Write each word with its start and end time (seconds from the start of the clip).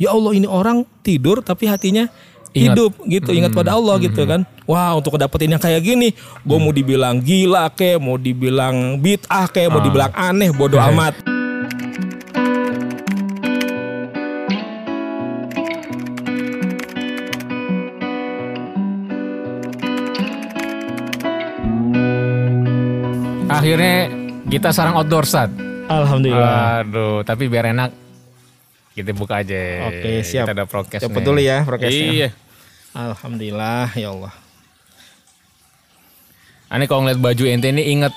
ya 0.00 0.16
Allah 0.16 0.32
ini 0.32 0.48
orang 0.48 0.88
tidur 1.04 1.44
tapi 1.44 1.68
hatinya 1.68 2.08
Ingat. 2.50 2.74
hidup 2.74 2.92
gitu, 3.06 3.30
ingat 3.30 3.52
pada 3.54 3.78
Allah 3.78 3.94
gitu 4.02 4.26
kan. 4.26 4.42
Wah 4.66 4.96
untuk 4.98 5.14
dapetin 5.20 5.54
yang 5.54 5.62
kayak 5.62 5.86
gini, 5.86 6.16
gue 6.42 6.58
mau 6.58 6.74
dibilang 6.74 7.22
gila 7.22 7.70
kek, 7.70 8.00
mau 8.02 8.18
dibilang 8.18 8.98
bid'ah 8.98 9.46
kek, 9.46 9.70
mau 9.70 9.78
dibilang 9.78 10.10
aneh, 10.16 10.50
bodoh 10.50 10.80
amat. 10.90 11.14
Akhirnya 23.46 24.08
kita 24.48 24.74
sarang 24.74 24.98
outdoor 24.98 25.28
saat. 25.28 25.54
Alhamdulillah. 25.86 26.82
Aduh, 26.82 27.20
tapi 27.22 27.46
biar 27.46 27.70
enak 27.70 28.09
kita 29.00 29.12
buka 29.16 29.40
aja. 29.42 29.88
Oke, 29.88 30.22
siap. 30.22 30.46
Kita 30.48 30.54
ada 30.54 30.66
prokes 30.68 31.00
nih. 31.02 31.24
dulu 31.24 31.40
ya 31.40 31.64
prokesnya. 31.64 32.10
Iya. 32.12 32.28
Alhamdulillah 32.92 33.94
ya 33.94 34.08
Allah. 34.12 34.34
Aneh 36.70 36.86
kalau 36.86 37.02
ngeliat 37.02 37.18
baju 37.18 37.44
ente 37.50 37.66
ini 37.74 37.82
inget 37.90 38.14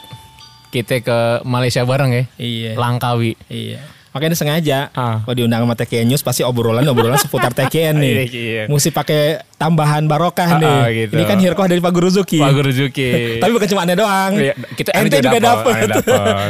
kita 0.69 1.01
ke 1.01 1.17
Malaysia 1.45 1.81
bareng 1.85 2.11
ya. 2.13 2.23
Iya. 2.37 2.71
Langkawi. 2.77 3.33
Iya. 3.49 3.81
Makanya 4.13 4.37
sengaja 4.37 4.79
Ah. 4.93 5.19
kalau 5.19 5.33
diundang 5.33 5.59
sama 5.59 5.73
TKN 5.73 6.05
News 6.05 6.21
pasti 6.21 6.41
obrolan 6.41 6.85
obrolan 6.85 7.17
seputar 7.17 7.49
TKN 7.57 7.95
nih. 7.95 8.13
Iya. 8.23 8.63
Mesti 8.65 8.89
pakai 8.89 9.41
tambahan 9.55 10.05
barokah 10.05 10.45
Ah, 10.47 10.59
nih. 10.59 10.69
ah, 10.69 10.87
gitu. 10.87 11.13
Ini 11.17 11.23
kan 11.25 11.37
Hirkoh 11.37 11.65
dari 11.65 11.81
Pak 11.81 11.89
Guruzuki. 11.89 12.37
Pak 12.37 12.53
Guruzuki. 12.53 13.09
Tapi 13.41 13.51
bukan 13.51 13.67
cuma 13.67 13.81
aneh 13.81 13.97
doang. 13.97 14.31
Iya, 14.35 14.53
kita 14.71 14.89
Ente 14.93 15.17
juga 15.17 15.39
dapet. 15.39 15.73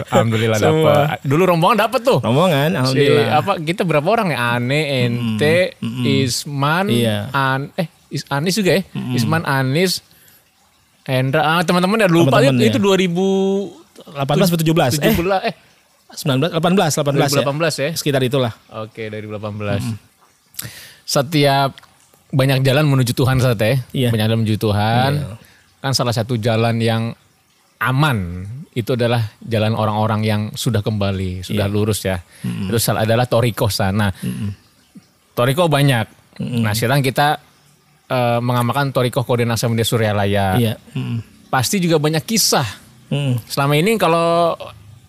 Alhamdulillah 0.06 0.60
dapet. 0.60 1.24
Dulu 1.24 1.44
rombongan 1.48 1.78
dapet 1.80 2.04
tuh. 2.04 2.20
Rombongan, 2.20 2.70
Si, 2.70 2.78
alhamdulillah. 2.78 3.28
apa 3.34 3.52
kita 3.58 3.82
berapa 3.84 4.08
orang 4.10 4.28
ya? 4.30 4.38
Ane, 4.54 4.82
ente, 5.08 5.80
Isman, 6.04 6.92
Iya. 6.92 7.32
An, 7.32 7.72
eh 7.74 7.88
Is, 8.08 8.28
Anis 8.28 8.54
juga 8.54 8.78
ya? 8.78 8.82
Isman, 9.10 9.42
Anis, 9.42 10.04
Hendra, 11.02 11.42
ah, 11.42 11.62
teman-teman 11.62 11.98
udah 11.98 12.08
lupa 12.08 12.38
Teman-teman, 12.38 12.62
itu, 12.62 12.64
ya. 12.64 12.70
itu 12.70 12.80
2000 12.80 13.82
18 14.14 14.48
atau 14.48 14.60
17? 14.60 14.96
Eh, 14.96 15.12
17 15.12 15.40
eh 15.44 15.54
19 16.14 16.54
18 16.54 16.60
18 16.60 17.42
ya. 17.42 17.44
2018 17.44 17.84
ya. 17.84 17.90
Sekitar 17.98 18.22
itulah. 18.22 18.54
Oke, 18.70 19.10
dari 19.10 19.26
2018. 19.26 19.82
Setiap 21.04 21.76
banyak 22.34 22.66
jalan 22.66 22.86
menuju 22.90 23.14
Tuhan 23.14 23.38
saat 23.42 23.62
ya. 23.62 23.74
Iya. 23.94 24.10
Banyak 24.14 24.26
jalan 24.30 24.40
menuju 24.46 24.58
Tuhan. 24.62 25.12
Kan 25.84 25.92
salah 25.94 26.16
satu 26.16 26.40
jalan 26.40 26.80
yang 26.80 27.12
aman 27.84 28.48
itu 28.74 28.98
adalah 28.98 29.22
jalan 29.44 29.78
orang-orang 29.78 30.22
yang 30.26 30.42
sudah 30.56 30.82
kembali, 30.82 31.46
sudah 31.46 31.70
lurus 31.70 32.08
ya. 32.08 32.18
Itu 32.42 32.78
salah 32.82 33.06
adalah 33.06 33.30
Toriko 33.30 33.70
sana. 33.70 34.10
Toriko 35.34 35.70
banyak. 35.70 36.06
Nah, 36.42 36.74
sekarang 36.74 37.06
kita 37.06 37.38
eh, 38.10 38.40
mengamalkan 38.42 38.90
Toriko 38.90 39.22
Koordinasi 39.22 39.70
Media 39.70 39.86
Suryalaya. 39.86 40.46
Iya. 40.58 40.74
Mm. 40.98 41.50
Pasti 41.54 41.78
juga 41.78 42.02
banyak 42.02 42.26
kisah. 42.26 42.66
Mm. 43.14 43.34
Selama 43.46 43.74
ini 43.78 43.92
kalau 44.02 44.58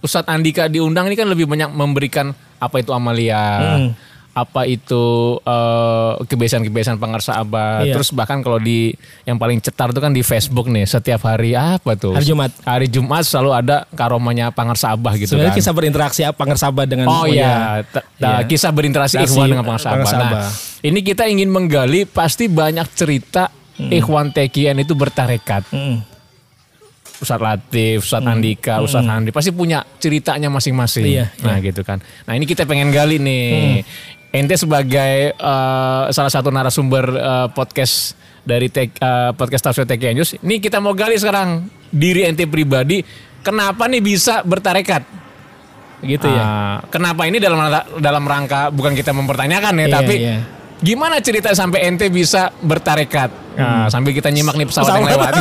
Ustadz 0.05 0.29
Andika 0.29 0.69
diundang 0.69 1.09
ini 1.09 1.17
kan 1.17 1.25
lebih 1.25 1.45
banyak 1.45 1.73
memberikan 1.73 2.31
apa 2.57 2.77
itu 2.77 2.93
amalia, 2.93 3.41
Hmm. 3.81 3.91
apa 4.35 4.67
itu 4.67 5.05
eh, 5.41 6.13
kebiasaan-kebiasaan 6.21 6.99
pangarsa 6.99 7.39
abad. 7.39 7.85
Iya. 7.85 7.95
Terus 7.95 8.11
bahkan 8.11 8.39
kalau 8.39 8.59
di 8.59 8.91
yang 9.23 9.35
paling 9.35 9.59
cetar 9.59 9.89
itu 9.89 9.99
kan 9.99 10.11
di 10.11 10.21
Facebook 10.21 10.67
nih 10.67 10.85
setiap 10.85 11.23
hari 11.23 11.55
apa 11.55 11.95
tuh? 11.95 12.13
Hari 12.13 12.27
Jumat. 12.27 12.51
Hari 12.61 12.87
Jumat 12.87 13.23
selalu 13.23 13.51
ada 13.55 13.77
karomanya 13.93 14.51
pangarsa 14.51 14.91
abah 14.91 15.15
gitu 15.15 15.33
Sebenarnya 15.33 15.51
kan. 15.51 15.59
kisah 15.59 15.73
berinteraksi 15.73 16.21
apa 16.23 16.37
pengersabat 16.37 16.85
dengan 16.85 17.07
Oh 17.07 17.25
iya, 17.25 17.81
Iya. 18.19 18.43
kisah 18.45 18.69
berinteraksi 18.69 19.17
Interaksi 19.17 19.33
ikhwan 19.33 19.47
dengan 19.49 19.65
pangarsa 19.65 19.89
abah. 19.89 19.95
pangarsa 19.97 20.17
Nah, 20.17 20.29
abah. 20.29 20.47
ini 20.83 20.99
kita 21.01 21.25
ingin 21.25 21.49
menggali 21.49 22.05
pasti 22.05 22.45
banyak 22.47 22.91
cerita 22.91 23.49
ikhwan 23.79 24.31
TKN 24.31 24.79
itu 24.79 24.93
bertarekat. 24.93 25.67
Mm. 25.71 26.14
Ustadz 27.23 27.45
Latif, 27.45 28.03
Ustadz 28.03 28.27
Andika, 28.27 28.83
Ustadz 28.83 29.07
Handi 29.07 29.31
pasti 29.31 29.55
punya 29.55 29.87
ceritanya 30.03 30.51
masing-masing. 30.51 31.05
Iya, 31.07 31.27
nah 31.47 31.63
gitu 31.63 31.87
kan. 31.87 32.03
Nah 32.27 32.33
ini 32.35 32.45
kita 32.49 32.67
pengen 32.67 32.91
gali 32.91 33.23
nih. 33.23 33.83
Ente 34.35 34.59
sebagai 34.59 35.31
eh, 35.31 36.03
salah 36.11 36.33
satu 36.33 36.51
narasumber 36.51 37.05
eh, 37.15 37.49
podcast 37.55 38.19
dari 38.43 38.67
tek, 38.67 38.99
eh, 38.99 39.31
podcast 39.39 39.71
Tafsir 39.71 39.87
TK 39.87 40.05
News. 40.11 40.31
Ini 40.43 40.59
kita 40.59 40.83
mau 40.83 40.91
gali 40.91 41.15
sekarang 41.15 41.71
diri 41.87 42.27
ente 42.27 42.51
pribadi. 42.51 42.99
Kenapa 43.47 43.87
nih 43.87 44.03
bisa 44.03 44.43
bertarekat? 44.43 45.07
Gitu 46.03 46.27
ya. 46.27 46.43
Ah, 46.43 46.79
kenapa 46.91 47.31
ini 47.31 47.39
dalam 47.39 47.63
dalam 48.03 48.25
rangka 48.27 48.69
bukan 48.75 48.93
kita 48.93 49.15
mempertanyakan 49.15 49.73
ya, 49.81 49.87
Iya, 49.87 49.95
tapi 49.95 50.15
iya. 50.21 50.37
gimana 50.83 51.23
cerita 51.23 51.55
sampai 51.55 51.89
ente 51.89 52.11
bisa 52.11 52.51
bertarekat? 52.61 53.44
Nah, 53.55 53.87
sambil 53.87 54.11
kita 54.11 54.29
nyimak 54.29 54.55
nih 54.55 54.67
pesawat, 54.67 54.99
yang 54.99 55.07
lewat. 55.07 55.33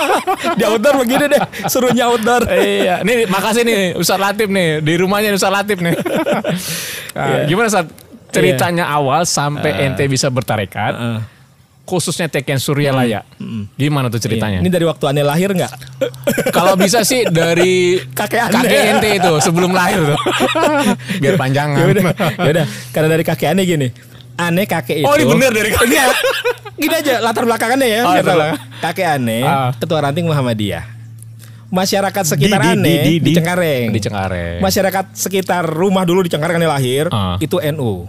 Di 0.58 0.64
outdoor 0.64 1.02
begini 1.02 1.24
deh, 1.26 1.42
suruhnya 1.66 2.06
outdoor. 2.06 2.46
iya, 2.48 3.02
nih 3.02 3.26
makasih 3.26 3.62
nih 3.62 3.78
Ustadz 3.94 4.22
Latif 4.22 4.46
nih 4.46 4.80
di 4.80 4.94
rumahnya 4.96 5.34
Ustadz 5.34 5.54
Latif 5.54 5.78
nih. 5.80 5.94
Nah, 7.16 7.48
Gimana 7.48 7.72
saat 7.72 7.88
ceritanya 8.28 8.84
awal 8.86 9.24
sampai 9.24 9.88
ente 9.88 10.04
bisa 10.04 10.28
bertarekat, 10.28 10.92
Heeh. 10.92 11.18
khususnya 11.82 12.28
Teken 12.28 12.60
Suryalaya. 12.60 13.24
Gimana 13.72 14.12
tuh 14.12 14.20
ceritanya? 14.20 14.60
Ini 14.60 14.68
dari 14.68 14.84
waktu 14.84 15.00
aneh 15.08 15.24
lahir 15.24 15.48
nggak? 15.48 15.72
Kalau 16.56 16.76
bisa 16.76 17.08
sih 17.08 17.24
dari 17.24 17.96
Kakek 18.12 18.40
ane. 18.42 18.52
kakek 18.52 18.80
ente 18.92 19.08
itu 19.16 19.32
sebelum 19.40 19.72
lahir 19.72 20.12
tuh. 20.12 20.18
Biar 21.16 21.40
panjangan. 21.40 21.88
ya 22.36 22.50
udah. 22.52 22.66
Karena 22.92 23.08
dari 23.08 23.24
kakek 23.24 23.48
aneh 23.56 23.64
gini. 23.64 23.88
Aneh 24.36 24.64
kakek 24.64 25.00
itu. 25.00 25.06
Oh, 25.06 25.14
ini 25.14 25.24
bener 25.26 25.50
dari 25.50 25.70
kakek. 25.70 25.88
Enggak. 25.88 26.08
Gini 26.76 26.94
aja 26.94 27.14
latar 27.18 27.42
belakangannya 27.42 27.88
ya. 27.88 28.00
Oh, 28.02 28.12
latar 28.12 28.36
kakek 28.80 29.06
aneh, 29.10 29.42
Ah. 29.42 29.72
ketua 29.72 29.98
ranting 30.02 30.24
Muhammadiyah. 30.24 30.84
Masyarakat 31.66 32.24
sekitar 32.28 32.60
Di- 32.60 32.64
di- 32.64 32.72
aneh 32.74 32.96
di- 33.02 33.18
di, 33.18 33.24
di- 33.24 33.34
Cengkareng. 33.34 33.86
Di 33.90 33.98
Cengkareng. 33.98 34.58
Masyarakat 34.60 35.04
sekitar 35.12 35.64
rumah 35.64 36.04
dulu 36.04 36.22
di 36.22 36.30
Cengkareng 36.30 36.56
aneh 36.56 36.68
lahir 36.68 37.08
Ah. 37.08 37.34
itu 37.38 37.56
NU. 37.58 38.06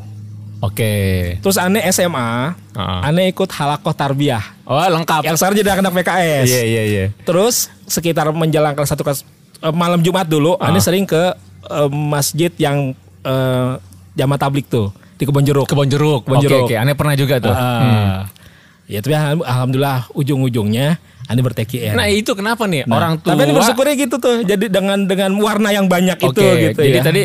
Oke. 0.60 0.94
Terus 1.40 1.56
aneh 1.56 1.86
SMA, 1.88 2.54
Ah. 2.74 3.02
aneh 3.02 3.30
ikut 3.30 3.48
halakoh 3.50 3.94
tarbiyah. 3.94 4.44
Oh 4.64 4.78
lengkap. 4.78 5.24
Yang 5.24 5.38
sekarang 5.40 5.56
jadi 5.56 5.70
anak 5.76 5.96
PKS. 5.96 6.46
Iya 6.46 6.62
iya 6.62 6.84
iya. 6.84 7.06
Terus 7.24 7.72
sekitar 7.86 8.28
menjelang 8.30 8.74
kelas 8.74 8.90
satu 8.90 9.02
kelas 9.02 9.24
eh, 9.58 9.72
malam 9.72 10.02
Jumat 10.02 10.26
dulu, 10.26 10.54
Ah. 10.56 10.68
Ane 10.68 10.78
sering 10.78 11.04
ke 11.04 11.34
eh, 11.64 11.90
masjid 11.90 12.52
yang 12.58 12.92
eh, 13.24 13.72
jamaah 14.14 14.40
tablik 14.40 14.68
tuh 14.68 14.90
di 15.18 15.24
Kebon 15.24 15.42
Jeruk. 15.42 15.66
Kebon 15.66 15.86
jeruk. 15.86 16.22
Kebon 16.24 16.38
Oke 16.38 16.46
jeruk. 16.46 16.66
oke. 16.66 16.76
Aneh 16.76 16.94
pernah 16.94 17.14
juga 17.14 17.36
tuh. 17.40 17.52
Ah. 17.52 17.60
Hmm. 17.60 18.18
Ya 18.88 19.00
tapi 19.00 19.14
alham- 19.14 19.44
alhamdulillah 19.44 20.08
ujung-ujungnya 20.14 20.96
Ane 21.28 21.44
berTKN. 21.44 21.92
Nah 21.92 22.08
itu 22.08 22.32
kenapa 22.32 22.64
nih 22.64 22.86
Nah, 22.86 22.96
orang 22.96 23.14
tua? 23.18 23.36
Tapi 23.36 23.42
Ane 23.42 23.52
bersyukurnya 23.52 23.96
gitu 23.98 24.16
tuh. 24.16 24.36
Jadi 24.42 24.66
dengan 24.68 25.04
dengan 25.04 25.36
warna 25.36 25.70
yang 25.70 25.86
banyak 25.86 26.16
Oke, 26.18 26.32
itu 26.32 26.44
gitu 26.72 26.80
jadi 26.82 27.00
ya. 27.00 27.04
tadi 27.04 27.22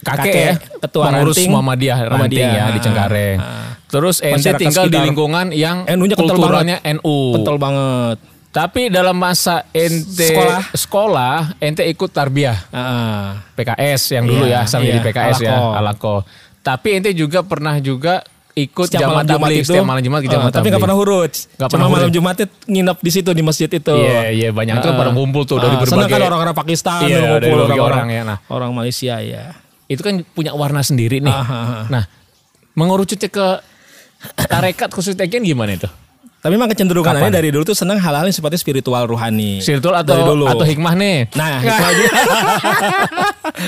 kakek, 0.00 0.24
Kakek, 0.24 0.34
ya, 0.34 0.54
ketua 0.80 1.04
pengurus 1.06 1.36
ranting, 1.36 1.50
Muhammadiyah 1.52 1.96
ranting 2.00 2.10
Muhammadiyah. 2.10 2.52
ya 2.56 2.64
di 2.66 2.80
Cengkareng. 2.80 3.38
Ah. 3.38 3.70
Terus 3.84 4.16
ente 4.18 4.50
tinggal 4.56 4.84
di 4.84 4.88
sekitar. 4.88 5.04
lingkungan 5.04 5.46
yang 5.52 5.76
NU-nya 5.86 6.16
kulturalnya 6.16 6.76
NU. 6.96 7.18
Betul 7.36 7.60
banget. 7.60 8.16
Tapi 8.50 8.88
dalam 8.88 9.14
masa 9.14 9.64
ente 9.70 10.28
Sekolah. 10.28 10.60
sekolah, 10.72 11.36
ente 11.58 11.84
ikut 11.84 12.08
tarbiyah 12.08 12.56
Ah. 12.68 13.40
PKS 13.52 14.12
yang 14.12 14.24
dulu 14.24 14.44
ya, 14.44 14.60
Iya, 14.60 14.60
sama 14.66 14.80
iya, 14.82 14.88
jadi 14.90 15.00
PKS 15.02 15.38
ya, 15.42 15.56
Alako. 15.74 16.24
Tapi 16.62 16.88
ente 16.94 17.10
juga 17.12 17.42
pernah 17.42 17.76
juga 17.82 18.22
ikut 18.52 18.84
Setiap 18.84 19.08
malam 19.08 19.24
Jumat 19.24 19.48
itu 19.50 19.64
setiap 19.72 19.86
malam 19.88 20.02
Jumat 20.04 20.20
ke 20.20 20.28
eh, 20.28 20.32
jamaah 20.36 20.52
tapi 20.52 20.68
tabligh. 20.68 20.82
pernah 20.84 20.96
huruf. 20.96 21.24
Nggak 21.24 21.56
Cuma 21.56 21.66
pernah 21.72 21.86
malam 21.88 22.04
huruf. 22.06 22.14
Jumatnya 22.14 22.46
nginep 22.68 22.98
di 23.00 23.10
situ 23.10 23.30
di 23.32 23.42
masjid 23.42 23.70
itu. 23.72 23.94
Iya, 23.96 24.20
iya 24.30 24.48
banyak 24.52 24.74
itu 24.76 24.86
kan 24.86 24.94
pada 24.94 25.10
ngumpul 25.10 25.42
tuh 25.48 25.56
dari 25.56 25.74
Ah, 25.74 25.82
sana 25.88 26.04
berbagai 26.04 26.20
kan 26.20 26.28
orang-orang 26.28 26.54
Pakistan, 26.54 27.00
Iya, 27.02 27.18
ngumpul, 27.18 27.40
dari 27.40 27.52
orang-orang 27.52 27.80
orang 27.80 28.08
ya. 28.08 28.22
Nah, 28.28 28.38
orang 28.52 28.70
Malaysia 28.76 29.14
ya. 29.18 29.44
itu 29.88 30.00
kan 30.00 30.14
punya 30.24 30.52
warna 30.52 30.80
sendiri 30.80 31.20
nih. 31.20 31.32
Ah, 31.32 31.44
ah, 31.44 31.64
ah. 31.64 31.84
Nah, 31.88 32.04
mengerucutnya 32.72 33.28
ke 33.28 33.46
tarekat 34.36 34.88
khusus 34.92 35.16
TKN 35.16 35.44
gimana 35.44 35.72
itu? 35.74 35.88
Tapi 36.42 36.58
memang 36.58 36.74
kecenderungannya 36.74 37.22
Kapan? 37.22 37.38
dari 37.38 37.48
dulu 37.54 37.62
tuh 37.62 37.78
senang 37.78 38.02
hal-hal 38.02 38.26
yang 38.26 38.34
sifatnya 38.34 38.58
spiritual 38.58 39.06
rohani. 39.06 39.62
Spiritual 39.62 39.94
Dari 39.96 40.10
atau 40.18 40.34
dulu. 40.34 40.50
atau 40.50 40.66
hikmah 40.66 40.94
nih? 40.98 41.30
Nah, 41.32 41.58
hikmah 41.62 41.90
juga. 41.94 42.10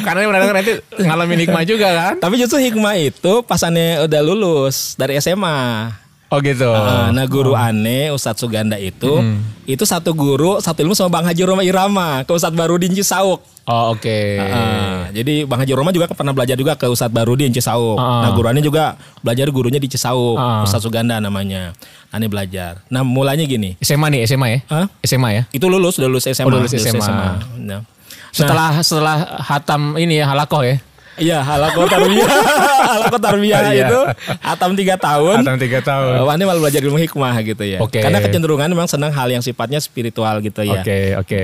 Karena 0.03 0.19
benar-benar 0.27 0.55
nanti 0.59 0.73
ngalamin 0.99 1.39
hikmah 1.47 1.63
juga 1.63 1.89
kan? 1.95 2.15
Tapi 2.19 2.35
justru 2.35 2.59
hikmah 2.59 2.99
itu 2.99 3.47
pas 3.47 3.63
aneh 3.63 4.03
udah 4.03 4.21
lulus 4.21 4.99
dari 4.99 5.15
SMA. 5.17 5.87
Oh 6.27 6.39
gitu. 6.39 6.67
Ah, 6.67 7.09
Nah 7.09 7.25
guru 7.25 7.53
aneh 7.53 8.11
Ustadz 8.11 8.41
Suganda 8.41 8.75
itu 8.75 9.23
itu 9.65 9.85
satu 9.85 10.11
guru 10.13 10.59
satu 10.59 10.81
ilmu 10.81 10.93
sama 10.93 11.09
Bang 11.13 11.25
Haji 11.25 11.43
Roma 11.43 11.63
Irama 11.63 12.23
ke 12.23 12.33
Ustadz 12.33 12.53
Barudin 12.53 12.91
Cisauk. 12.91 13.45
Oh 13.65 13.85
oke. 13.91 14.19
Ah, 14.37 15.09
jadi 15.09 15.45
Bang 15.45 15.57
Haji 15.57 15.73
Roma 15.73 15.89
juga 15.89 16.11
pernah 16.11 16.33
belajar 16.33 16.53
juga 16.53 16.75
ke 16.75 16.85
Ustadz 16.85 17.09
Barudin 17.11 17.49
Cisauk. 17.49 17.97
Ah. 17.97 18.25
Nah 18.25 18.31
guru 18.33 18.47
aneh 18.47 18.61
juga 18.61 18.95
belajar 19.21 19.47
gurunya 19.49 19.79
di 19.79 19.87
Cisauk, 19.87 20.37
Ah. 20.37 20.65
Ustadz 20.65 20.83
Suganda 20.83 21.17
namanya. 21.17 21.71
Aneh 22.11 22.27
belajar. 22.27 22.83
Nah 22.87 23.01
mulanya 23.01 23.43
gini, 23.43 23.79
SMA 23.79 24.07
nih 24.09 24.21
SMA 24.25 24.47
ya? 24.49 24.59
Hah? 24.69 24.87
SMA 25.01 25.29
ya? 25.31 25.43
itu 25.49 25.65
lulus 25.65 25.97
udah 25.97 26.09
lulus 26.09 26.25
SMA. 26.25 26.45
Oh, 26.45 26.53
lulus 26.53 26.73
SMA. 26.73 27.41
Nah, 27.59 27.81
Setelah 28.35 28.83
setelah 28.83 29.17
hatam 29.41 29.95
ini 29.95 30.19
ya 30.19 30.27
halakoh 30.27 30.61
ya. 30.61 30.83
Iya, 31.17 31.39
halako 31.41 31.87
tarbiyah. 31.87 32.31
halako 32.95 33.17
tarbiyah 33.17 33.61
Iya. 33.71 33.87
itu 33.87 34.01
atam 34.41 34.75
tiga 34.75 34.95
tahun. 34.97 35.43
Atam 35.43 35.57
tiga 35.57 35.79
tahun. 35.81 36.13
Uh, 36.21 36.27
Wani 36.27 36.43
malah 36.43 36.61
belajar 36.61 36.81
ilmu 36.81 36.99
hikmah 36.99 37.35
gitu 37.43 37.65
ya. 37.65 37.79
Oke. 37.79 37.99
Karena 37.99 38.19
kecenderungan 38.19 38.67
memang 38.67 38.87
senang 38.87 39.11
hal 39.11 39.29
yang 39.29 39.41
sifatnya 39.41 39.79
spiritual 39.79 40.39
gitu 40.41 40.63
ya. 40.63 40.83
Oke, 40.83 41.01
oke. 41.17 41.43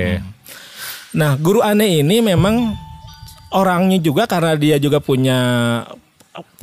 Nah, 1.11 1.35
guru 1.35 1.59
aneh 1.59 1.99
ini 1.99 2.19
memang 2.19 2.71
orangnya 3.51 3.99
juga 3.99 4.23
karena 4.25 4.55
dia 4.55 4.79
juga 4.79 4.99
punya 4.99 5.39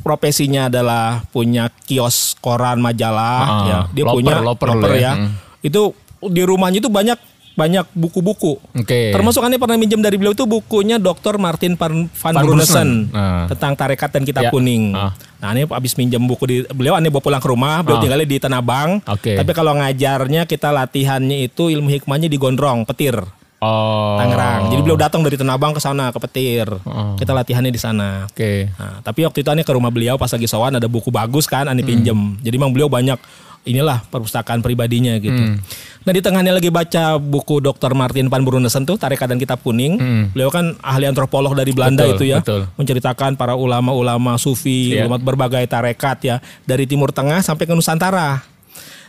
profesinya 0.01 0.65
adalah 0.65 1.21
punya 1.29 1.69
kios 1.85 2.33
koran 2.39 2.79
majalah 2.79 3.41
Ah, 3.41 3.65
ya. 3.65 3.79
Dia 3.93 4.03
loper, 4.05 4.15
punya 4.15 4.35
loper 4.39 4.67
loper 4.73 4.91
ya. 4.95 5.01
ya. 5.01 5.11
Hmm. 5.13 5.29
Itu 5.61 5.93
di 6.19 6.41
rumahnya 6.41 6.81
itu 6.81 6.89
banyak 6.89 7.19
banyak 7.59 7.85
buku-buku. 7.91 8.55
Oke. 8.73 9.11
Termasuk 9.11 9.43
aneh 9.43 9.59
pernah 9.59 9.75
minjem 9.75 9.99
dari 9.99 10.15
beliau 10.15 10.31
itu 10.31 10.47
bukunya 10.47 10.95
Dr. 10.95 11.35
Martin 11.35 11.75
Van, 11.75 12.07
Van, 12.07 12.31
Van 12.31 12.33
Brunessen 12.39 12.89
Brunessen. 13.05 13.11
Ah. 13.11 13.45
tentang 13.45 13.75
tarekat 13.75 14.09
dan 14.09 14.23
kitab 14.23 14.47
Ya. 14.47 14.49
kuning. 14.49 14.95
Ah. 14.95 15.11
Nah, 15.39 15.51
ini 15.51 15.63
habis 15.65 15.93
minjem 15.93 16.19
buku 16.21 16.43
di 16.43 16.57
beliau 16.65 16.95
aneh 16.95 17.07
bawa 17.07 17.19
pulang 17.21 17.39
ke 17.39 17.47
rumah, 17.47 17.79
beliau 17.79 17.99
Ah. 17.99 18.03
tinggalnya 18.03 18.23
di 18.25 18.37
Tanah 18.37 18.59
Abang. 18.59 18.89
Oke. 19.03 19.35
Tapi 19.35 19.51
kalau 19.51 19.71
ngajarnya 19.73 20.43
kita 20.45 20.69
latihannya 20.69 21.43
itu 21.43 21.67
ilmu 21.67 21.87
hikmahnya 21.89 22.25
di 22.25 22.35
Gondrong, 22.35 22.83
Petir. 22.83 23.19
Oh. 23.59 24.15
Tangerang. 24.15 24.71
Jadi 24.71 24.81
beliau 24.81 24.95
datang 24.95 25.19
dari 25.19 25.35
Tanah 25.35 25.53
Abang 25.53 25.71
ke 25.71 25.79
sana 25.79 26.09
ke 26.09 26.19
Petir. 26.21 26.67
Oh. 26.79 27.15
Kita 27.15 27.31
latihannya 27.33 27.67
di 27.67 27.77
sana. 27.77 28.23
Oke. 28.25 28.71
Nah, 28.73 28.99
tapi 29.01 29.23
waktu 29.23 29.39
itu 29.39 29.49
aneh 29.49 29.63
ke 29.63 29.71
rumah 29.71 29.91
beliau 29.91 30.15
pas 30.15 30.27
lagi 30.27 30.47
sowan 30.47 30.75
ada 30.75 30.87
buku 30.87 31.07
bagus 31.09 31.43
kan 31.43 31.67
aneh 31.67 31.81
Hmm. 31.81 31.91
pinjem. 31.93 32.19
Jadi 32.39 32.55
memang 32.55 32.71
beliau 32.71 32.87
banyak 32.87 33.19
inilah 33.63 34.03
perpustakaan 34.07 34.59
pribadinya 34.59 35.15
gitu. 35.17 35.35
Hmm. 35.35 35.59
Nah 35.99 36.11
di 36.15 36.23
tengahnya 36.23 36.55
lagi 36.55 36.71
baca 36.71 37.19
buku 37.19 37.59
Dr. 37.59 37.91
Martin 37.91 38.31
Van 38.31 38.41
Brunessen 38.41 38.87
tuh 38.87 38.95
Tarekat 38.95 39.29
dan 39.29 39.37
Kitab 39.37 39.59
Kuning. 39.59 39.99
Hmm. 39.99 40.23
Beliau 40.31 40.47
kan 40.49 40.73
ahli 40.79 41.05
antropolog 41.05 41.51
dari 41.53 41.75
Belanda 41.75 42.07
Betul, 42.07 42.15
itu 42.15 42.23
ya. 42.31 42.39
betul. 42.39 42.61
Menceritakan 42.75 43.35
para 43.35 43.53
ulama-ulama 43.53 44.39
sufi, 44.39 44.95
Iya. 44.95 45.05
ulama 45.05 45.19
berbagai 45.19 45.67
tarekat 45.67 46.17
ya 46.23 46.35
dari 46.63 46.87
Timur 46.87 47.11
Tengah 47.11 47.43
sampai 47.43 47.67
ke 47.67 47.73
Nusantara. 47.75 48.41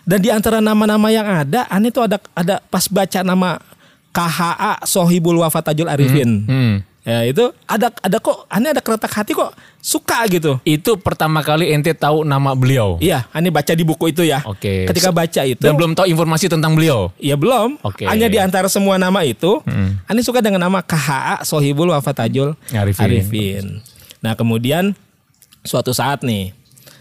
Dan 0.03 0.19
di 0.19 0.33
antara 0.33 0.59
nama-nama 0.59 1.13
yang 1.13 1.29
ada, 1.29 1.69
aneh 1.71 1.93
tuh 1.93 2.09
ada 2.09 2.19
ada 2.33 2.59
pas 2.67 2.89
baca 2.89 3.21
nama 3.23 3.61
KHA 4.11 4.83
Sohibul 4.85 5.39
Wafat 5.39 5.71
Tajul 5.71 5.87
Arifin. 5.87 6.43
Hmm. 6.45 6.75
Ya 7.01 7.25
itu 7.25 7.49
ada 7.65 7.89
ada 7.89 8.17
kok 8.21 8.45
aneh 8.53 8.77
ada 8.77 8.85
keretak 8.85 9.09
hati 9.09 9.33
kok 9.33 9.57
suka 9.81 10.21
gitu. 10.29 10.61
Itu 10.69 11.01
pertama 11.01 11.41
kali 11.41 11.73
ente 11.73 11.97
tahu 11.97 12.29
nama 12.29 12.53
beliau. 12.53 13.01
Iya, 13.01 13.25
aneh 13.33 13.49
baca 13.49 13.73
di 13.73 13.81
buku 13.81 14.13
itu 14.13 14.21
ya. 14.21 14.45
Oke. 14.45 14.85
Ketika 14.85 15.09
baca 15.09 15.41
itu 15.43 15.65
Dan 15.65 15.81
belum 15.81 15.97
tahu 15.97 16.05
informasi 16.07 16.53
tentang 16.53 16.77
beliau. 16.77 17.09
Ya 17.17 17.41
belum. 17.41 17.81
Oke. 17.81 18.05
Hanya 18.05 18.29
di 18.29 18.37
antara 18.37 18.69
semua 18.69 19.01
nama 19.01 19.25
itu, 19.25 19.65
Hmm. 19.65 19.97
aneh 20.05 20.21
suka 20.21 20.45
dengan 20.45 20.61
nama 20.61 20.85
KHA 20.85 21.41
Sohibul 21.43 21.89
Wafatajul 21.89 22.53
Arifin. 22.69 23.01
Arifin. 23.01 23.65
Nah 24.21 24.37
kemudian 24.37 24.93
suatu 25.65 25.97
saat 25.97 26.21
nih, 26.21 26.53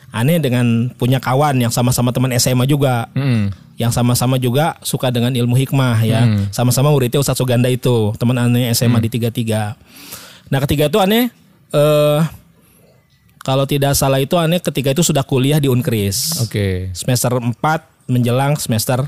aneh 0.10 0.40
dengan 0.40 0.96
punya 0.96 1.20
kawan 1.20 1.60
yang 1.60 1.70
sama-sama 1.70 2.16
teman 2.16 2.32
SMA 2.34 2.64
juga, 2.64 3.12
Hmm. 3.12 3.52
Yang 3.80 3.90
sama-sama 3.90 4.36
juga 4.36 4.76
suka 4.80 5.08
dengan 5.08 5.32
ilmu 5.32 5.56
hikmah 5.56 5.96
ya, 6.04 6.20
Hmm. 6.22 6.52
sama-sama 6.52 6.92
muridnya 6.92 7.18
Ustadz 7.18 7.40
Suganda 7.40 7.66
itu, 7.66 8.12
teman 8.20 8.36
aneh 8.36 8.68
SMA 8.70 9.00
di 9.00 9.08
tiga 9.08 9.32
tiga. 9.32 9.74
Nah 10.48 10.60
ketiga 10.60 10.86
itu 10.86 11.00
aneh, 11.00 11.32
eh 11.72 12.20
kalau 13.40 13.64
tidak 13.64 13.96
salah 13.96 14.20
itu 14.20 14.36
aneh 14.36 14.60
ketika 14.60 14.90
itu 14.90 15.00
sudah 15.00 15.24
kuliah 15.24 15.58
di 15.58 15.66
Unkris 15.66 16.44
Oke. 16.44 16.92
semester 16.92 17.32
4 17.34 17.56
menjelang 18.06 18.54
semester 18.60 19.08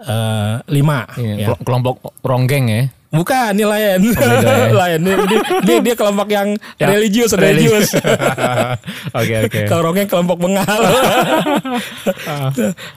eh, 0.00 0.54
5 0.66 1.06
Iya, 1.14 1.34
ya. 1.36 1.46
kelo- 1.46 1.60
Kelompok 1.62 1.94
ronggeng 2.20 2.66
ya. 2.66 2.82
Bukan, 3.10 3.52
ini 3.52 3.66
lain. 3.66 3.98
beda 4.06 4.22
ya. 4.22 4.70
lain. 4.86 4.98
Dia, 5.02 5.16
dia, 5.66 5.76
dia- 5.82 5.98
kelompok 5.98 6.26
yang 6.26 6.54
Ya, 6.78 6.86
religius, 6.88 7.34
religi- 7.34 7.68
religius. 7.68 7.90
Oke 9.18 9.34
oke. 9.44 9.60
Kalau 9.66 9.90
kelompok 9.92 10.38
bengal. 10.40 10.64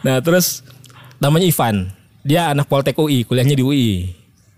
nah, 0.06 0.18
terus 0.22 0.62
namanya 1.24 1.48
Ivan. 1.48 1.76
Dia 2.22 2.52
anak 2.52 2.68
Poltek 2.68 2.96
UI, 2.96 3.24
kuliahnya 3.24 3.54
di 3.54 3.62
UI. 3.62 3.90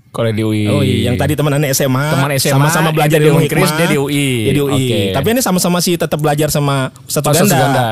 Kalau 0.10 0.32
di 0.32 0.42
UI. 0.42 0.64
Oh 0.66 0.80
iya, 0.80 1.10
yang 1.10 1.16
tadi 1.16 1.36
teman 1.36 1.52
anak 1.52 1.70
SMA, 1.72 2.06
Teman 2.10 2.32
SMA, 2.34 2.54
sama-sama 2.56 2.90
belajar 2.90 3.18
di 3.18 3.28
hikmah. 3.28 3.70
dia 3.76 3.88
di 3.88 3.98
UI. 3.98 4.30
Dia 4.42 4.54
di 4.54 4.62
UI. 4.62 4.74
Oke. 4.74 5.00
Tapi 5.12 5.28
ini 5.30 5.42
sama-sama 5.42 5.78
sih 5.80 5.94
tetap 5.94 6.18
belajar 6.18 6.48
sama 6.48 6.90
Ustadz 7.04 7.36
Suganda. 7.36 7.46
Suganda. 7.46 7.88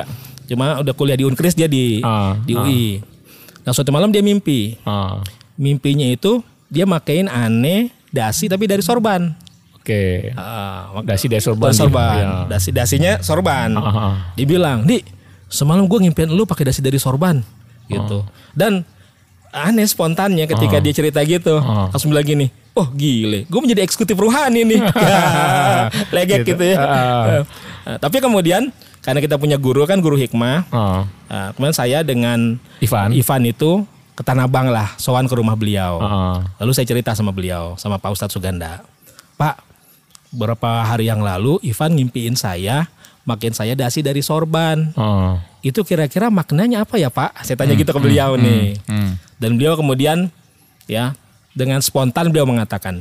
Cuma 0.45 0.65
udah 0.79 0.93
kuliah 0.93 1.15
di 1.15 1.23
Unkris 1.23 1.51
dia 1.51 1.67
di 1.67 1.99
Ah, 1.99 2.37
di 2.39 2.53
ah. 2.53 2.63
UI. 2.63 3.03
Nah, 3.61 3.71
suatu 3.71 3.89
malam 3.89 4.07
dia 4.07 4.19
mimpi. 4.19 4.79
Ah, 4.81 5.19
Mimpinya 5.53 6.05
itu 6.05 6.39
dia 6.65 6.83
makein 6.83 7.27
aneh 7.27 7.91
dasi 8.07 8.47
tapi 8.47 8.65
dari 8.65 8.81
sorban. 8.81 9.35
Oke. 9.75 10.31
Ah, 10.33 10.95
mak- 10.95 11.03
Dasi 11.05 11.27
dari 11.27 11.39
sorban. 11.39 11.69
dari 11.69 11.77
sorban. 11.77 12.15
Iya. 12.15 12.31
Dasi 12.47 12.69
dasinya 12.71 13.11
sorban. 13.19 13.69
Ah, 13.73 13.81
ah, 13.81 13.91
ah. 13.91 14.13
Dibilang, 14.33 14.83
"Di, 14.83 15.03
semalam 15.45 15.83
gue 15.83 15.99
ngimpiin 15.99 16.29
lu 16.29 16.43
pakai 16.43 16.65
dasi 16.65 16.79
dari 16.79 16.95
sorban." 16.95 17.43
Gitu. 17.85 18.24
Dan 18.51 18.83
aneh 19.50 19.85
spontannya 19.85 20.50
ketika 20.50 20.81
dia 20.81 20.94
cerita 20.94 21.19
gitu. 21.21 21.62
Ah. 21.62 21.89
Langsung 21.94 22.09
bilang 22.09 22.25
gini, 22.25 22.50
"Oh, 22.74 22.89
gile. 22.89 23.45
Gue 23.45 23.62
menjadi 23.62 23.85
eksekutif 23.85 24.18
ruhani 24.18 24.65
nih." 24.65 24.81
Legek 26.15 26.41
gitu, 26.47 26.63
ya. 26.63 26.77
Ah. 26.80 27.25
Nah, 27.83 27.97
tapi 28.00 28.18
kemudian 28.18 28.74
karena 29.03 29.19
kita 29.19 29.35
punya 29.35 29.59
guru 29.59 29.83
kan 29.83 30.00
guru 30.00 30.15
hikmah. 30.15 30.65
Ah, 30.71 31.03
Nah, 31.27 31.50
kemudian 31.57 31.74
saya 31.74 32.06
dengan 32.06 32.62
Ivan. 32.77 33.09
Ivan 33.09 33.41
itu 33.50 33.81
ke 34.13 34.21
Tanah 34.21 34.45
Abang 34.45 34.69
lah, 34.69 34.94
sowan 35.01 35.25
ke 35.25 35.33
rumah 35.33 35.57
beliau. 35.57 35.97
Ah, 35.97 36.38
Lalu 36.62 36.71
saya 36.77 36.85
cerita 36.85 37.18
sama 37.18 37.33
beliau, 37.33 37.74
sama 37.81 37.97
Pak 37.97 38.13
Ustadz 38.13 38.38
Suganda. 38.38 38.85
Pak, 39.33 39.57
beberapa 40.30 40.85
hari 40.85 41.09
yang 41.09 41.25
lalu 41.25 41.57
Ivan 41.65 41.97
ngimpiin 41.97 42.38
saya, 42.38 42.85
makin 43.23 43.51
saya 43.51 43.73
dasi 43.73 44.03
dari 44.03 44.19
sorban. 44.19 44.91
ah. 44.95 45.39
Itu 45.63 45.87
kira-kira 45.87 46.27
maknanya 46.27 46.83
apa 46.83 46.99
ya 46.99 47.07
Pak? 47.07 47.47
Saya 47.47 47.55
tanya 47.55 47.73
gitu 47.73 47.95
ke 47.95 47.99
beliau 47.99 48.35
nih. 48.35 48.75
Hmm. 48.83 49.15
Dan 49.39 49.55
beliau 49.55 49.79
kemudian 49.79 50.27
ya 50.85 51.15
dengan 51.55 51.79
spontan 51.79 52.27
beliau 52.29 52.43
mengatakan, 52.43 52.99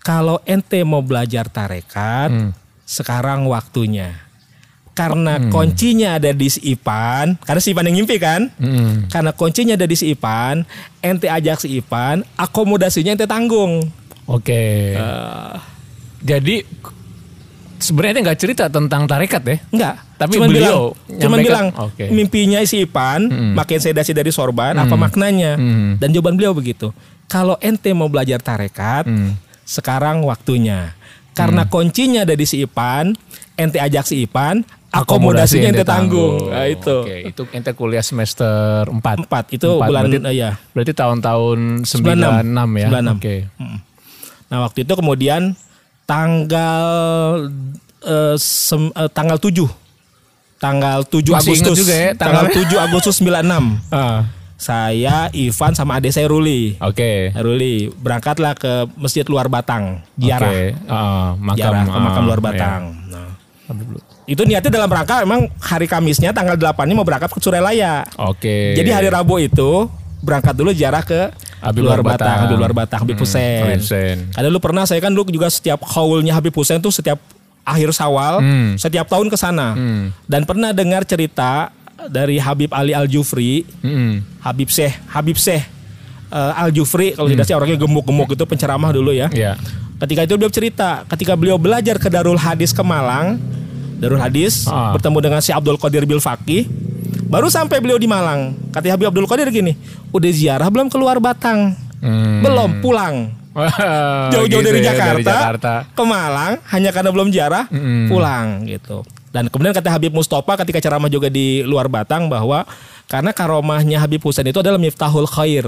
kalau 0.00 0.40
ente 0.48 0.80
mau 0.80 1.04
belajar 1.04 1.44
tarekat, 1.46 2.32
Hmm. 2.32 2.50
sekarang 2.88 3.44
waktunya. 3.44 4.24
Karena 4.96 5.38
kuncinya 5.52 6.18
ada 6.18 6.34
di 6.34 6.50
si 6.50 6.74
Ipan, 6.74 7.38
karena 7.38 7.60
si 7.62 7.70
Ipan 7.70 7.86
yang 7.86 8.02
ngimpi 8.02 8.16
kan? 8.18 8.50
Hmm. 8.58 9.06
Karena 9.06 9.30
kuncinya 9.30 9.78
ada 9.78 9.86
di 9.86 9.94
si 9.94 10.10
Ipan, 10.10 10.66
ente 10.98 11.30
ajak 11.30 11.62
si 11.62 11.78
Ipan, 11.78 12.26
akomodasinya 12.34 13.14
ente 13.14 13.28
tanggung. 13.28 13.86
Oke. 14.26 14.96
Eh. 14.98 15.54
Jadi 16.18 16.66
sebenarnya 17.78 18.20
nggak 18.22 18.38
cerita 18.38 18.64
tentang 18.66 19.06
tarekat 19.06 19.42
ya? 19.42 19.56
Enggak, 19.70 19.94
Tapi 20.14 20.32
cuman 20.34 20.48
beliau 20.50 20.80
bilang, 21.06 21.18
cuman 21.18 21.38
bilang 21.40 21.66
Oke. 21.80 22.04
mimpinya 22.10 22.58
si 22.62 22.82
Ipan, 22.82 23.26
makin 23.54 23.78
sedasi 23.78 24.12
dari 24.12 24.28
sorban, 24.28 24.74
apa 24.74 24.94
maknanya? 24.94 25.54
Hmm. 25.54 25.96
Dan 25.96 26.10
jawaban 26.10 26.34
beliau 26.34 26.52
begitu. 26.52 26.90
Kalau 27.26 27.56
ente 27.58 27.92
mau 27.92 28.08
belajar 28.08 28.38
tarekat, 28.38 29.04
Hmm. 29.04 29.38
sekarang 29.62 30.22
waktunya. 30.22 30.96
Karena 31.32 31.64
kuncinya 31.64 32.26
ada 32.26 32.34
di 32.34 32.42
si 32.42 32.60
Ipan, 32.60 33.14
ente 33.54 33.78
ajak 33.78 34.02
si 34.02 34.26
Ipan, 34.26 34.66
akomodasinya 34.90 35.70
ente 35.70 35.86
tanggung. 35.86 36.50
Nah, 36.50 36.66
itu. 36.66 37.06
Oke, 37.06 37.16
itu 37.30 37.42
ente 37.52 37.70
kuliah 37.72 38.02
semester 38.02 38.88
4. 38.88 39.22
Empat, 39.22 39.44
itu 39.52 39.68
Empat, 39.68 39.86
bulan 39.86 40.02
berarti, 40.08 40.18
eh, 40.24 40.34
ya. 40.34 40.50
berarti 40.74 40.92
tahun-tahun 40.92 41.58
96, 41.86 42.68
ya. 42.74 42.88
96. 42.90 43.14
Oke. 43.14 43.36
Nah, 44.48 44.58
waktu 44.64 44.78
itu 44.82 44.92
kemudian 44.96 45.54
tanggal 46.08 46.88
eh, 48.00 48.36
sem- 48.40 48.94
eh, 48.96 49.10
tanggal 49.12 49.36
7 49.36 49.68
tanggal 50.56 51.04
7 51.04 51.20
Masih 51.28 51.52
Agustus 51.52 51.76
juga 51.76 51.94
ya 51.94 52.10
tanggal 52.16 52.48
tanggalnya? 52.48 52.72
7 52.80 52.86
Agustus 52.88 53.14
96 53.20 53.76
Ah, 53.92 54.20
saya 54.58 55.28
Ivan 55.30 55.72
sama 55.76 56.00
adik 56.00 56.10
saya 56.10 56.26
Ruli 56.26 56.80
Oke. 56.80 57.30
Ruli 57.36 57.92
berangkatlah 57.94 58.56
ke 58.56 58.88
masjid 58.96 59.22
luar 59.28 59.46
Batang 59.46 60.00
Ziarah 60.16 60.48
Oke. 60.48 60.64
Ah, 60.88 61.36
makam, 61.36 61.60
Ziarah 61.60 61.82
ke 61.84 61.98
makam 62.00 62.22
ah, 62.24 62.26
luar 62.26 62.40
ya. 62.40 62.44
Batang 62.48 62.82
nah, 63.12 63.28
itu 64.24 64.42
niatnya 64.48 64.72
dalam 64.72 64.88
rangka 64.88 65.20
memang 65.28 65.44
hari 65.60 65.84
Kamisnya 65.84 66.32
tanggal 66.32 66.56
8 66.56 66.88
nya 66.88 66.94
mau 66.96 67.04
berangkat 67.04 67.28
ke 67.28 67.38
Surelaya 67.38 68.08
Oke. 68.16 68.72
jadi 68.74 68.96
hari 68.96 69.08
Rabu 69.12 69.36
itu 69.36 69.86
berangkat 70.24 70.56
dulu 70.56 70.72
ziarah 70.72 71.04
ke 71.04 71.30
Habib 71.60 71.82
luar 71.82 72.00
Batang, 72.00 72.14
Batang. 72.18 72.38
Habib 72.40 72.56
luar 72.56 72.72
Batang, 72.72 72.98
Habib 73.02 73.14
Hmm, 73.14 73.22
Hussein. 73.22 73.62
Habib 73.64 73.80
Hussein. 73.80 74.16
Ada 74.32 74.46
dulu 74.46 74.60
pernah 74.60 74.84
saya 74.84 74.98
kan 74.98 75.10
dulu 75.10 75.28
juga 75.28 75.48
setiap 75.48 75.82
haulnya 75.88 76.32
Habib 76.32 76.52
Hussein 76.52 76.78
tuh 76.78 76.90
setiap 76.90 77.18
akhir 77.62 77.92
Sawal, 77.92 78.40
Hmm. 78.40 78.70
setiap 78.74 79.06
tahun 79.06 79.26
ke 79.26 79.36
sana. 79.36 79.74
Hmm. 79.74 80.14
Dan 80.24 80.42
pernah 80.42 80.70
dengar 80.70 81.02
cerita 81.02 81.74
dari 82.06 82.38
Habib 82.38 82.70
Ali 82.70 82.94
Al 82.94 83.04
Jufri, 83.04 83.66
Mm-mm. 83.78 84.22
Habib 84.40 84.68
Syekh, 84.68 84.94
Habib 85.08 85.34
Syekh 85.34 85.66
eh, 86.28 86.52
Al 86.54 86.70
Jufri 86.70 87.12
kalau 87.12 87.26
tidak 87.26 87.42
sih 87.42 87.52
orangnya 87.52 87.74
gemuk-gemuk 87.76 88.30
itu 88.30 88.44
penceramah 88.44 88.92
dulu 88.92 89.10
ya. 89.10 89.26
Ya. 89.28 89.58
Ketika 89.98 90.22
itu 90.22 90.38
beliau 90.38 90.48
cerita, 90.48 91.02
ketika 91.08 91.34
beliau 91.34 91.58
belajar 91.58 91.98
ke 91.98 92.06
Darul 92.06 92.38
Hadis 92.38 92.70
ke 92.70 92.80
Malang, 92.80 93.42
Darul 93.98 94.16
Hadis 94.16 94.62
Ah. 94.64 94.94
bertemu 94.94 95.18
dengan 95.18 95.40
si 95.40 95.50
Abdul 95.50 95.74
Qadir 95.74 96.06
Bil 96.06 96.22
Faqih, 96.22 96.70
baru 97.28 97.52
sampai 97.52 97.78
beliau 97.78 98.00
di 98.00 98.08
Malang. 98.08 98.56
Kata 98.72 98.88
Habib 98.88 99.12
Abdul 99.12 99.28
Qadir 99.28 99.48
gini, 99.52 99.76
udah 100.10 100.30
ziarah 100.32 100.68
belum 100.72 100.88
keluar 100.88 101.20
Batang? 101.20 101.76
Hmm. 102.00 102.40
Belum 102.42 102.80
pulang. 102.80 103.38
jauh-jauh 104.32 104.62
Gitu 104.62 104.70
dari, 104.70 104.80
ya, 104.86 104.94
Jakarta, 104.94 105.18
dari 105.18 105.24
Jakarta. 105.26 105.72
ke 105.90 106.02
Malang 106.06 106.52
hanya 106.70 106.90
karena 106.94 107.10
belum 107.10 107.28
ziarah 107.34 107.64
Mm-mm. 107.66 108.06
pulang 108.06 108.62
gitu. 108.70 109.02
Dan 109.34 109.50
kemudian 109.50 109.74
kata 109.74 109.90
Habib 109.90 110.14
Mustafa 110.14 110.54
ketika 110.62 110.78
ceramah 110.78 111.10
juga 111.10 111.28
di 111.28 111.66
luar 111.66 111.90
Batang 111.90 112.30
bahwa 112.30 112.64
karena 113.10 113.34
karomahnya 113.34 113.98
Habib 113.98 114.22
Husain 114.22 114.46
itu 114.46 114.62
adalah 114.62 114.78
miftahul 114.78 115.26
khair. 115.26 115.66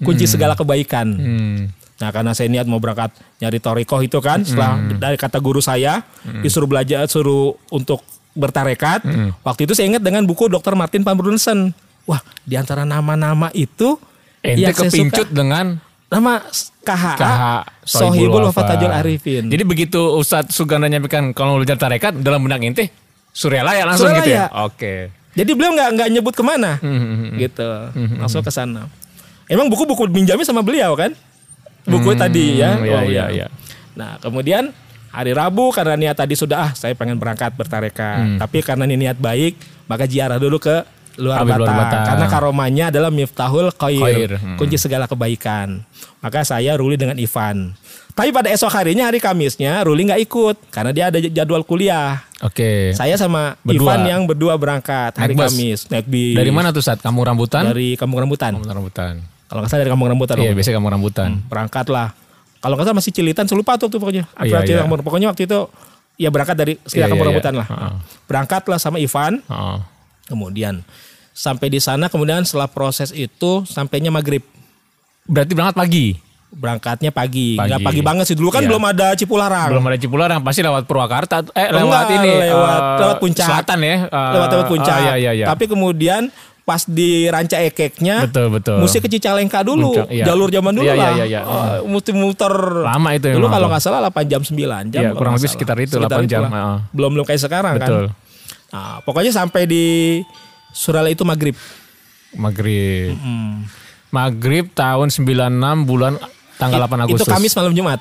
Kunci 0.00 0.28
segala 0.28 0.52
kebaikan. 0.52 1.08
Hmm. 1.16 1.60
Nah 1.96 2.12
karena 2.12 2.36
saya 2.36 2.52
niat 2.52 2.68
mau 2.68 2.76
berangkat 2.76 3.12
nyari 3.40 3.56
torikoh 3.60 4.00
itu 4.04 4.20
kan 4.20 4.44
setelah 4.44 4.76
dari 5.00 5.16
kata 5.16 5.40
guru 5.40 5.64
saya 5.64 6.04
disuruh 6.44 6.68
belajar 6.68 7.08
suruh 7.08 7.56
untuk 7.72 8.04
bertarekat. 8.36 9.00
Waktu 9.40 9.64
itu 9.64 9.72
saya 9.72 9.88
ingat 9.88 10.00
dengan 10.00 10.22
buku 10.22 10.46
Dr. 10.46 10.76
Martin 10.76 11.00
Van 11.00 11.16
Brunsen. 11.16 11.72
Wah 12.04 12.20
di 12.44 12.54
antara 12.54 12.84
nama-nama 12.84 13.50
itu 13.50 13.98
Ente 14.38 14.62
yang 14.62 14.70
kepincut 14.70 15.26
suka 15.26 15.34
dengan 15.34 15.82
nama 16.06 16.38
KHA, 16.80 17.14
KH 17.18 17.42
Sohibul 17.82 18.46
Wafatajul 18.46 18.92
Arifin. 18.94 19.50
Jadi 19.50 19.66
begitu 19.66 19.98
Ustadz 20.14 20.54
Suganda 20.54 20.86
nyampaikan 20.86 21.34
kalau 21.34 21.58
belajar 21.58 21.74
tarekat 21.74 22.14
dalam 22.16 22.38
benak 22.40 22.62
ente 22.62 22.94
Suryalaya 23.28 23.82
langsung 23.82 24.06
Suryalaya. 24.06 24.22
gitu 24.22 24.30
ya. 24.30 24.44
Oke. 24.62 24.94
Jadi 25.34 25.50
beliau 25.52 25.74
nggak 25.74 25.88
nggak 25.92 26.08
nyebut 26.08 26.32
ke 26.32 26.40
mana, 26.40 26.78
Hmm, 26.78 27.36
gitu, 27.36 27.66
langsung 28.16 28.40
ke 28.40 28.48
sana. 28.48 28.88
Emang 29.44 29.66
buku-buku 29.66 30.08
minjamnya 30.08 30.46
sama 30.46 30.62
beliau 30.62 30.94
kan? 30.94 31.12
Buku 31.84 32.14
Hmm, 32.14 32.18
tadi 32.18 32.56
ya. 32.56 32.78
iya, 32.78 32.96
Oh, 32.96 33.04
iya, 33.04 33.04
ya. 33.04 33.24
iya. 33.34 33.46
Nah 33.92 34.16
kemudian 34.16 34.70
hari 35.16 35.32
Rabu 35.32 35.72
karena 35.72 35.96
niat 35.96 36.16
tadi 36.20 36.36
sudah 36.36 36.68
ah 36.68 36.70
saya 36.76 36.92
pengen 36.92 37.16
berangkat 37.16 37.56
bertarekat, 37.56 38.20
Hmm. 38.20 38.38
tapi 38.38 38.60
karena 38.60 38.84
ini 38.84 39.08
niat 39.08 39.16
baik 39.16 39.56
maka 39.88 40.04
ziarah 40.04 40.36
dulu 40.36 40.60
ke 40.60 40.84
luar 41.16 41.48
Batang. 41.48 41.64
Batang. 41.64 42.04
Karena 42.04 42.26
karomanya 42.28 42.84
adalah 42.92 43.08
miftahul 43.08 43.72
khair, 43.72 44.36
hmm. 44.36 44.60
kunci 44.60 44.76
segala 44.76 45.08
kebaikan. 45.08 45.80
Maka 46.20 46.44
saya 46.44 46.76
Ruli 46.76 47.00
dengan 47.00 47.16
Ivan. 47.16 47.72
Tapi 48.12 48.32
pada 48.32 48.48
esok 48.48 48.72
harinya 48.72 49.08
hari 49.08 49.20
Kamisnya 49.20 49.80
Ruli 49.84 50.08
nggak 50.08 50.20
ikut 50.28 50.56
karena 50.72 50.92
dia 50.92 51.04
ada 51.08 51.16
jadwal 51.20 51.64
kuliah. 51.64 52.20
Oke. 52.44 52.92
Saya 52.92 53.16
sama 53.16 53.56
Berdua. 53.64 53.96
Ivan 53.96 54.00
yang 54.04 54.22
berdua 54.28 54.60
berangkat 54.60 55.16
hari 55.16 55.32
Naik? 55.32 55.52
Kamis 55.52 55.80
naik 55.88 56.04
bis. 56.08 56.36
Dari 56.36 56.52
mana 56.52 56.68
tuh 56.72 56.84
saat 56.84 57.00
kamu 57.00 57.24
rambutan? 57.24 57.64
Dari 57.72 57.96
Kampung 57.96 58.20
Rambutan. 58.20 58.56
Kamu 58.56 58.68
rambutan. 58.68 59.20
Kalau 59.46 59.60
nggak 59.62 59.70
salah 59.72 59.82
dari 59.86 59.92
Kampung 59.94 60.10
Rambutan. 60.10 60.34
Iya, 60.42 60.52
biasanya 60.58 60.76
kamu 60.82 60.88
rambutan. 60.90 61.28
Berangkat 61.46 61.86
lah. 61.88 62.08
Kalau 62.56 62.74
nggak 62.74 62.86
salah 62.86 62.98
masih 62.98 63.12
Cilitan, 63.12 63.44
saya 63.44 63.56
lupa 63.56 63.76
tuh, 63.76 63.86
tuh 63.86 63.98
pokoknya. 63.98 64.24
Iya, 64.36 64.58
Akhirnya 64.58 64.66
iya. 64.66 64.82
Kampung- 64.82 65.02
Pokoknya 65.02 65.28
waktu 65.28 65.44
itu 65.44 65.58
ya 66.16 66.28
berangkat 66.28 66.56
dari 66.56 66.72
sekitar 66.80 66.96
Iya, 66.98 67.10
Kampung 67.10 67.22
iya, 67.22 67.32
Rambutan 67.32 67.52
iya. 67.52 67.60
lah. 67.60 67.66
Heeh. 67.68 67.92
Berangkatlah 68.26 68.78
sama 68.78 68.96
Ivan. 68.96 69.32
Oh. 69.46 69.78
Kemudian 70.24 70.82
sampai 71.30 71.68
di 71.68 71.78
sana 71.78 72.08
kemudian 72.08 72.40
setelah 72.42 72.66
proses 72.66 73.10
itu 73.10 73.62
sampainya 73.64 74.08
maghrib. 74.08 74.42
Berarti 75.24 75.52
berangkat 75.52 75.76
pagi. 75.76 76.06
Berangkatnya 76.48 77.10
pagi. 77.10 77.54
Pagi. 77.54 77.68
Nggak 77.68 77.82
pagi 77.84 78.00
banget 78.00 78.24
sih. 78.24 78.34
Dulu 78.34 78.48
kan 78.48 78.62
Iya. 78.62 78.70
belum 78.70 78.84
ada 78.86 79.06
Cipularang. 79.12 79.68
Belum 79.68 79.84
ada 79.84 79.98
Cipularang, 79.98 80.40
pasti 80.40 80.60
lewat 80.60 80.82
Purwakarta. 80.84 81.44
Eh, 81.52 81.68
Oh, 81.68 81.76
lewat 81.76 81.84
enggak, 82.06 82.16
ini. 82.16 82.30
lewat 82.40 82.80
eh, 82.80 83.00
lewat 83.02 83.16
puncak. 83.20 83.46
Selatan 83.46 83.78
ya. 83.78 83.96
eh, 84.06 84.30
lewat 84.32 84.48
lewat 84.50 84.66
puncak. 84.66 84.96
ah, 84.96 85.02
iya, 85.04 85.14
iya, 85.20 85.30
iya. 85.36 85.46
Tapi 85.46 85.64
kemudian 85.66 86.32
pas 86.66 86.82
di 86.82 87.30
ranca 87.30 87.62
ekeknya 87.62 88.26
Betul, 88.26 88.50
betul. 88.50 88.82
mesti 88.82 88.98
ke 88.98 89.06
Cicalengka 89.06 89.62
dulu 89.62 89.94
Puncak, 89.94 90.10
iya. 90.10 90.26
jalur 90.26 90.50
zaman 90.50 90.74
dulu 90.74 90.82
Iya, 90.82 90.94
iya, 90.94 91.06
lah 91.06 91.14
iya, 91.14 91.24
iya. 91.24 91.40
Oh, 91.46 91.86
mesti 91.86 92.10
muter 92.10 92.50
Lama 92.82 93.14
itu 93.14 93.30
dulu 93.30 93.46
kalau 93.46 93.70
nggak 93.70 93.78
salah 93.78 94.10
8 94.10 94.26
jam 94.26 94.42
9 94.42 94.90
jam 94.90 95.00
Iya, 95.00 95.10
kurang 95.14 95.38
lebih 95.38 95.46
sekitar 95.46 95.78
itu, 95.78 95.94
8 95.94 96.26
jam, 96.26 96.50
belum 96.90 97.14
belum 97.14 97.22
kayak 97.22 97.38
sekarang 97.38 97.78
Betul. 97.78 98.10
kan 98.10 98.74
nah, 98.74 98.98
pokoknya 99.06 99.30
sampai 99.30 99.62
di 99.64 99.84
Surala 100.68 101.06
itu 101.06 101.22
maghrib 101.22 101.54
Maghrib. 102.34 103.14
Hmm. 103.16 103.64
Maghrib 104.10 104.68
tahun 104.70 105.08
96 105.08 105.54
bulan 105.86 106.18
tanggal 106.56 106.82
8 106.82 107.06
Agustus. 107.06 107.24
itu 107.24 107.32
Kamis 107.32 107.54
malam 107.54 107.72
Jumat 107.72 108.00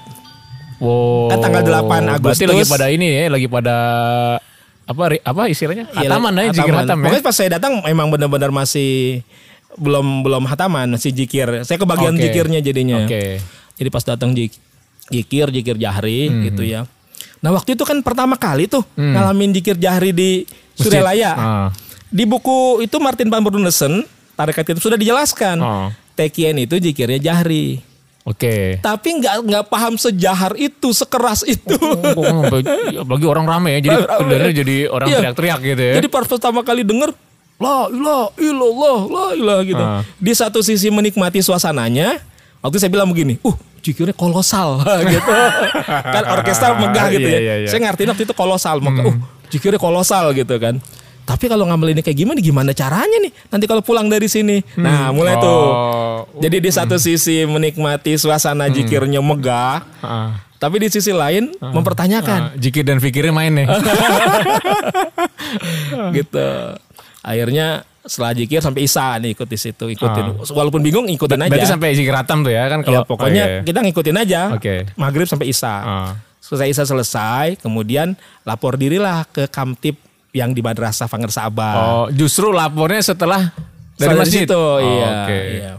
Wow. 0.75 1.31
Kan 1.31 1.39
tanggal 1.39 1.63
8 1.63 2.19
Berarti 2.19 2.43
Agustus. 2.43 2.49
lagi 2.51 2.63
pada 2.67 2.85
ini 2.89 3.07
ya, 3.07 3.31
lagi 3.31 3.47
pada 3.47 3.77
apa 4.85 5.17
apa 5.19 5.41
istilahnya? 5.45 5.89
Iya, 5.91 6.07
Hataman 6.07 6.31
ya, 6.35 6.43
zikir 6.51 6.61
hataman. 6.69 6.81
hatam 6.81 6.97
ya. 6.97 7.03
pokoknya 7.03 7.23
pas 7.23 7.35
saya 7.35 7.49
datang 7.51 7.73
emang 7.83 8.07
benar-benar 8.07 8.49
masih 8.49 9.21
belum 9.75 10.21
belum 10.21 10.43
hataman 10.45 10.87
masih 10.87 11.11
jikir 11.11 11.65
saya 11.65 11.75
kebagian 11.75 12.15
Oke. 12.15 12.21
jikirnya 12.23 12.59
jadinya 12.59 13.03
Oke. 13.03 13.43
Jadi 13.75 13.89
pas 13.91 14.01
datang 14.01 14.31
jik- 14.31 14.55
jikir, 15.05 15.51
jikir 15.51 15.75
jahri 15.75 16.25
Hmm. 16.25 16.41
gitu 16.45 16.63
ya. 16.63 16.87
Nah 17.41 17.51
waktu 17.51 17.75
itu 17.75 17.83
kan 17.83 17.99
pertama 17.99 18.33
kali 18.35 18.65
tuh 18.65 18.81
ngalamin 18.95 19.51
jikir 19.51 19.75
jahri 19.75 20.09
di. 20.09 20.47
Suryalaya. 20.75 21.31
Ah. 21.31 21.67
Di 22.07 22.23
buku 22.23 22.79
itu 22.79 22.95
Martin 22.97 23.27
Van 23.27 23.39
Brunesen, 23.39 24.03
tarekat 24.33 24.71
itu 24.71 24.79
sudah 24.81 24.95
dijelaskan. 24.95 25.57
Oh. 25.59 25.87
Tekien 26.13 26.55
itu 26.55 26.75
jikirnya 26.77 27.17
jahri. 27.17 27.83
Oke. 28.25 28.81
Tapi 28.81 29.21
nggak 29.21 29.35
nggak 29.45 29.63
paham 29.69 30.01
sejahar 30.01 30.57
itu, 30.57 30.89
sekeras 30.89 31.45
itu. 31.45 31.77
Oh, 32.17 32.41
Apalagi 33.05 33.25
orang 33.29 33.45
rame 33.45 33.77
ya, 33.77 33.79
jadi 33.85 33.97
kedengarannya 34.01 34.55
jadi 34.57 34.75
orang 34.89 35.07
Iya. 35.07 35.17
teriak-teriak 35.21 35.59
gitu 35.61 35.81
ya. 35.85 35.93
Jadi 36.01 36.07
pas 36.09 36.25
pertama 36.25 36.65
kali 36.65 36.81
denger, 36.81 37.13
la 37.55 37.85
ilah 37.87 38.25
illallah, 38.35 38.97
la 39.05 39.25
ilah 39.37 39.59
gitu. 39.61 39.77
Ah. 39.79 40.01
Di 40.17 40.33
satu 40.33 40.65
sisi 40.65 40.89
menikmati 40.89 41.37
suasananya, 41.39 42.17
waktu 42.65 42.81
saya 42.81 42.89
bilang 42.89 43.13
begini, 43.13 43.37
uh 43.45 43.53
jikirnya 43.85 44.17
kolosal 44.17 44.81
gitu. 45.13 45.29
kan 45.85 46.23
orkestra 46.33 46.73
megah 46.73 47.13
gitu 47.13 47.29
Iya, 47.29 47.37
ya. 47.37 47.39
iya, 47.39 47.53
iya. 47.61 47.67
Saya 47.69 47.85
ngertiin 47.85 48.09
waktu 48.09 48.25
itu 48.25 48.33
kolosal, 48.33 48.81
maka 48.81 49.05
uh 49.05 49.15
jikirnya 49.45 49.77
kolosal 49.77 50.33
gitu 50.33 50.57
kan. 50.57 50.81
Tapi 51.25 51.49
kalau 51.49 51.65
ngambil 51.65 51.97
ini 51.97 52.01
kayak 52.05 52.17
gimana, 52.21 52.37
gimana 52.37 52.71
caranya 52.71 53.17
nih? 53.17 53.33
Nanti 53.49 53.65
kalau 53.65 53.81
pulang 53.81 54.05
dari 54.05 54.29
sini, 54.29 54.61
nah 54.77 55.09
mulai 55.09 55.33
tuh. 55.41 55.49
Oh. 55.49 56.17
Jadi 56.37 56.61
di 56.61 56.69
satu 56.69 57.01
sisi 57.01 57.41
menikmati 57.49 58.13
suasana 58.13 58.69
jikirnya 58.69 59.25
megah, 59.25 59.81
Ah. 60.05 60.37
tapi 60.61 60.77
di 60.77 60.87
sisi 60.93 61.09
lain 61.09 61.49
mempertanyakan. 61.57 62.41
Ah, 62.41 62.53
Jikir 62.53 62.85
dan 62.85 63.01
fikirnya 63.01 63.33
main 63.33 63.57
nih. 63.57 63.65
gitu. 66.21 66.49
Akhirnya 67.25 67.81
setelah 68.05 68.37
jikir 68.37 68.61
sampai 68.61 68.85
Isa 68.85 69.17
nih 69.17 69.33
ikut 69.33 69.49
di 69.49 69.57
situ, 69.57 69.85
ikutin. 69.89 70.45
Walaupun 70.53 70.85
bingung 70.85 71.09
ikutin 71.09 71.41
aja. 71.41 71.49
Berarti 71.49 71.65
sampai 71.65 71.97
zikir 71.97 72.13
hatam 72.13 72.45
tuh 72.45 72.53
ya 72.53 72.69
kan 72.69 72.85
ya 72.85 72.87
kalau 73.01 73.01
pokoknya 73.09 73.43
oh, 73.43 73.49
iya. 73.49 73.61
kita 73.65 73.79
ngikutin 73.81 74.17
aja. 74.21 74.41
Oke. 74.53 74.85
Maghrib 74.93 75.25
sampai 75.25 75.49
Isa. 75.49 75.73
Ah. 75.81 76.11
Selesai 76.37 76.69
Isa 76.69 76.83
selesai, 76.85 77.57
kemudian 77.57 78.13
lapor 78.45 78.77
dirilah 78.77 79.25
ke 79.25 79.49
Kamtip 79.49 80.04
yang 80.35 80.51
di 80.51 80.59
Madrasah 80.59 81.07
Fanger 81.07 81.31
Sabah. 81.31 81.73
Oh, 81.79 82.05
justru 82.11 82.51
lapornya 82.51 82.99
setelah 82.99 83.55
dari 83.95 84.11
Setelah 84.11 84.19
masjid. 84.19 84.43
situ, 84.43 84.59
Oh, 84.59 84.77
iya, 84.77 85.09
Oke. 85.23 85.39
iya. 85.55 85.71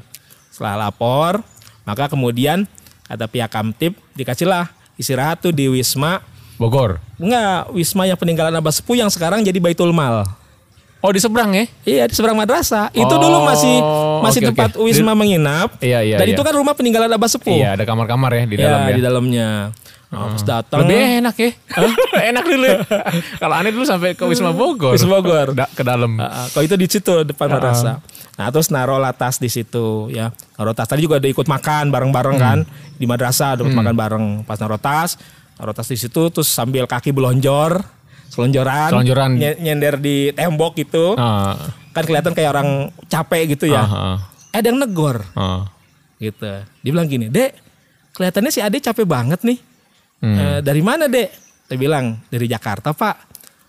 Setelah 0.49 0.75
lapor, 0.83 1.45
maka 1.85 2.09
kemudian 2.09 2.65
kata 3.05 3.29
pihak 3.29 3.53
Kamtip 3.53 3.93
dikasihlah 4.17 4.73
istirahat 4.97 5.39
tuh 5.39 5.53
di 5.53 5.69
Wisma. 5.69 6.25
Bogor. 6.57 6.97
Enggak, 7.21 7.69
Wisma 7.71 8.09
yang 8.09 8.17
peninggalan 8.17 8.49
Abah 8.51 8.73
Sepuh 8.73 8.97
yang 8.97 9.13
sekarang 9.13 9.45
jadi 9.45 9.61
Baitul 9.61 9.93
Mal. 9.93 10.25
Oh, 10.99 11.13
di 11.13 11.21
seberang 11.21 11.53
ya? 11.53 11.69
Iya 11.85 12.09
di 12.09 12.17
seberang 12.17 12.35
madrasah. 12.35 12.89
Itu 12.91 13.05
Oh, 13.07 13.21
dulu 13.21 13.45
masih 13.45 13.77
masih 14.25 14.41
oke, 14.41 14.49
tempat 14.51 14.71
oke. 14.75 14.83
Wisma 14.83 15.13
menginap. 15.13 15.77
Iya, 15.79 16.01
iya, 16.01 16.17
Dan 16.17 16.27
iya. 16.27 16.35
itu 16.35 16.41
kan 16.41 16.57
rumah 16.57 16.73
peninggalan 16.73 17.07
Abah 17.07 17.29
Sepuh. 17.29 17.53
Iya, 17.53 17.77
ada 17.77 17.85
kamar-kamar 17.85 18.33
ya 18.33 18.43
di 18.43 18.57
Iya, 18.57 18.65
dalam 18.65 18.81
ya. 18.81 18.91
di 18.91 19.03
dalamnya. 19.05 19.49
Nah, 20.07 20.31
pas 20.31 20.39
datang 20.41 20.87
Lebih 20.87 21.19
enak 21.19 21.35
ya. 21.35 21.51
enak 22.31 22.45
dulu. 22.45 22.63
ya. 22.65 22.79
Kalau 23.37 23.55
aneh 23.55 23.71
dulu 23.71 23.83
sampai 23.83 24.15
ke 24.15 24.23
Wisma 24.23 24.51
Bogor. 24.51 24.95
Wisma 24.95 25.19
Bogor. 25.19 25.51
Da- 25.53 25.67
ke 25.69 25.83
dalam. 25.83 26.15
Ah, 26.17 26.25
ah, 26.25 26.47
kalau 26.49 26.63
itu 26.63 26.75
di 26.75 26.87
situ 26.87 27.27
depan 27.27 27.51
madrasah. 27.51 27.99
Nah, 28.37 28.47
terus 28.49 28.69
naruh 28.69 28.97
tas 29.11 29.37
di 29.37 29.49
situ 29.49 30.07
ya. 30.09 30.31
Naruh 30.55 30.73
tas 30.73 30.87
tadi 30.87 31.03
juga 31.03 31.17
ada 31.17 31.27
ikut 31.27 31.45
makan 31.45 31.89
bareng-bareng 31.89 32.37
kan 32.37 32.59
di 32.93 33.05
madrasah 33.05 33.57
dapat 33.57 33.73
makan 33.73 33.95
bareng. 33.95 34.25
Pas 34.43 34.57
naruh 34.57 34.79
tas, 34.79 35.19
naruh 35.57 35.73
tas 35.73 35.87
di 35.87 35.97
situ 35.97 36.23
terus 36.29 36.47
sambil 36.47 36.85
kaki 36.85 37.11
belonjor, 37.11 37.83
selonjoran, 38.29 38.93
Selonjoran. 38.93 39.31
nye- 39.35 39.59
nyender 39.59 39.97
di 39.97 40.31
tembok 40.31 40.77
gitu. 40.77 41.17
Ah, 41.17 41.59
Kan 41.91 42.05
kelihatan 42.05 42.31
kayak 42.31 42.51
orang 42.53 42.69
capek 43.07 43.43
gitu 43.51 43.67
ya. 43.67 43.81
ah, 43.81 43.91
ah, 43.91 44.17
Ada 44.53 44.69
yang 44.69 44.79
negor. 44.79 45.27
ah. 45.33 45.67
gitu. 46.17 46.49
Dia 46.79 46.91
bilang 46.93 47.05
gini, 47.07 47.27
Dek, 47.27 47.57
kelihatannya 48.13 48.49
si 48.49 48.61
Ade 48.61 48.79
capek 48.79 49.03
banget 49.03 49.43
nih. 49.43 49.59
Hmm. 50.19 50.37
"Eh, 50.37 50.59
dari 50.61 50.81
mana, 50.81 51.07
Dek? 51.07 51.29
Saya 51.67 51.79
bilang, 51.79 52.17
dari 52.27 52.47
Jakarta, 52.47 52.95
Pak. 52.95 53.15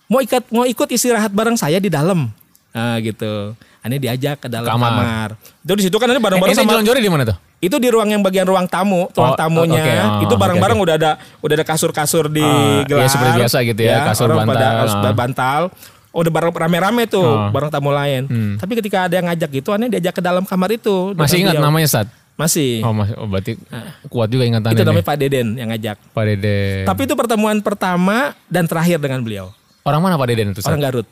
Mau 0.08 0.22
ikut 0.22 0.44
mau 0.48 0.64
ikut 0.64 0.88
istirahat 0.88 1.28
bareng 1.28 1.58
saya 1.58 1.76
di 1.76 1.92
dalam. 1.92 2.32
Nah, 2.72 2.96
gitu. 3.00 3.52
Ane 3.78 3.96
diajak 3.96 4.42
ke 4.42 4.48
dalam 4.48 4.68
Kamar. 4.68 4.90
kamar. 4.92 5.28
Itu 5.60 5.72
di 5.74 5.82
situ 5.84 5.96
kan 5.96 6.08
Ane 6.08 6.16
Eh, 6.16 6.22
bareng-bareng 6.22 6.52
ente 6.52 6.60
sama 6.60 6.98
di 6.98 7.10
mana 7.10 7.24
tuh? 7.24 7.36
itu 7.58 7.74
di 7.74 7.88
ruang 7.90 8.06
yang 8.06 8.22
bagian 8.22 8.46
ruang 8.46 8.70
tamu, 8.70 9.06
Oh, 9.06 9.10
ruang 9.10 9.34
tamunya. 9.34 9.82
oke, 9.82 9.92
oh, 9.92 10.22
itu 10.22 10.34
bareng-bareng 10.38 10.78
oke, 10.78 10.84
udah 10.86 10.94
ada 10.94 11.10
udah 11.42 11.54
ada 11.58 11.66
kasur-kasur 11.66 12.30
di 12.30 12.42
Ah, 12.42 12.86
gelar. 12.86 13.02
iya, 13.02 13.08
seperti 13.10 13.32
biasa 13.34 13.56
gitu 13.66 13.80
ya, 13.82 13.96
kasur 14.06 14.30
orang 14.30 14.46
pada 14.46 14.54
bantal, 14.54 14.78
harus 14.78 14.94
ah. 14.94 15.14
bantal. 15.14 15.60
Oh, 16.08 16.18
udah 16.22 16.32
bareng 16.32 16.50
rame-rame 16.54 17.02
tuh, 17.10 17.26
Ah. 17.26 17.50
bareng 17.50 17.70
tamu 17.70 17.90
lain. 17.90 18.30
Hmm. 18.30 18.54
Tapi 18.56 18.72
ketika 18.78 19.10
ada 19.10 19.14
yang 19.14 19.26
ngajak 19.26 19.50
gitu, 19.52 19.70
Ane 19.74 19.90
diajak 19.90 20.14
ke 20.14 20.22
dalam 20.22 20.46
kamar 20.46 20.70
itu. 20.70 21.12
Masih 21.18 21.42
ingat 21.42 21.58
namanya 21.58 21.88
Sat? 21.90 22.06
Masih. 22.38 22.80
Oh, 22.80 22.94
masih, 22.94 23.18
oh 23.18 23.26
berarti 23.26 23.58
kuat 24.06 24.30
juga 24.30 24.46
ingatannya 24.46 24.72
itu 24.72 24.82
namanya 24.82 25.02
nih. 25.02 25.10
Pak 25.10 25.16
Deden 25.18 25.48
yang 25.54 25.68
ngajak. 25.68 25.96
Pak 26.08 26.24
Deden. 26.24 26.84
Tapi 26.86 27.00
itu 27.02 27.14
pertemuan 27.14 27.58
pertama 27.58 28.16
dan 28.46 28.64
terakhir 28.64 28.98
dengan 28.98 29.20
beliau. 29.20 29.50
orang 29.82 30.00
mana 30.00 30.14
Pak 30.14 30.28
Deden 30.28 30.52
itu? 30.52 30.62
Orang 30.62 30.78
Garut. 30.78 31.06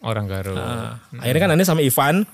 Orang 0.00 0.26
Garut. 0.26 0.56
Nah, 0.56 0.98
Akhirnya 1.14 1.40
kan 1.40 1.50
Ane 1.52 1.62
sama 1.62 1.80
Ivan 1.80 2.26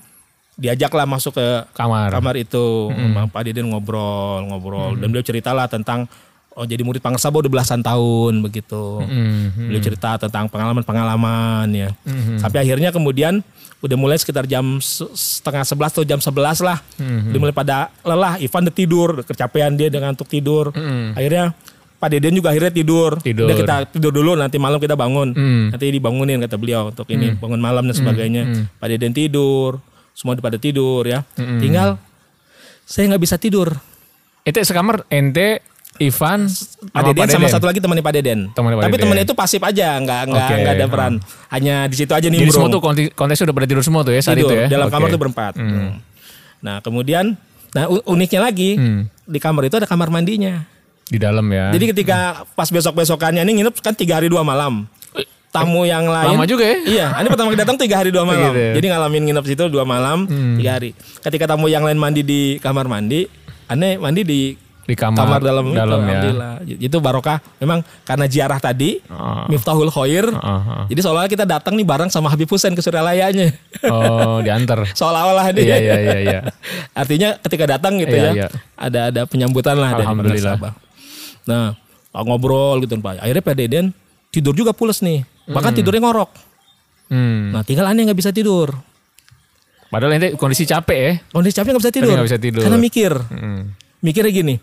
diajaklah 0.55 1.05
masuk 1.05 1.35
ke 1.35 1.47
Kamar. 1.71 2.09
kamar 2.09 2.35
itu 2.35 2.89
Bang 3.13 3.27
Pak 3.27 3.45
Deden 3.45 3.69
ngobrol 3.69 4.43
ngobrol 4.43 4.97
dan 4.97 5.07
beliau 5.07 5.21
ceritalah 5.21 5.67
tentang 5.67 6.03
oh 6.51 6.65
jadi 6.65 6.83
murid 6.83 6.99
Pangersaba 6.99 7.39
udah 7.39 7.47
belasan 7.49 7.79
tahun 7.79 8.41
begitu 8.41 8.99
Mhm. 8.99 9.71
beliau 9.71 9.79
cerita 9.81 10.19
tentang 10.19 10.49
pengalaman-pengalaman 10.49 11.71
ya 11.71 11.89
sampai 12.35 12.59
akhirnya 12.61 12.91
kemudian 12.91 13.39
udah 13.79 13.95
mulai 13.95 14.15
sekitar 14.15 14.43
jam 14.43 14.79
se- 14.79 15.07
setengah 15.11 15.63
sebelas 15.63 15.91
atau 15.91 16.03
jam 16.03 16.19
sebelas 16.19 16.59
lah 16.59 16.83
Mhm. 16.95 17.31
udah 17.31 17.39
mulai 17.39 17.55
pada 17.55 17.75
lelah 18.01 18.35
Ivan 18.37 18.67
udah 18.67 18.75
tidur 18.75 19.09
kecapean 19.23 19.73
dia 19.73 19.87
dengan 19.87 20.11
untuk 20.11 20.27
tidur 20.27 20.71
akhirnya 21.13 21.55
Pak 21.99 22.15
Deden 22.15 22.31
juga 22.31 22.55
akhirnya 22.55 22.71
tidur. 22.71 23.19
Tidur. 23.19 23.43
Udah 23.43 23.57
kita 23.59 23.75
tidur 23.91 24.15
dulu 24.15 24.31
nanti 24.31 24.55
malam 24.55 24.79
kita 24.79 24.95
bangun. 24.95 25.35
Hmm. 25.35 25.67
Nanti 25.67 25.91
dibangunin 25.91 26.39
kata 26.39 26.55
beliau 26.55 26.95
untuk 26.95 27.03
ini 27.11 27.35
bangun 27.35 27.59
malam 27.59 27.83
dan 27.83 27.91
sebagainya. 27.91 28.71
Pak 28.79 28.87
Deden 28.87 29.11
tidur, 29.11 29.83
semua 30.15 30.31
pada 30.39 30.55
tidur 30.55 31.03
ya. 31.03 31.27
Hmm. 31.35 31.59
Tinggal 31.59 31.99
saya 32.87 33.11
nggak 33.11 33.19
bisa 33.19 33.35
tidur. 33.35 33.75
Itu 34.47 34.63
sekamar 34.63 35.03
ente, 35.11 35.59
Ivan, 35.99 36.47
Pak 36.89 37.01
Deden 37.05 37.27
sama 37.27 37.47
satu 37.47 37.65
lagi 37.65 37.77
temannya 37.77 37.99
Pak 37.99 38.13
Deden. 38.13 38.39
Temannya 38.49 38.75
Pak 38.75 38.83
Tapi 38.83 38.91
Deden. 38.91 39.03
temannya 39.03 39.23
itu 39.23 39.35
pasif 39.35 39.59
aja, 39.59 39.87
nggak 39.95 40.21
nggak 40.25 40.45
Oke, 40.45 40.55
nggak 40.57 40.73
ada 40.73 40.85
hmm. 40.85 40.93
peran. 40.93 41.13
Hanya 41.49 41.75
di 41.85 41.95
situ 41.95 42.09
aja 42.09 42.23
Jadi 42.23 42.49
semua 42.49 42.67
tuh 42.67 42.79
kontes- 42.79 43.11
kontesnya 43.11 43.45
udah 43.45 43.55
pada 43.55 43.67
tidur 43.67 43.81
semua 43.81 44.01
tuh 44.01 44.11
ya 44.11 44.19
saat 44.19 44.35
tidur. 44.35 44.49
itu 44.49 44.55
ya? 44.55 44.67
Dalam 44.69 44.87
Oke. 44.87 44.95
kamar 44.95 45.07
tuh 45.09 45.19
berempat. 45.19 45.53
Nah 46.59 46.79
kemudian, 46.79 47.35
nah 47.69 47.83
uniknya 48.05 48.41
lagi 48.41 48.75
Hmm. 48.75 49.01
di 49.23 49.37
kamar 49.37 49.65
itu 49.65 49.75
ada 49.75 49.85
kamar 49.85 50.07
mandinya. 50.07 50.63
Di 51.03 51.17
dalam 51.17 51.43
ya. 51.47 51.69
Jadi 51.69 51.85
ketika 51.89 52.17
pas 52.53 52.67
besok 52.67 52.95
besokannya 52.95 53.41
ini 53.41 53.59
nginep 53.59 53.75
kan 53.77 53.91
tiga 53.91 54.17
hari 54.17 54.27
dua 54.27 54.41
malam. 54.41 54.85
Tamu 55.49 55.81
yang 55.81 56.05
lain 56.05 56.37
lama 56.37 56.45
juga 56.45 56.61
ya? 56.61 56.77
Iya, 56.79 57.05
ini 57.17 57.27
pertama 57.27 57.49
kali 57.49 57.57
datang 57.57 57.73
tiga 57.73 57.97
hari 57.97 58.13
dua 58.13 58.21
malam. 58.29 58.53
Gitu 58.53 58.61
ya. 58.61 58.71
Jadi 58.77 58.85
ngalamin 58.87 59.21
nginep 59.25 59.45
situ 59.47 59.63
dua 59.65 59.81
malam 59.81 60.29
tiga 60.55 60.71
hari. 60.71 60.93
Ketika 61.19 61.49
tamu 61.49 61.65
yang 61.65 61.81
lain 61.81 61.97
mandi 61.97 62.21
di 62.21 62.41
kamar 62.55 62.85
mandi, 62.85 63.25
aneh 63.65 63.97
mandi 63.97 64.21
di 64.21 64.53
Di 64.89 64.97
kamar- 64.97 65.37
dalam, 65.37 65.69
dalam 65.69 65.69
itu, 65.69 65.77
ya. 65.77 65.83
Alhamdulillah. 65.85 66.51
Itu 66.65 66.97
barokah. 66.97 67.37
Memang 67.57 67.85
karena 68.01 68.25
ziarah 68.25 68.57
tadi, 68.57 68.97
Oh. 69.05 69.45
Miftahul 69.45 69.87
Khair. 69.87 70.25
Heeh, 70.25 70.61
heeh. 70.65 70.83
Jadi 70.89 70.99
seolah 70.99 71.29
kita 71.29 71.45
datang 71.45 71.77
nih 71.77 71.85
bareng 71.85 72.09
sama 72.09 72.25
Habib 72.27 72.49
Hussein 72.49 72.73
ke 72.73 72.81
Suralayanya. 72.81 73.53
Oh, 73.85 74.41
diantar. 74.45 74.89
Seolah-olah 74.89 75.53
nih. 75.53 75.63
Iya, 75.63 75.77
iya, 75.77 75.95
iya, 75.99 76.17
iya. 76.19 76.39
Artinya 77.01 77.37
ketika 77.37 77.69
datang 77.69 77.95
gitu 77.97 78.09
Iya, 78.11 78.25
ya, 78.25 78.31
iya. 78.35 78.47
ada 78.73 78.99
ada 79.07 79.21
penyambutan 79.23 79.75
lah 79.75 79.93
dari 79.93 80.03
Alhamdulillah. 80.03 80.57
Sabah. 80.57 80.73
Nah, 81.45 81.77
Pak 82.09 82.21
ngobrol 82.25 82.81
gitu 82.81 82.97
Pak. 82.97 83.21
Akhirnya 83.21 83.43
Pak 83.43 83.53
Deden 83.53 83.85
tidur 84.29 84.53
juga 84.53 84.73
pules 84.73 84.99
nih. 84.99 85.21
Bahkan 85.45 85.71
tidurnya 85.71 86.01
ngorok. 86.01 86.29
Hmm. 87.09 87.53
Nah, 87.53 87.61
tinggal 87.61 87.85
aneh 87.85 88.05
nggak 88.05 88.17
bisa 88.17 88.29
tidur. 88.29 88.73
Padahal 89.89 90.13
ente 90.13 90.37
kondisi 90.37 90.63
capek 90.63 90.99
ya. 90.99 91.13
Kondisi 91.29 91.55
capek 91.55 91.69
nggak 91.71 91.81
bisa 91.81 91.93
tidur. 91.93 92.13
nggak 92.13 92.27
bisa 92.29 92.37
tidur. 92.37 92.61
Karena 92.61 92.77
mikir. 92.77 93.11
Hmm. 93.29 93.73
Mikirnya 93.99 94.29
gini. 94.31 94.55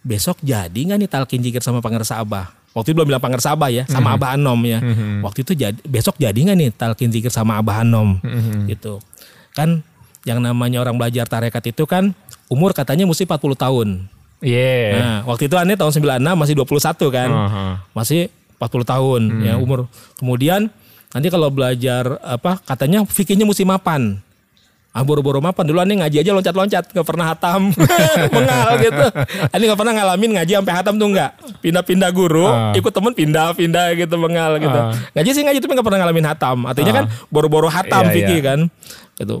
Besok 0.00 0.40
jadi 0.40 0.74
nggak 0.74 0.98
nih 0.98 1.10
talkin 1.10 1.40
jikir 1.40 1.60
sama 1.60 1.84
Pangersa 1.84 2.16
Abah? 2.18 2.56
Waktu 2.70 2.94
itu 2.94 2.96
belum 2.96 3.08
bilang 3.10 3.22
Pangersa 3.22 3.52
Abah 3.52 3.68
ya, 3.68 3.84
Hmm. 3.84 3.98
sama 3.98 4.14
Abah 4.14 4.38
Anom 4.38 4.60
ya. 4.64 4.78
Waktu 5.20 5.42
itu 5.42 5.52
jadi 5.52 5.76
besok 5.84 6.16
jadi 6.16 6.36
nggak 6.36 6.56
nih 6.56 6.68
talkin 6.72 7.10
jikir 7.10 7.28
sama 7.28 7.58
Abah 7.58 7.82
Anom? 7.82 8.16
Hmm. 8.22 8.64
Gitu. 8.64 9.02
Kan 9.52 9.82
yang 10.22 10.38
namanya 10.38 10.80
orang 10.80 10.96
belajar 10.96 11.24
tarekat 11.26 11.72
itu 11.72 11.84
kan 11.84 12.12
umur 12.46 12.72
katanya 12.72 13.04
mesti 13.04 13.26
40 13.26 13.56
tahun. 13.56 13.88
Iya. 14.40 14.80
Nah, 14.96 15.18
waktu 15.28 15.52
itu 15.52 15.56
aneh 15.60 15.76
tahun 15.76 15.92
96 15.92 16.32
masih 16.32 16.54
21 16.56 17.12
kan. 17.12 17.28
Heeh. 17.28 17.72
Masih 17.92 18.20
40 18.56 18.84
tahun 18.88 19.20
ya 19.44 19.54
umur. 19.60 19.84
Kemudian 20.16 20.72
nanti 21.10 21.28
kalau 21.28 21.50
belajar 21.52 22.16
apa 22.22 22.56
katanya 22.62 23.04
fikihnya 23.04 23.44
mesti 23.44 23.66
mapan. 23.66 24.22
Ah 24.90 25.06
boro-boro 25.06 25.38
mapan 25.38 25.62
dulu 25.62 25.78
aneh 25.78 26.02
ngaji 26.02 26.18
aja 26.18 26.34
loncat-loncat 26.34 26.90
nggak 26.90 27.06
pernah 27.06 27.30
hatam 27.30 27.70
mengal 28.34 28.68
gitu. 28.82 29.06
Aneh 29.54 29.64
nggak 29.70 29.78
pernah 29.78 29.94
ngalamin 29.94 30.30
ngaji 30.34 30.52
sampai 30.58 30.74
hatam 30.74 30.94
tuh 30.98 31.08
nggak. 31.14 31.30
Pindah-pindah 31.62 32.10
guru, 32.10 32.50
Ah. 32.50 32.74
ikut 32.74 32.90
temen 32.90 33.14
pindah-pindah 33.14 33.94
gitu 33.94 34.18
mengal 34.18 34.58
gitu. 34.58 34.74
Ah. 34.74 34.90
Ngaji 35.14 35.30
sih 35.30 35.42
ngaji 35.46 35.58
tapi 35.62 35.72
nggak 35.78 35.86
pernah 35.86 36.00
ngalamin 36.02 36.26
hatam. 36.26 36.58
Artinya 36.66 36.92
kan 36.92 37.04
boro-boro 37.30 37.70
hatam 37.70 38.10
Iya, 38.10 38.14
fikih 38.18 38.38
iya. 38.42 38.48
kan. 38.50 38.60
Gitu. 39.14 39.36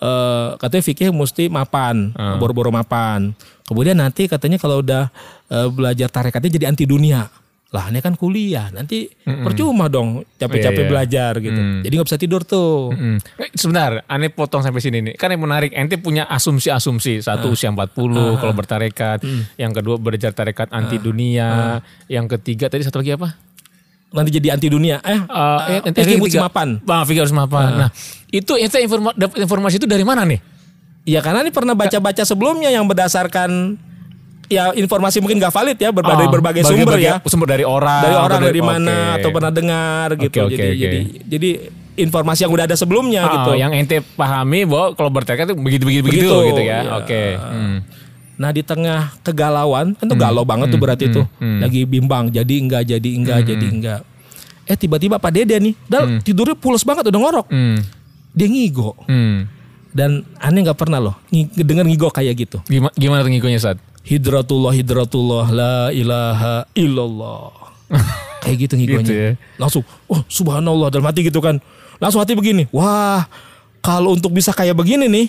Eh 0.00 0.48
katanya 0.56 0.82
fikih 0.84 1.08
mesti 1.10 1.48
mapan, 1.48 2.12
boro-boro 2.36 2.68
mapan. 2.68 3.32
Kemudian 3.64 3.96
nanti 3.96 4.28
katanya 4.28 4.60
kalau 4.60 4.84
udah 4.84 5.08
eh, 5.48 5.68
belajar 5.72 6.12
tarekatnya 6.12 6.50
jadi 6.52 6.66
anti 6.68 6.84
dunia. 6.84 7.24
Lah 7.70 7.86
ini 7.86 7.98
kan 7.98 8.12
kuliah, 8.12 8.66
nanti 8.68 9.06
percuma 9.22 9.86
dong 9.86 10.26
capek-capek 10.34 10.74
Iya, 10.74 10.82
iya. 10.82 10.90
belajar 10.90 11.32
gitu. 11.38 11.60
Jadi 11.80 11.92
nggak 11.92 12.08
bisa 12.08 12.18
tidur 12.18 12.42
tuh. 12.42 12.90
Hmm. 12.90 13.22
Eh, 13.38 13.46
Sebentar, 13.52 14.02
aneh 14.04 14.26
potong 14.26 14.58
sampai 14.58 14.78
sini 14.78 14.98
nih. 15.00 15.14
Kan 15.14 15.30
yang 15.30 15.38
menarik, 15.38 15.70
ente 15.70 15.94
punya 15.94 16.26
asumsi-asumsi. 16.26 17.22
Satu 17.22 17.46
Ah. 17.46 17.54
usia 17.54 17.70
40 17.70 18.34
kalau 18.36 18.50
bertarekat. 18.52 19.22
Hmm. 19.22 19.46
Yang 19.54 19.72
kedua 19.76 19.96
belajar 19.96 20.30
tarekat 20.32 20.66
anti 20.68 20.98
dunia. 20.98 21.78
Yang 22.04 22.36
ketiga 22.36 22.66
tadi 22.66 22.82
satu 22.82 22.98
lagi 22.98 23.14
apa? 23.14 23.38
Nanti 24.10 24.30
jadi 24.32 24.50
anti 24.50 24.66
dunia. 24.66 24.98
Eh, 25.00 25.22
ente 25.80 26.02
mesti 26.02 26.18
tiga- 26.34 26.42
mapan. 26.42 26.82
Bang, 26.82 27.06
fikih 27.06 27.22
harus 27.22 27.30
mapan. 27.30 27.86
Nah, 27.86 27.90
itu 28.28 28.50
ente 28.56 28.76
informa 28.76 29.14
dapat 29.14 29.38
informasi 29.38 29.78
itu 29.78 29.86
dari 29.86 30.02
mana 30.02 30.26
nih? 30.26 30.42
Ya 31.06 31.22
karena 31.22 31.40
ini 31.40 31.48
pernah 31.48 31.72
baca-baca 31.72 32.26
sebelumnya 32.26 32.68
yang 32.68 32.82
berdasarkan 32.84 33.78
ya 34.50 34.74
informasi 34.74 35.22
mungkin 35.22 35.38
nggak 35.38 35.54
valid 35.54 35.78
ya 35.78 35.88
ber- 35.88 36.02
dari 36.02 36.26
Oh, 36.26 36.28
berbagai 36.28 36.60
bagi- 36.60 36.74
sumber 36.74 36.98
bagi- 36.98 37.06
ya. 37.06 37.14
Sumber 37.22 37.48
dari 37.48 37.62
orang. 37.62 38.02
dari 38.02 38.16
orang 38.16 38.36
atau 38.36 38.48
dari 38.48 38.60
mana 38.60 38.90
oke. 38.92 39.14
atau 39.16 39.28
pernah 39.30 39.52
dengar 39.52 40.06
gitu. 40.18 40.38
Oke, 40.40 40.40
oke, 40.42 40.50
jadi 40.52 40.66
oke. 40.66 40.76
jadi 40.76 40.98
jadi 41.24 41.50
informasi 41.96 42.40
yang 42.42 42.52
udah 42.52 42.64
ada 42.64 42.74
sebelumnya 42.74 43.22
Ah, 43.22 43.32
gitu. 43.32 43.50
Yang 43.54 43.72
ente 43.76 43.96
pahami 44.12 44.64
bahwa 44.64 44.86
kalau 44.92 45.08
bertarekat 45.08 45.46
itu 45.46 45.56
begitu 45.56 45.84
begitu 45.84 46.02
begitu, 46.04 46.26
Begitu, 46.26 46.48
gitu 46.50 46.62
ya. 46.64 46.78
ya. 46.80 46.90
Oke. 46.98 47.22
Hmm. 47.36 47.76
Nah 48.34 48.50
di 48.50 48.62
tengah 48.62 49.00
kegalauan 49.20 49.92
kan 49.94 50.04
tuh 50.04 50.16
galau 50.16 50.42
banget 50.42 50.66
tuh 50.68 50.80
berarti 50.80 51.04
tuh 51.08 51.24
lagi 51.38 51.84
bimbang 51.84 52.28
jadi 52.28 52.54
enggak 52.56 52.82
jadi 52.88 53.08
enggak 53.12 53.38
jadi 53.44 53.66
enggak. 53.68 54.00
Eh 54.64 54.74
tiba-tiba 54.74 55.16
Pak 55.16 55.30
Dede 55.30 55.56
nih, 55.56 55.74
dal 55.84 56.18
tidurnya 56.20 56.54
pules 56.54 56.82
banget 56.82 57.06
udah 57.06 57.20
ngorok. 57.20 57.46
Hmm. 57.46 57.78
Dia 58.30 58.46
ngigo 58.46 58.94
Hmm. 59.04 59.44
dan 59.90 60.22
aneh 60.36 60.62
nggak 60.62 60.78
pernah 60.78 60.98
loh 61.00 61.14
ng- 61.28 61.50
denger 61.52 61.84
ngigo 61.84 62.08
kayak 62.08 62.34
gitu. 62.38 62.58
Gimana, 62.64 62.94
gimana 62.94 63.20
tuh 63.20 63.30
ngikunya 63.30 63.58
saat? 63.58 63.76
Hidratullah 64.00 64.72
hidratullah 64.72 65.44
la 65.48 65.76
ilaha 65.90 66.64
illallah. 66.72 67.52
kayak 68.42 68.56
gitu 68.66 68.74
ngigonya. 68.76 69.04
Gitu 69.04 69.12
ya. 69.12 69.30
Langsung, 69.60 69.82
oh 70.06 70.20
subhanallah 70.26 70.88
dalam 70.88 71.04
hati 71.04 71.20
gitu 71.22 71.38
kan. 71.38 71.60
Langsung 72.00 72.18
hati 72.18 72.32
begini, 72.32 72.64
wah 72.72 73.28
kalau 73.80 74.16
untuk 74.16 74.32
bisa 74.32 74.50
kayak 74.50 74.72
begini 74.72 75.04
nih, 75.04 75.26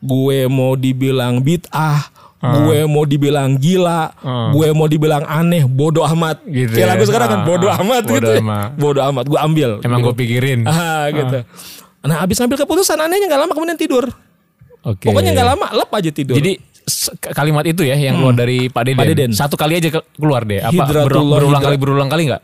gue 0.00 0.48
mau 0.48 0.72
dibilang 0.72 1.44
bid'ah, 1.44 2.08
gue 2.40 2.88
mau 2.88 3.04
dibilang 3.04 3.52
gila, 3.60 4.16
Ah. 4.16 4.48
gue 4.48 4.72
mau 4.72 4.88
dibilang 4.88 5.20
aneh, 5.28 5.68
bodoh 5.68 6.08
amat. 6.08 6.40
Gitu 6.42 6.72
Kayak 6.72 6.88
ya. 6.88 6.92
lagu 6.96 7.04
sekarang 7.04 7.28
kan, 7.28 7.40
bodoh 7.44 7.68
ah. 7.68 7.84
amat 7.84 8.02
Bodoh 8.08 8.16
gitu. 8.16 8.32
ya. 8.32 8.60
Bodoh 8.72 9.02
amat, 9.12 9.24
gue 9.28 9.38
ambil. 9.38 9.70
Emang 9.84 10.00
gitu. 10.00 10.06
gue 10.08 10.14
pikirin. 10.16 10.60
Ah, 10.64 11.04
gitu. 11.12 11.44
Nah 12.00 12.16
abis 12.24 12.40
ngambil 12.40 12.64
keputusan 12.64 12.96
anehnya 12.96 13.28
nggak 13.28 13.40
lama 13.44 13.52
kemudian 13.52 13.76
tidur. 13.76 14.08
Oke. 14.80 15.04
Pokoknya 15.04 15.36
nggak 15.36 15.48
lama, 15.52 15.66
lep 15.76 15.90
aja 15.92 16.08
tidur. 16.08 16.32
Jadi 16.32 16.56
kalimat 17.30 17.64
itu 17.64 17.82
ya 17.82 17.94
yang 17.94 18.16
keluar 18.16 18.34
dari 18.34 18.66
Pak 18.66 18.82
Deden. 18.82 18.96
Pak 18.96 19.06
Deden. 19.08 19.30
Satu 19.32 19.54
kali 19.54 19.76
aja 19.76 19.88
ke- 19.90 20.06
keluar 20.14 20.42
deh. 20.42 20.58
Apa 20.58 20.82
berulang, 20.84 21.06
berulang 21.06 21.30
hidrat- 21.52 21.64
kali 21.64 21.76
berulang 21.76 22.08
kali 22.08 22.24
nggak? 22.26 22.42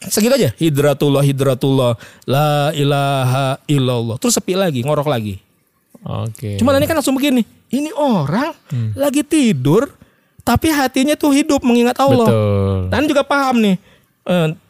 segitu 0.00 0.32
aja 0.32 0.48
hidratullah 0.56 1.20
hidratullah 1.20 1.92
la 2.24 2.72
ilaha 2.72 3.60
illallah 3.68 4.16
terus 4.16 4.32
sepi 4.32 4.56
lagi 4.56 4.80
ngorok 4.80 5.04
lagi 5.04 5.36
Oke. 6.00 6.56
cuman 6.56 6.80
ini 6.80 6.88
kan 6.88 6.96
langsung 6.96 7.12
begini 7.12 7.44
ini 7.68 7.92
orang 7.92 8.56
Hmm. 8.72 8.96
lagi 8.96 9.20
tidur 9.20 9.92
tapi 10.40 10.72
hatinya 10.72 11.12
tuh 11.12 11.36
hidup 11.36 11.60
mengingat 11.60 12.00
Allah 12.00 12.24
betul. 12.24 12.80
dan 12.88 13.02
juga 13.04 13.20
paham 13.22 13.60
nih 13.60 13.76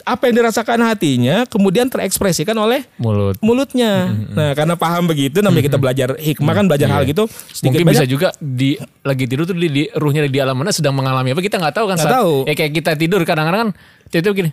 apa 0.01 0.23
yang 0.25 0.41
dirasakan 0.41 0.81
hatinya 0.81 1.45
kemudian 1.45 1.85
terekspresikan 1.87 2.55
oleh 2.55 2.87
Mulut. 2.97 3.37
mulutnya 3.39 4.09
nah 4.31 4.55
karena 4.55 4.73
paham 4.73 5.05
begitu 5.05 5.39
namanya 5.39 5.67
kita 5.67 5.77
belajar 5.77 6.09
hikmah 6.17 6.55
kan 6.55 6.65
belajar 6.65 6.89
hal 6.89 7.05
gitu 7.05 7.29
sedikit 7.51 7.77
Mungkin 7.77 7.85
bisa 7.85 8.03
banyak 8.03 8.09
juga 8.09 8.29
di 8.35 8.75
lagi 9.01 9.25
tidur 9.27 9.45
tuh 9.45 9.53
di, 9.53 9.69
di 9.69 9.83
ruhnya 9.93 10.25
di 10.25 10.39
alam 10.39 10.55
mana 10.55 10.71
sedang 10.71 10.95
mengalami 10.95 11.31
apa 11.31 11.41
kita 11.41 11.57
nggak 11.57 11.75
tahu 11.75 11.87
kan 11.87 11.95
Nggak 11.95 12.07
saat- 12.07 12.17
tahu. 12.17 12.35
Ya 12.45 12.55
kayak 12.55 12.73
kita 12.73 12.91
tidur 12.95 13.21
kadang-kadang 13.23 13.61
kan 13.61 13.71
tidur 14.09 14.33
gini. 14.33 14.51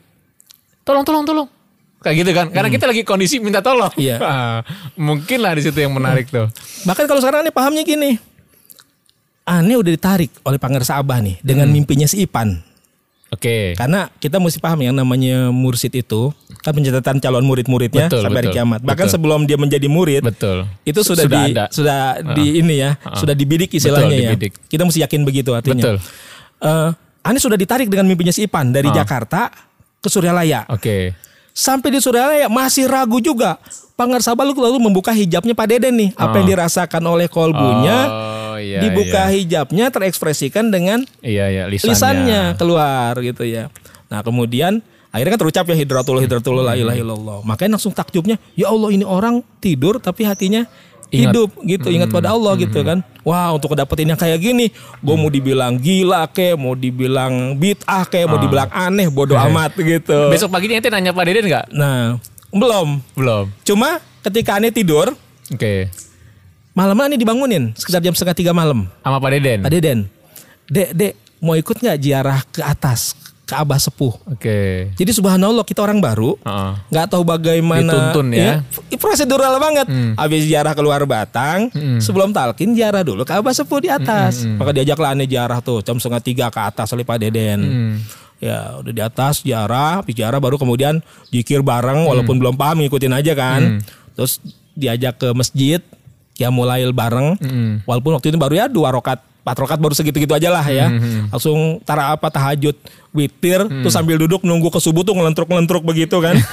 Tolong 0.81 1.03
tolong 1.03 1.23
tolong. 1.23 1.47
Kayak 1.97 2.15
gitu 2.17 2.31
kan. 2.31 2.45
Karena 2.49 2.69
kita 2.69 2.85
lagi 2.85 3.01
kondisi 3.01 3.35
minta 3.37 3.59
tolong. 3.59 3.89
Hmm. 3.89 4.01
Iya. 4.01 4.17
Mungkin 5.07 5.39
lah 5.39 5.53
di 5.53 5.61
situ 5.61 5.77
yang 5.77 5.91
menarik 5.91 6.27
tuh. 6.27 6.51
bahkan 6.83 7.05
kalau 7.05 7.17
sekarang 7.17 7.41
nih 7.41 7.51
pahamnya 7.51 7.81
gini 7.81 8.17
aneh 9.43 9.75
udah 9.75 9.87
ditarik 9.89 10.31
oleh 10.41 10.57
Pangersa 10.57 10.95
Abah 10.95 11.19
nih 11.19 11.39
Hmm. 11.39 11.45
dengan 11.45 11.67
mimpinya 11.69 12.03
si 12.03 12.19
Ipan 12.19 12.59
Oke. 13.27 13.75
Karena 13.75 14.07
kita 14.23 14.39
mesti 14.39 14.63
paham 14.63 14.79
yang 14.79 14.95
namanya 14.95 15.51
mursid 15.51 15.91
itu 15.91 16.31
kan 16.63 16.71
pencatatan 16.71 17.19
calon 17.19 17.43
murid-muridnya 17.43 18.07
Betul, 18.07 18.23
sampai 18.23 18.39
hari 18.39 18.49
betul, 18.51 18.57
kiamat. 18.59 18.79
Bahkan 18.83 19.07
betul. 19.07 19.15
sebelum 19.19 19.39
dia 19.43 19.57
menjadi 19.59 19.87
murid 19.91 20.23
Betul. 20.23 20.63
itu 20.87 20.99
sudah, 21.03 21.27
Sudah 21.27 21.43
di 21.43 21.51
ada. 21.51 21.65
sudah 21.67 21.99
di 22.35 22.45
ini 22.63 22.75
ya, 22.79 22.95
sudah 23.19 23.35
dibidik 23.35 23.71
istilahnya 23.75 24.15
ya. 24.15 24.21
dibidik. 24.31 24.55
Kita 24.71 24.87
mesti 24.87 25.03
yakin 25.03 25.21
begitu 25.27 25.51
artinya. 25.51 25.83
Betul. 25.83 25.97
Eh, 26.63 26.89
Anies 27.27 27.43
sudah 27.43 27.59
ditarik 27.59 27.91
dengan 27.91 28.07
mimpinya 28.07 28.31
si 28.31 28.47
Ipan 28.47 28.71
dari 28.71 28.87
Jakarta 28.87 29.51
ke 29.99 30.07
Suryalaya. 30.07 30.63
Oke. 30.71 31.11
Sampai 31.51 31.91
di 31.91 31.99
Suralaya 31.99 32.47
masih 32.47 32.87
ragu 32.87 33.19
juga. 33.19 33.59
Pangersaba 33.97 34.45
lalu 34.45 34.61
lalu 34.61 34.77
membuka 34.77 35.09
hijabnya 35.09 35.57
Pak 35.57 35.67
Deden 35.67 35.97
nih. 35.97 36.09
Apa 36.13 36.37
yang 36.39 36.47
dirasakan 36.53 37.01
oleh 37.03 37.25
kolbunya 37.25 37.97
Oh, 38.57 38.61
iya, 38.61 38.81
dibuka 38.81 39.29
iya. 39.29 39.33
hijabnya 39.37 39.85
terekspresikan 39.93 40.73
dengan 40.73 41.05
Iya, 41.21 41.45
iya, 41.47 41.63
lisannya. 41.69 41.93
lisannya 41.93 42.41
keluar 42.57 43.13
gitu 43.21 43.45
ya. 43.45 43.69
Nah 44.09 44.25
kemudian 44.25 44.81
akhirnya 45.13 45.37
kan 45.37 45.41
terucap 45.45 45.65
ya 45.69 45.75
hidratullah 45.77 46.21
hidratullah 46.25 46.63
la 46.63 46.73
ilaha 46.73 46.97
illallah. 46.97 47.37
Makanya 47.45 47.77
langsung 47.77 47.93
takjubnya, 47.93 48.41
ya 48.57 48.73
Allah 48.73 48.89
ini 48.89 49.05
orang 49.05 49.45
tidur 49.61 50.01
tapi 50.01 50.25
hatinya 50.25 50.65
Ingat. 51.07 51.31
hidup 51.31 51.49
gitu, 51.63 51.87
ingat 51.87 52.09
pada 52.09 52.35
Allah 52.35 52.57
gitu 52.59 52.83
kan. 52.83 52.99
Wah 53.23 53.55
untuk 53.55 53.71
dapetin 53.71 54.09
yang 54.09 54.19
kayak 54.19 54.41
gini, 54.41 54.73
gue 54.99 55.15
mau 55.15 55.31
dibilang 55.31 55.77
gila 55.77 56.27
kek, 56.27 56.59
mau 56.59 56.75
dibilang 56.75 57.55
bid'ah 57.55 58.03
kek, 58.03 58.27
mau 58.27 58.35
dibilang 58.35 58.67
aneh, 58.67 59.07
bodoh 59.07 59.39
amat 59.47 59.77
gitu. 59.77 60.27
Besok 60.27 60.51
paginya 60.51 60.81
ente 60.81 60.91
nanya 60.91 61.15
Pak 61.15 61.23
Deden 61.23 61.45
nggak? 61.47 61.65
Nah 61.71 62.19
belum. 62.49 62.99
Belum. 63.13 63.45
Cuma 63.63 63.99
ketika 64.19 64.59
aneh 64.59 64.71
tidur, 64.71 65.15
Oke. 65.47 65.87
Malam 66.77 66.97
aneh 67.01 67.17
dibangunin 67.17 67.73
sekitar 67.73 68.05
jam 68.05 68.13
setengah 68.13 68.37
tiga 68.37 68.53
malam. 68.53 68.85
Sama 69.01 69.17
Pak 69.17 69.29
Deden. 69.33 69.59
Pak 69.65 69.71
Deden, 69.73 69.99
dek 70.69 70.89
dek 70.93 71.13
mau 71.41 71.57
ikut 71.57 71.81
nggak 71.81 71.97
ziarah 71.97 72.45
ke 72.53 72.61
atas 72.61 73.17
ke 73.47 73.55
Abah 73.57 73.81
Sepuh? 73.81 74.13
Oke. 74.29 74.91
Jadi 74.93 75.11
subhanallah 75.15 75.65
kita 75.65 75.81
orang 75.81 75.97
baru 75.97 76.37
nggak 76.93 77.07
tahu 77.09 77.25
bagaimana 77.25 77.89
Dituntun 77.89 78.27
ya. 78.29 78.61
Iya, 78.93 78.97
prosedural 79.01 79.57
banget. 79.57 79.89
Habis 80.21 80.45
ziarah 80.45 80.77
keluar 80.77 81.01
Batang, 81.09 81.73
sebelum 81.97 82.29
talkin 82.29 82.77
ziarah 82.77 83.01
dulu 83.01 83.25
ke 83.25 83.33
Abah 83.33 83.57
Sepuh 83.57 83.81
di 83.81 83.89
atas. 83.89 84.45
Maka 84.45 84.69
diajaklah 84.69 85.17
aneh 85.17 85.25
ziarah 85.25 85.57
tuh 85.65 85.81
jam 85.81 85.97
setengah 85.97 86.21
tiga 86.21 86.45
ke 86.53 86.61
atas 86.61 86.93
oleh 86.93 87.01
Pak 87.01 87.17
Deden. 87.25 87.59
Ya 88.37 88.77
udah 88.77 88.93
di 88.93 89.01
atas 89.01 89.41
ziarah, 89.41 90.05
habis 90.05 90.13
ziarah 90.13 90.37
baru 90.37 90.61
kemudian 90.61 91.01
jikir 91.33 91.65
bareng 91.65 92.05
walaupun 92.05 92.37
belum 92.37 92.53
paham 92.53 92.85
ngikutin 92.85 93.17
aja 93.17 93.33
kan. 93.33 93.81
Terus 94.13 94.37
diajak 94.77 95.17
ke 95.17 95.33
masjid, 95.33 95.81
ya 96.37 96.53
mulai 96.53 96.85
bareng. 96.89 97.37
Walaupun 97.83 98.17
waktu 98.17 98.31
itu 98.31 98.37
baru 98.37 98.53
ya 98.53 98.65
dua 98.69 98.93
rokat, 98.93 99.19
empat 99.43 99.57
rokat 99.57 99.77
baru 99.81 99.93
segitu-gitu 99.97 100.33
aja 100.33 100.49
lah 100.53 100.65
ya. 100.65 100.87
Langsung 101.33 101.81
tara 101.83 102.13
apa 102.13 102.29
tahajud, 102.29 102.77
witir, 103.11 103.65
terus 103.65 103.93
sambil 103.93 104.21
duduk 104.21 104.45
nunggu 104.45 104.69
ke 104.69 104.79
subuh 104.79 105.03
tuh 105.03 105.17
ngelentruk-ngelentruk 105.17 105.83
begitu 105.83 106.21
kan. 106.21 106.37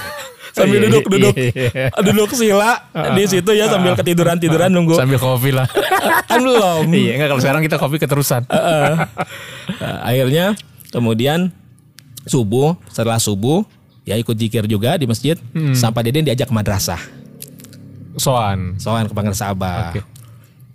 sambil 0.55 0.79
Iya, 0.79 0.87
duduk 0.87 1.03
duduk 1.11 1.35
iya. 1.35 1.91
duduk 1.99 2.29
sila 2.31 2.87
di 3.11 3.27
situ 3.27 3.51
ya 3.51 3.67
sambil 3.67 3.91
ketiduran 3.99 4.39
tiduran 4.39 4.71
nunggu 4.71 4.95
Sambil 4.95 5.19
kopi 5.19 5.51
lah. 5.51 5.67
kan 6.31 6.39
belum 6.39 6.87
iya, 6.95 7.19
enggak 7.19 7.29
kalau 7.35 7.41
sekarang 7.43 7.61
kita 7.67 7.75
kopi 7.75 7.99
keterusan. 7.99 8.47
Nah, 9.65 10.05
akhirnya 10.05 10.53
kemudian 10.93 11.49
subuh 12.29 12.77
setelah 12.93 13.17
subuh 13.17 13.65
ya 14.05 14.13
ikut 14.13 14.37
zikir 14.37 14.69
juga 14.69 14.93
di 14.93 15.09
masjid 15.09 15.35
sampai 15.73 16.05
Deden 16.05 16.21
diajak 16.21 16.47
ke 16.47 16.55
madrasah 16.55 17.01
Soan. 18.15 18.75
soan 18.77 19.05
ke 19.05 19.13
Pangersa 19.13 19.49
Abah. 19.49 19.89
Oke. 19.89 20.01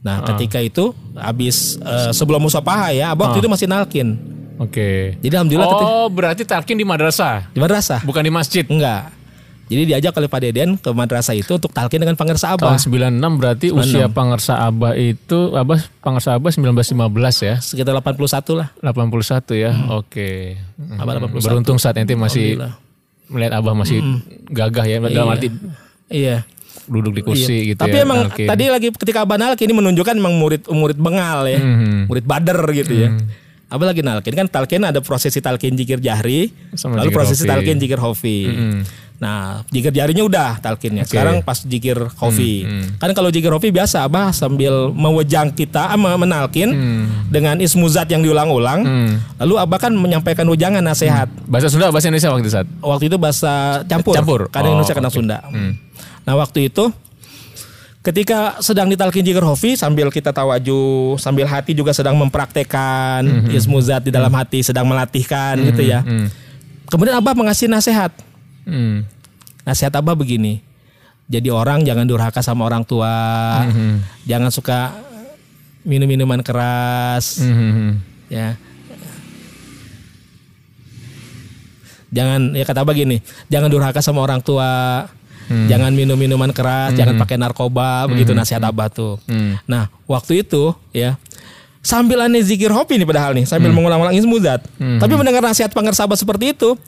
Nah 0.00 0.16
ketika 0.24 0.59
itu 0.59 0.92
habis 1.12 1.76
eh, 1.76 2.11
sebelum 2.11 2.40
musafaha 2.40 2.88
ya 2.90 3.11
Abah 3.11 3.29
waktu 3.29 3.40
itu 3.40 3.48
masih 3.48 3.66
nalkin. 3.66 4.16
Oke. 4.57 5.16
Jadi 5.18 5.35
alhamdulillah 5.35 5.68
ketika- 5.68 5.88
Oh, 5.94 6.07
berarti 6.07 6.42
talkin 6.42 6.74
di 6.74 6.85
madrasah, 6.85 7.48
di 7.48 7.59
madrasah 7.59 8.00
bukan 8.00 8.20
di 8.20 8.29
masjid. 8.29 8.62
enggak. 8.62 9.16
Jadi 9.66 9.87
diajak 9.87 10.11
oleh 10.12 10.26
Pak 10.26 10.40
Deden 10.42 10.74
ke 10.74 10.90
madrasah 10.90 11.31
itu 11.31 11.55
untuk 11.55 11.70
talkin 11.70 11.96
dengan 11.96 12.12
Pangersa 12.12 12.50
Abah. 12.50 12.74
Tahun 12.74 12.83
96 12.83 13.38
berarti 13.38 13.70
usia 13.70 14.11
Pangersa 14.11 14.59
Abah 14.59 14.98
itu 14.98 15.55
Abah 15.55 15.79
Pangersa 16.00 16.35
Abah 16.35 16.50
1915 16.50 17.07
ya. 17.40 17.55
Sekitar 17.57 17.94
81 17.94 18.18
lah. 18.53 18.74
81 18.83 19.55
ya. 19.55 19.70
Oke. 19.92 20.59
Abah 20.92 21.22
81. 21.22 21.38
Beruntung 21.40 21.79
saat 21.79 21.94
ente 21.94 22.18
masih 22.18 22.59
melihat 23.29 23.53
Abah 23.55 23.72
masih 23.72 24.03
gagah 24.44 24.83
ya 24.83 24.98
dalam 24.98 25.31
arti 25.31 25.46
Iya. 26.11 26.42
Duduk 26.90 27.14
di 27.14 27.22
kursi 27.22 27.57
gitu 27.70 27.79
Tapi 27.79 27.94
ya. 27.94 28.03
emang 28.03 28.26
tadi 28.29 28.64
lagi 28.66 28.90
ketika 28.90 29.22
Abah 29.22 29.38
nalkin 29.38 29.64
ini 29.64 29.79
menunjukkan 29.79 30.12
emang 30.12 30.35
murid 30.35 30.66
murid 30.66 30.98
bengal 30.98 31.46
ya. 31.46 31.57
Mhm. 31.57 32.11
Murid 32.11 32.24
bader 32.24 32.59
gitu 32.74 32.92
ya. 32.92 33.09
Abah 33.66 33.87
lagi 33.87 34.03
nalkin 34.03 34.35
kan 34.35 34.46
talkin 34.46 34.83
ada 34.83 34.98
prosesi 34.98 35.38
talkin 35.38 35.72
jikir 35.72 35.98
jahri, 35.98 36.50
Sama 36.74 36.98
lalu 36.98 37.09
jikir 37.09 37.16
prosesi 37.16 37.42
hofi. 37.42 37.48
talkin 37.48 37.76
jikir 37.79 37.98
hofi. 37.98 38.38
Nah, 39.20 39.61
jikir 39.68 39.92
jahrinya 39.92 40.24
udah 40.24 40.50
talkinnya. 40.59 41.05
Sekarang 41.05 41.38
pas 41.40 41.61
jikir 41.61 41.92
hofi. 42.16 42.64
Kan 42.96 43.12
kalau 43.12 43.29
jikir 43.29 43.46
hofi 43.46 43.68
biasa 43.68 44.03
Abah 44.03 44.33
sambil 44.33 44.88
mewejang 44.90 45.53
kita 45.53 45.87
ah, 45.87 45.98
menalkin 46.16 46.72
dengan 47.29 47.61
ismuzat 47.61 48.09
yang 48.09 48.24
diulang-ulang. 48.24 48.81
Lalu 49.38 49.55
Abah 49.57 49.79
kan 49.79 49.92
menyampaikan 49.92 50.48
wejangan 50.48 50.81
nasihat. 50.81 51.29
bahasa 51.44 51.68
Sunda 51.68 51.92
bahasa 51.92 52.09
Indonesia 52.09 52.33
waktu 52.33 52.42
itu 52.42 52.50
saat. 52.50 52.66
Waktu 52.81 53.05
itu 53.07 53.16
bahasa 53.16 53.53
campur. 53.85 54.14
Campur. 54.16 54.40
Kadang 54.48 54.66
Oh, 54.66 54.74
Indonesia 54.74 54.94
kadang 54.96 55.12
oke. 55.12 55.18
Sunda. 55.20 55.38
Nah 56.24 56.35
waktu 56.35 56.68
itu 56.68 56.92
ketika 58.00 58.56
sedang 58.61 58.88
ditalkin 58.88 59.20
jikir 59.20 59.44
hofi 59.44 59.76
sambil 59.76 60.09
kita 60.09 60.33
tawaju 60.33 60.80
sambil 61.16 61.44
hati 61.44 61.76
juga 61.76 61.92
sedang 61.92 62.16
mempraktekkan 62.16 63.20
Mhm. 63.44 63.52
ismuzat 63.52 64.00
di 64.00 64.11
dalam 64.11 64.33
hati 64.33 64.64
sedang 64.64 64.88
melatihkan 64.88 65.61
gitu 65.68 65.85
ya. 65.85 66.00
Kemudian 66.88 67.16
Abah 67.16 67.37
mengasih 67.37 67.68
nasihat. 67.68 68.11
Hmm. 68.64 69.04
Nasihat 69.62 69.92
Abah 69.94 70.16
begini. 70.16 70.64
Jadi 71.30 71.46
orang 71.46 71.85
jangan 71.85 72.02
durhaka 72.02 72.42
sama 72.42 72.66
orang 72.66 72.83
tua. 72.83 73.14
Mhm. 73.68 74.02
Jangan 74.26 74.50
suka 74.50 74.90
minum 75.87 76.09
minuman 76.09 76.42
keras 76.42 77.38
Hmm. 77.38 78.02
ya. 78.26 78.59
Jangan 82.11 82.59
ya 82.59 82.66
kata 82.66 82.83
Abah 82.83 82.90
gini, 82.90 83.22
jangan 83.46 83.70
durhaka 83.70 84.02
sama 84.02 84.18
orang 84.18 84.42
tua. 84.42 85.06
Jangan 85.50 85.90
minum 85.90 86.14
minuman 86.14 86.54
keras, 86.54 86.94
jangan 86.94 87.18
pakai 87.18 87.34
narkoba, 87.34 88.06
begitu 88.06 88.30
nasihat 88.30 88.62
Abah 88.62 88.86
tuh. 88.86 89.18
Nah, 89.66 89.90
waktu 90.06 90.46
itu 90.46 90.70
ya 90.94 91.18
sambil 91.80 92.20
aneh 92.22 92.44
zikir 92.44 92.68
hopi 92.70 93.00
nih 93.00 93.08
padahal 93.08 93.32
nih, 93.34 93.48
sambil 93.48 93.74
mengulang-ulang 93.74 94.14
ismuzat. 94.14 94.62
Tapi 94.78 95.12
mendengar 95.18 95.42
nasihat 95.42 95.74
pangersabah 95.74 96.14
seperti 96.14 96.54
itu, 96.54 96.78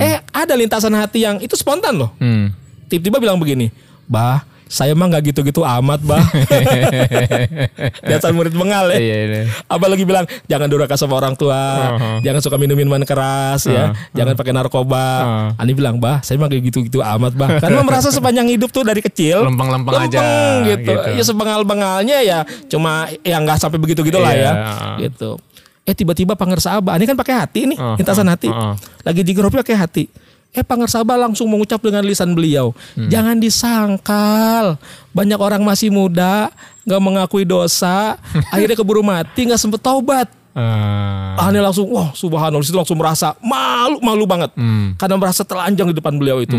eh 0.00 0.18
ada 0.32 0.54
lintasan 0.56 0.94
hati 0.96 1.22
yang 1.22 1.36
itu 1.38 1.54
spontan 1.54 1.94
loh. 1.94 2.10
Hmm. 2.16 2.50
Tiba-tiba 2.86 3.18
bilang 3.18 3.36
begini, 3.36 3.68
"Bah, 4.06 4.46
saya 4.66 4.98
mah 4.98 5.06
nggak 5.06 5.30
gitu-gitu 5.30 5.62
amat, 5.62 6.00
Bah." 6.02 6.20
Dasar 8.08 8.34
murid 8.34 8.54
bengal 8.54 8.90
ya. 8.92 8.98
Iya, 8.98 9.16
iya. 9.22 9.40
Abah 9.66 9.88
lagi 9.88 10.02
bilang 10.02 10.26
jangan 10.46 10.66
durhaka 10.66 10.98
sama 10.98 11.16
orang 11.18 11.34
tua, 11.34 11.58
Uh-huh. 11.96 12.18
jangan 12.20 12.40
suka 12.42 12.56
minum 12.58 12.74
minuman 12.74 13.02
keras 13.02 13.64
ya, 13.66 13.94
jangan 14.12 14.34
pakai 14.34 14.52
narkoba. 14.52 15.06
Uh. 15.54 15.62
Ani 15.62 15.72
bilang, 15.72 16.02
"Bah, 16.02 16.18
saya 16.20 16.36
mah 16.36 16.50
kayak 16.50 16.68
gitu-gitu 16.72 16.98
amat, 17.00 17.32
Bah." 17.38 17.62
Karena 17.62 17.80
merasa 17.86 18.10
sepanjang 18.10 18.50
hidup 18.50 18.74
tuh 18.74 18.82
dari 18.82 19.00
kecil 19.00 19.46
Lempeng-lempeng 19.46 19.94
aja, 19.96 20.20
gitu. 20.66 20.90
gitu. 20.90 20.92
Ya 21.14 21.24
sebengal-bengalnya 21.24 22.18
ya 22.22 22.38
cuma 22.66 23.06
ya 23.22 23.38
nggak 23.38 23.58
sampai 23.62 23.78
begitu-gitu 23.78 24.18
lah 24.18 24.32
ya. 24.34 24.52
Iya. 24.98 25.08
Gitu. 25.08 25.38
Eh 25.86 25.94
tiba-tiba 25.94 26.34
Pangersa 26.34 26.82
Abah, 26.82 26.98
ini 26.98 27.06
kan 27.06 27.14
pakai 27.14 27.34
hati 27.38 27.60
nih, 27.70 27.78
Uh, 27.78 27.94
lintasan 27.94 28.26
hati. 28.26 28.50
uh, 28.50 28.74
uh. 28.74 28.74
Lagi 29.06 29.22
hobi 29.22 29.56
pakai 29.62 29.78
hati. 29.78 30.04
Eh 30.56 30.64
Pangersa 30.64 31.04
Abah 31.04 31.20
langsung 31.20 31.46
mengucap 31.46 31.78
dengan 31.78 32.00
lisan 32.00 32.32
beliau, 32.32 32.72
Hmm. 32.96 33.12
jangan 33.12 33.36
disangkal. 33.36 34.80
Banyak 35.12 35.36
orang 35.36 35.60
masih 35.60 35.88
muda, 35.88 36.48
nggak 36.82 37.02
mengakui 37.02 37.44
dosa, 37.44 38.16
akhirnya 38.48 38.72
keburu 38.74 39.04
mati, 39.04 39.44
nggak 39.44 39.60
sempet 39.60 39.78
taubat. 39.78 40.32
Ah. 40.56 41.36
Aneh 41.36 41.60
langsung, 41.60 41.84
wah 41.92 42.08
subhanallah, 42.10 42.64
situ 42.64 42.72
langsung 42.72 42.96
merasa 42.96 43.36
malu, 43.44 44.00
malu 44.00 44.24
banget. 44.24 44.56
Hmm. 44.56 44.96
Karena 44.96 45.20
merasa 45.20 45.44
telanjang 45.44 45.92
di 45.92 45.94
depan 45.94 46.16
beliau 46.16 46.40
itu. 46.40 46.56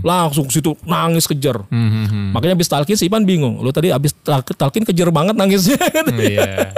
Langsung 0.00 0.46
situ 0.46 0.78
nangis 0.86 1.26
kejer. 1.26 1.58
Hmm, 1.66 1.90
hmm, 1.90 2.06
hmm. 2.06 2.26
Makanya 2.30 2.54
abis 2.54 2.70
talkin 2.70 2.94
si 2.94 3.10
Ipan 3.10 3.26
bingung. 3.26 3.58
Lu 3.58 3.74
tadi 3.74 3.90
abis 3.90 4.14
tal- 4.22 4.46
talkin 4.46 4.86
kejer 4.86 5.10
banget 5.10 5.34
nangisnya. 5.34 5.82
Iya. 6.14 6.70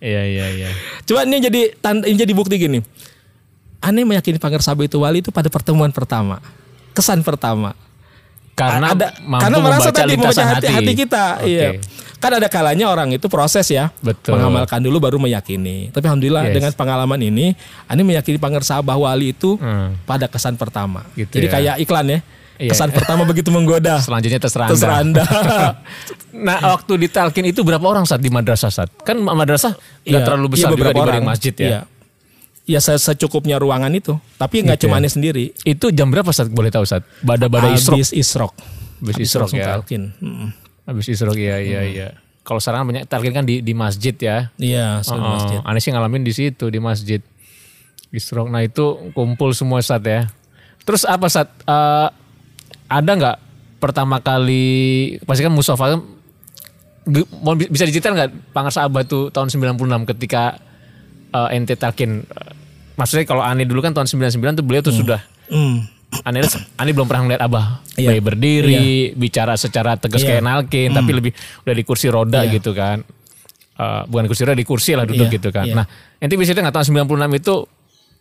Iya, 0.00 0.22
iya, 0.24 0.46
iya. 0.56 0.70
Coba 1.04 1.28
ini 1.28 1.44
jadi 1.44 1.76
tanda, 1.76 2.08
ini 2.08 2.16
jadi 2.16 2.32
bukti 2.32 2.56
gini. 2.56 2.80
Aneh 3.80 4.04
meyakini 4.04 4.36
Pangersaba 4.36 4.84
itu 4.84 5.00
wali 5.00 5.24
itu 5.24 5.32
pada 5.32 5.48
pertemuan 5.48 5.88
pertama. 5.88 6.40
Kesan 6.92 7.24
pertama. 7.24 7.72
Karena 8.52 8.92
ada 8.92 9.16
mampu 9.24 9.40
karena 9.40 9.56
merasa 9.58 9.88
tadi 9.88 10.20
membaca 10.20 10.44
hati, 10.44 10.68
hati 10.68 10.92
kita. 10.92 11.24
Oke. 11.40 11.48
Iya. 11.48 11.68
Kan 12.20 12.36
ada 12.36 12.52
kalanya 12.52 12.92
orang 12.92 13.08
itu 13.16 13.24
proses 13.32 13.64
ya. 13.72 13.88
Betul. 14.04 14.36
Mengamalkan 14.36 14.84
dulu 14.84 15.00
baru 15.00 15.16
meyakini. 15.16 15.88
Tapi 15.88 16.04
alhamdulillah 16.04 16.52
Yes. 16.52 16.54
dengan 16.60 16.72
pengalaman 16.76 17.20
ini, 17.24 17.56
Aneh 17.88 18.04
meyakini 18.04 18.36
Pangersaba 18.36 18.92
wali 18.92 19.32
itu 19.32 19.56
Hmm. 19.56 19.96
pada 20.04 20.28
kesan 20.28 20.60
pertama. 20.60 21.08
Gitu 21.16 21.40
jadi 21.40 21.48
ya. 21.48 21.52
kayak 21.56 21.74
iklan 21.80 22.06
ya. 22.12 22.20
Iya. 22.60 22.76
Kesan 22.76 22.92
pertama 22.92 23.24
begitu 23.24 23.48
menggoda. 23.48 23.96
Selanjutnya 24.04 24.36
terserah 24.36 24.68
Anda. 24.68 24.76
Terserah 24.76 24.98
Anda. 25.00 25.24
Nah, 26.30 26.56
waktu 26.62 26.94
ditalkin 26.96 27.42
itu 27.42 27.60
berapa 27.66 27.82
orang 27.82 28.06
saat 28.06 28.22
di 28.22 28.30
madrasah 28.30 28.70
saat? 28.70 28.88
Kan 29.02 29.18
madrasah 29.18 29.74
nggak 30.06 30.08
Iya, 30.14 30.24
terlalu 30.24 30.46
iya, 30.46 30.52
besar 30.54 30.68
juga 30.70 30.76
beberapa 30.78 30.98
dibanding 31.02 31.26
masjid 31.26 31.52
ya. 31.52 31.66
Iya. 31.66 31.80
Ya 32.70 32.78
se- 32.78 32.96
secukupnya 32.96 33.58
ruangan 33.58 33.90
itu. 33.90 34.14
Tapi 34.36 34.62
nggak 34.62 34.78
Gitu 34.78 34.86
cuma 34.86 35.02
ya. 35.02 35.10
Sendiri. 35.10 35.50
Itu 35.60 35.90
jam 35.90 36.06
berapa 36.08 36.30
saat 36.30 36.46
boleh 36.48 36.70
tahu 36.70 36.86
saat? 36.86 37.02
Bada-bada 37.20 37.66
isrok. 37.68 37.98
Habis 37.98 38.14
isrok. 38.14 38.54
Habis 39.00 39.14
Habis 39.16 39.26
isrok 39.26 39.50
ya. 39.52 39.66
talkin. 39.74 40.14
Mm. 40.16 40.48
Habis 40.84 41.06
isrok 41.08 41.34
iya 41.34 41.58
iya 41.58 41.80
iya. 41.82 42.08
Kalau 42.40 42.56
sekarang 42.56 42.84
banyak 42.84 43.04
talkin 43.04 43.30
kan 43.32 43.42
di 43.42 43.58
di 43.58 43.74
masjid 43.74 44.14
ya. 44.14 44.54
Iya, 44.54 45.02
sudah 45.02 45.18
Oh, 45.18 45.32
masjid. 45.34 45.58
Aneh 45.60 45.78
sih 45.78 45.90
ngalamin 45.90 46.22
di 46.22 46.30
situ 46.30 46.66
di 46.66 46.78
masjid. 46.78 47.18
Isrok. 48.08 48.46
Nah 48.46 48.60
itu 48.60 48.82
kumpul 49.10 49.50
semua 49.50 49.78
saat 49.80 50.02
ya. 50.02 50.30
Terus 50.82 51.02
apa 51.02 51.26
saat? 51.26 51.50
Eh, 51.60 52.08
ada 52.88 53.10
nggak 53.12 53.36
pertama 53.78 54.18
kali 54.18 54.66
pasti 55.20 55.40
kan 55.40 55.50
musofa 55.50 55.90
kan, 55.90 56.00
bisa 57.66 57.84
diceritain 57.84 58.12
nggak 58.12 58.30
Pangarsa 58.50 58.84
Abah 58.84 59.02
tuh 59.02 59.28
tahun 59.28 59.48
96 59.48 59.78
ketika 60.08 60.58
eh, 61.30 61.54
ente 61.54 61.74
talkin 61.74 62.22
eh, 62.22 62.52
maksudnya 63.00 63.24
kalau 63.24 63.40
Ani 63.40 63.64
dulu 63.64 63.80
kan 63.80 63.90
tahun 63.90 64.06
99 64.06 64.60
tuh 64.60 64.64
beliau 64.64 64.82
tuh 64.82 64.92
sudah 64.92 65.20
Hmm. 65.48 65.82
Ani, 66.22 66.42
Ani 66.76 66.90
belum 66.90 67.06
pernah 67.06 67.22
ngeliat 67.24 67.42
Abah 67.42 67.82
Iya. 67.94 68.12
bayi 68.12 68.22
berdiri 68.22 68.86
bicara 69.14 69.54
secara 69.54 69.94
tegas 69.94 70.20
Iya. 70.20 70.38
kayak 70.38 70.42
nalkin 70.42 70.90
tapi 70.90 71.10
lebih 71.10 71.32
udah 71.60 71.74
di 71.74 71.82
kursi 71.82 72.06
roda 72.06 72.44
gitu 72.46 72.70
kan 72.70 73.02
Eh, 73.74 74.02
bukan 74.06 74.28
kursi 74.28 74.44
roda 74.44 74.52
di 74.52 74.62
kursi 74.62 74.92
lah 74.92 75.08
duduk 75.08 75.24
Iya, 75.26 75.34
gitu 75.34 75.48
kan 75.48 75.64
iya. 75.64 75.72
nah 75.74 75.86
ente 76.18 76.36
bisa 76.36 76.52
nggak 76.52 76.68
tahun 76.70 76.86
96 77.08 77.32
itu 77.34 77.54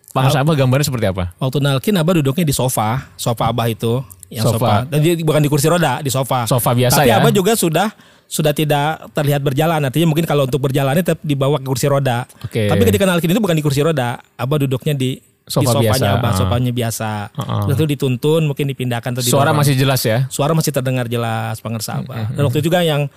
Pangarsa 0.09 0.41
Abah 0.41 0.55
gambarnya 0.55 0.87
seperti 0.87 1.05
apa 1.05 1.35
Waktu 1.35 1.57
nalkin 1.59 1.93
Abah 1.93 2.17
duduknya 2.17 2.41
di 2.41 2.55
sofa, 2.55 3.11
sofa 3.13 3.51
Abah 3.51 3.67
itu, 3.67 4.01
yang 4.31 4.41
Sofa. 4.41 4.57
sofa. 4.57 4.89
Dan 4.89 4.99
dia 5.01 5.13
bukan 5.19 5.37
di 5.37 5.49
kursi 5.49 5.67
roda, 5.67 6.01
di 6.01 6.09
sofa. 6.09 6.45
Sofa 6.45 6.71
biasa 6.71 7.01
Tapi 7.01 7.09
ya? 7.09 7.17
Abah 7.21 7.29
juga 7.29 7.53
sudah 7.53 7.93
sudah 8.29 8.53
tidak 8.53 9.09
terlihat 9.17 9.41
berjalan. 9.41 9.81
Artinya 9.81 10.05
mungkin 10.13 10.29
kalau 10.29 10.45
untuk 10.45 10.61
berjalannya 10.61 11.01
tetap 11.01 11.19
dibawa 11.25 11.57
ke 11.57 11.65
kursi 11.65 11.89
roda. 11.89 12.29
Oke. 12.45 12.69
Tapi 12.69 12.81
ketika 12.85 13.09
nalkin 13.09 13.33
itu 13.33 13.41
bukan 13.41 13.57
di 13.57 13.65
kursi 13.65 13.81
roda, 13.81 14.21
Abah 14.37 14.61
duduknya 14.61 14.93
di 14.93 15.17
Sofa 15.49 15.81
di 15.81 15.81
sofanya 15.81 15.81
biasa, 15.81 16.05
Abah, 16.13 16.29
ah. 16.29 16.37
sofanya 16.37 16.71
biasa. 16.71 17.09
Ah, 17.33 17.65
Terus 17.65 17.75
itu 17.81 17.85
dituntun, 17.97 18.45
mungkin 18.45 18.69
dipindahkan 18.69 19.17
atau 19.17 19.25
suara 19.25 19.49
masih 19.49 19.73
jelas 19.73 20.05
ya 20.05 20.29
suara 20.29 20.53
masih 20.53 20.69
terdengar 20.69 21.09
jelas 21.09 21.57
pengersa 21.57 22.05
Abah. 22.05 22.29
Dan 22.37 22.45
waktu 22.45 22.61
itu 22.61 22.69
juga 22.69 22.85
yang 22.85 23.09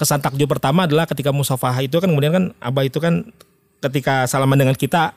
kesan 0.00 0.24
takjub 0.24 0.48
pertama 0.48 0.88
adalah 0.88 1.04
ketika 1.04 1.36
musafah 1.36 1.76
itu 1.84 2.00
kan 2.00 2.08
kemudian 2.08 2.32
kan 2.32 2.44
Abah 2.64 2.88
itu 2.88 2.96
kan 2.96 3.28
ketika 3.84 4.24
salaman 4.24 4.56
dengan 4.56 4.72
kita 4.72 5.12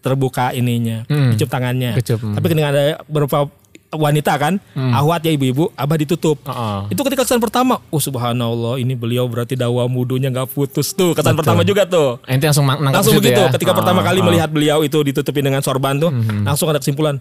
terbuka 0.00 0.56
ininya, 0.56 1.04
Hmm. 1.12 1.36
dicup 1.36 1.52
tangannya. 1.52 1.92
Kecup, 2.00 2.24
hmm. 2.24 2.34
Tapi 2.40 2.46
ketika 2.56 2.68
ada 2.72 2.82
beberapa 3.04 3.52
wanita 3.88 4.36
kan, 4.36 4.60
ahwat 4.76 5.24
ya 5.24 5.32
ibu-ibu, 5.32 5.72
Abah 5.72 5.96
ditutup. 5.96 6.36
Heeh. 6.44 6.92
Itu 6.92 7.00
ketika 7.08 7.24
kesan 7.24 7.40
pertama, 7.40 7.80
oh 7.88 7.96
subhanallah 7.96 8.76
ini 8.76 8.92
beliau 8.92 9.24
berarti 9.24 9.56
dawa 9.56 9.88
mudunya 9.88 10.28
nggak 10.28 10.52
putus 10.52 10.92
tuh. 10.92 11.16
Kesan 11.16 11.32
pertama 11.32 11.64
juga 11.64 11.88
tuh. 11.88 12.20
ente 12.28 12.44
langsung 12.44 12.68
Langsung 12.68 13.16
begitu. 13.16 13.40
ya? 13.40 13.48
Ketika 13.48 13.72
Ah, 13.72 13.76
pertama 13.80 14.00
kali 14.04 14.20
ah. 14.20 14.24
melihat 14.28 14.50
beliau 14.52 14.78
itu 14.84 14.98
ditutupin 15.00 15.40
dengan 15.40 15.64
sorban 15.64 15.96
tuh, 15.96 16.12
langsung 16.44 16.68
ada 16.68 16.80
kesimpulan 16.80 17.16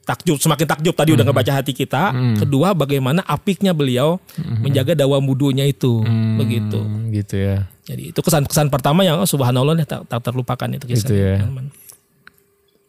takjub 0.00 0.42
semakin 0.42 0.66
takjub 0.66 0.94
tadi 0.98 1.14
udah 1.14 1.22
ngebaca 1.22 1.52
hati 1.62 1.70
kita. 1.70 2.10
Kedua 2.42 2.74
bagaimana 2.74 3.22
apiknya 3.22 3.70
beliau 3.70 4.18
menjaga 4.58 4.98
dawa 4.98 5.22
mudunya 5.22 5.62
itu, 5.62 6.02
begitu. 6.34 6.80
Hmm, 6.82 7.14
gitu 7.14 7.38
ya 7.38 7.70
Jadi 7.86 8.14
itu 8.14 8.20
kesan-kesan 8.22 8.70
pertama 8.70 9.02
yang 9.02 9.18
oh, 9.18 9.26
subhanallah 9.26 9.74
nih, 9.74 9.86
tak, 9.86 10.06
tak 10.06 10.22
terlupakan 10.26 10.66
itu 10.70 10.86
kisah. 10.90 11.06
Gitu 11.06 11.14
ya. 11.14 11.34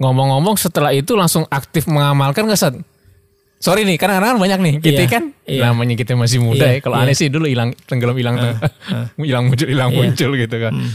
ngomong-ngomong 0.02 0.58
setelah 0.58 0.90
itu 0.94 1.14
langsung 1.14 1.46
aktif 1.50 1.86
mengamalkan 1.86 2.50
nggak 2.50 2.58
Sat? 2.58 2.74
Sorry 3.62 3.86
nih, 3.86 3.96
karena 3.96 4.18
kadang 4.18 4.42
banyak 4.42 4.60
nih. 4.60 4.74
Kita 4.82 5.02
Iya, 5.06 5.10
kan 5.10 5.24
iya. 5.46 5.70
namanya 5.70 5.94
kita 5.94 6.18
masih 6.18 6.42
muda 6.42 6.66
Iya, 6.66 6.74
ya. 6.74 6.80
Kalau 6.82 6.96
iya. 6.98 7.06
aneh 7.06 7.14
sih 7.14 7.30
dulu 7.30 7.46
hilang 7.46 7.78
tenggelam 7.86 8.18
hilang 8.18 8.36
hilang 9.22 9.44
muncul 9.48 9.68
hilang 9.70 9.90
Iya. 9.94 9.98
muncul 10.02 10.32
gitu 10.34 10.56
kan. 10.58 10.74
Hmm. 10.74 10.92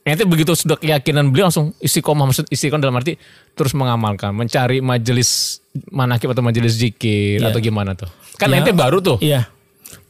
Ente 0.00 0.24
begitu 0.24 0.52
sudah 0.52 0.76
keyakinan 0.76 1.28
beliau 1.28 1.48
langsung 1.48 1.72
istiqomah 1.80 2.24
maksud 2.24 2.48
istiqomah 2.48 2.80
dalam 2.80 2.96
arti 2.96 3.16
terus 3.52 3.72
mengamalkan, 3.72 4.32
mencari 4.32 4.80
majelis 4.80 5.60
manakib 5.88 6.28
atau 6.28 6.44
majelis 6.44 6.76
zikir 6.76 7.40
Iya. 7.40 7.48
atau 7.48 7.60
gimana 7.60 7.96
tuh. 7.96 8.08
Kan 8.36 8.52
Iya. 8.52 8.64
ente 8.64 8.72
baru 8.76 9.00
tuh. 9.00 9.16
Iya. 9.20 9.48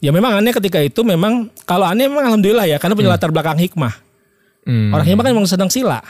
Ya 0.03 0.11
memang 0.11 0.35
aneh 0.35 0.51
ketika 0.51 0.83
itu 0.83 1.07
memang 1.07 1.47
kalau 1.63 1.87
aneh 1.87 2.11
memang 2.11 2.27
alhamdulillah 2.27 2.67
ya 2.67 2.75
karena 2.75 2.93
punya 2.93 3.07
latar 3.07 3.31
belakang 3.31 3.55
hikmah. 3.55 3.95
Hmm. 4.67 4.91
Orang 4.91 5.07
hikmah 5.07 5.23
kan 5.23 5.31
memang 5.31 5.47
sedang 5.47 5.71
sila. 5.71 6.03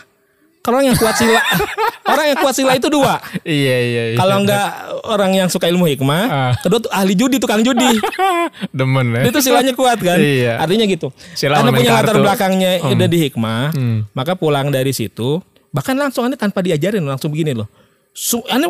Orang 0.62 0.86
yang 0.86 0.93
kuat 0.93 1.17
sila, 1.17 1.41
orang 2.13 2.26
yang 2.30 2.38
kuat 2.38 2.54
sila 2.54 2.78
itu 2.78 2.86
dua. 2.86 3.17
Iya 3.41 3.78
iya 3.82 4.04
iya. 4.13 4.17
Kalau 4.17 4.36
enggak 4.38 4.65
orang 5.04 5.32
yang 5.34 5.47
suka 5.47 5.65
ilmu 5.65 5.89
hikmah, 5.89 6.24
Ah. 6.24 6.54
kedua 6.56 6.78
tuh 6.78 6.91
ahli 6.91 7.17
judi, 7.17 7.41
tukang 7.41 7.60
judi. 7.60 7.97
demen 8.69 9.10
ya. 9.12 9.21
Dia 9.26 9.32
tuh 9.32 9.41
silanya 9.41 9.74
kuat 9.74 9.97
kan. 9.97 10.21
Iya. 10.21 10.62
Artinya 10.62 10.86
gitu. 10.86 11.10
Sila 11.34 11.58
Karena 11.58 11.74
punya 11.74 11.91
latar 11.91 12.13
kartu. 12.13 12.21
belakangnya 12.21 12.71
udah 12.86 13.08
di 13.08 13.17
hikmah, 13.19 13.74
Hmm. 13.74 14.06
maka 14.12 14.34
pulang 14.34 14.69
dari 14.69 14.93
situ, 14.93 15.41
bahkan 15.69 15.97
langsung 15.97 16.24
aneh 16.24 16.38
tanpa 16.38 16.62
diajarin 16.62 17.02
langsung 17.02 17.30
begini 17.30 17.58
loh. 17.58 17.65
Su 18.12 18.45
aneh 18.45 18.69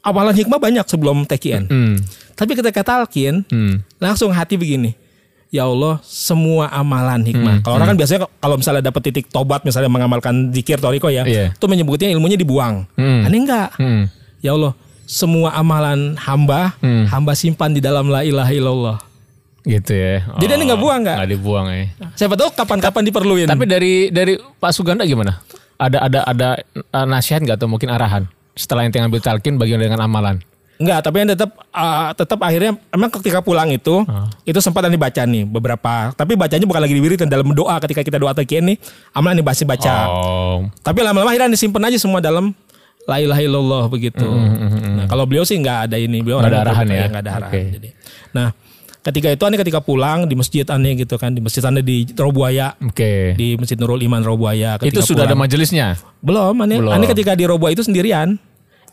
awalan 0.00 0.34
hikmah 0.34 0.58
banyak 0.58 0.84
sebelum 0.84 1.22
TKN. 1.22 1.64
Hmm. 1.66 1.94
Tapi 2.34 2.52
ketika 2.52 2.82
talkin, 2.82 3.46
Hmm. 3.46 3.78
langsung 3.96 4.34
hati 4.34 4.54
begini. 4.54 4.98
Ya 5.48 5.64
Allah, 5.64 5.96
semua 6.04 6.68
amalan 6.68 7.24
hikmah. 7.24 7.64
Kalau 7.64 7.80
orang 7.80 7.96
kan 7.96 7.96
biasanya 7.96 8.20
kalau 8.36 8.60
misalnya 8.60 8.84
dapat 8.84 9.00
titik 9.00 9.32
tobat 9.32 9.64
misalnya 9.64 9.88
mengamalkan 9.88 10.52
zikir 10.52 10.76
toriko 10.76 11.08
ya, 11.08 11.24
Iya. 11.24 11.56
itu 11.56 11.64
menyebutnya 11.64 12.12
ilmunya 12.12 12.36
dibuang. 12.36 12.84
Hmm. 13.00 13.24
Aneh 13.24 13.40
enggak? 13.40 13.72
Hmm. 13.80 14.12
Ya 14.44 14.52
Allah, 14.52 14.76
semua 15.08 15.56
amalan 15.56 16.20
hamba, 16.20 16.76
Hmm. 16.84 17.08
hamba 17.08 17.32
simpan 17.32 17.72
di 17.72 17.80
dalam 17.80 18.12
la 18.12 18.28
ilaha 18.28 18.52
illallah. 18.52 18.96
Gitu 19.64 19.92
ya. 19.92 20.20
Jadi 20.36 20.50
ente 20.52 20.64
nggak 20.68 20.80
buang 20.80 21.00
nggak? 21.00 21.16
Nggak 21.16 21.32
dibuang 21.32 21.66
ya. 21.72 21.84
Siapa 22.12 22.36
tahu 22.36 22.52
kapan-kapan 22.52 23.02
diperluin. 23.08 23.48
Tapi 23.48 23.64
dari 23.64 24.08
dari 24.08 24.36
Pak 24.36 24.72
Suganda 24.72 25.04
gimana? 25.04 25.40
Ada 25.76 25.98
ada 26.08 26.20
ada 26.24 26.48
uh, 26.92 27.06
nasihat 27.08 27.40
nggak 27.40 27.56
atau 27.56 27.68
mungkin 27.68 27.88
arahan 27.88 28.28
setelah 28.52 28.84
ente 28.84 29.00
ngambil 29.00 29.20
talkin 29.20 29.56
bagian 29.56 29.80
dengan 29.80 30.04
amalan? 30.04 30.44
Enggak, 30.78 31.02
tapi 31.02 31.16
yang 31.18 31.34
tetap 31.34 31.50
ah, 31.74 32.14
tetap 32.14 32.38
akhirnya 32.38 32.78
emang 32.94 33.10
ketika 33.10 33.42
pulang 33.42 33.66
itu 33.68 34.06
Ah. 34.06 34.30
itu 34.46 34.62
sempat 34.62 34.86
nih 34.86 34.94
baca 34.94 35.22
nih 35.26 35.42
beberapa. 35.42 36.14
Tapi 36.14 36.38
bacanya 36.38 36.66
bukan 36.70 36.78
lagi 36.78 36.94
di 36.94 37.02
dalam 37.26 37.50
doa 37.50 37.82
ketika 37.82 38.06
kita 38.06 38.22
doa 38.22 38.30
takian 38.30 38.62
nih, 38.62 38.78
amalan 39.10 39.42
nih 39.42 39.46
baca 39.46 39.64
baca. 39.66 39.96
Oh. 40.06 40.58
Tapi 40.78 41.02
lama-lama 41.02 41.34
akhirnya 41.34 41.50
disimpan 41.50 41.90
aja 41.90 41.98
semua 41.98 42.22
dalam 42.22 42.54
la 43.10 43.18
ilaha 43.18 43.42
illallah 43.42 43.84
begitu. 43.90 44.22
Nah, 44.22 45.10
kalau 45.10 45.26
beliau 45.26 45.42
sih 45.42 45.58
nggak 45.58 45.90
ada 45.90 45.96
ini, 45.98 46.22
beliau 46.22 46.38
Nggak 46.38 46.52
ada 46.52 46.60
orang 46.60 46.70
arahan 46.70 46.86
ya? 46.86 47.04
nggak 47.10 47.22
ada 47.26 47.32
arahan. 47.42 47.50
Oke. 47.50 47.62
Jadi, 47.74 47.88
nah, 48.30 48.48
ketika 49.00 49.28
itu 49.32 49.42
aneh 49.48 49.58
ketika 49.58 49.80
pulang 49.80 50.28
di 50.28 50.34
masjid 50.36 50.66
aneh 50.68 50.92
gitu 50.94 51.16
kan, 51.18 51.32
di 51.32 51.40
masjid 51.40 51.64
aneh 51.64 51.82
di 51.82 52.06
Robuaya, 52.12 52.76
Oke. 52.78 53.34
di 53.34 53.58
Masjid 53.58 53.74
Nurul 53.74 54.04
Iman 54.04 54.22
Robuaya. 54.22 54.78
Itu 54.78 55.00
sudah 55.00 55.24
ada 55.24 55.32
pulang. 55.32 55.42
majelisnya. 55.42 55.98
Belum, 56.22 56.54
aneh, 56.60 56.78
Belum. 56.78 56.92
aneh 56.92 57.08
ketika 57.08 57.34
di 57.34 57.48
Robuaya 57.48 57.74
itu 57.74 57.82
sendirian. 57.82 58.38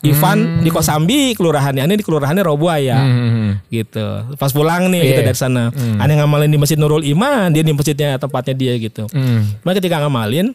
Ivan 0.01 0.60
di 0.60 0.69
Kosambi 0.69 1.31
kelurahannya, 1.34 1.81
aneh 1.81 1.95
di 1.95 2.05
kelurahannya 2.05 2.41
Robuaya. 2.41 2.97
Hmm. 2.97 3.58
Gitu. 3.67 4.05
Pas 4.36 4.49
pulang 4.49 4.88
nih 4.88 4.99
Iya. 4.99 5.10
gitu 5.10 5.21
dari 5.23 5.38
sana. 5.38 5.63
Aneh 5.95 6.15
ngamalin 6.15 6.47
di 6.47 6.58
Masjid 6.58 6.75
Nurul 6.75 7.01
Iman, 7.01 7.49
dia 7.49 7.62
di 7.62 7.71
masjidnya 7.71 8.15
tempatnya 8.15 8.51
dia 8.51 8.73
gitu. 8.75 9.08
Hmm. 9.10 9.45
Cuma 9.60 9.71
ketika 9.71 9.97
ngamalin, 9.97 10.51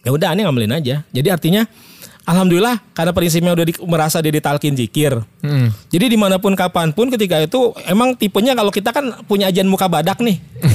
ya 0.00 0.10
udah 0.10 0.32
aneh 0.32 0.44
ngamalin 0.44 0.72
aja. 0.72 1.02
Jadi 1.06 1.28
artinya 1.28 1.64
Alhamdulillah 2.20 2.78
karena 2.92 3.10
prinsipnya 3.10 3.50
udah 3.50 3.64
di- 3.64 3.80
merasa 3.82 4.20
dia 4.20 4.30
ditalkin 4.30 4.72
zikir. 4.72 5.18
Hmm. 5.40 5.72
Jadi 5.88 6.04
di 6.06 6.18
mana 6.20 6.36
pun 6.36 6.52
kapan 6.52 6.92
pun 6.92 7.08
ketika 7.08 7.36
itu 7.36 7.72
emang 7.84 8.14
tipenya 8.14 8.52
kalau 8.52 8.68
kita 8.68 8.92
kan 8.92 9.24
punya 9.24 9.48
ajian 9.48 9.66
muka 9.66 9.88
badak 9.88 10.20
nih. 10.20 10.38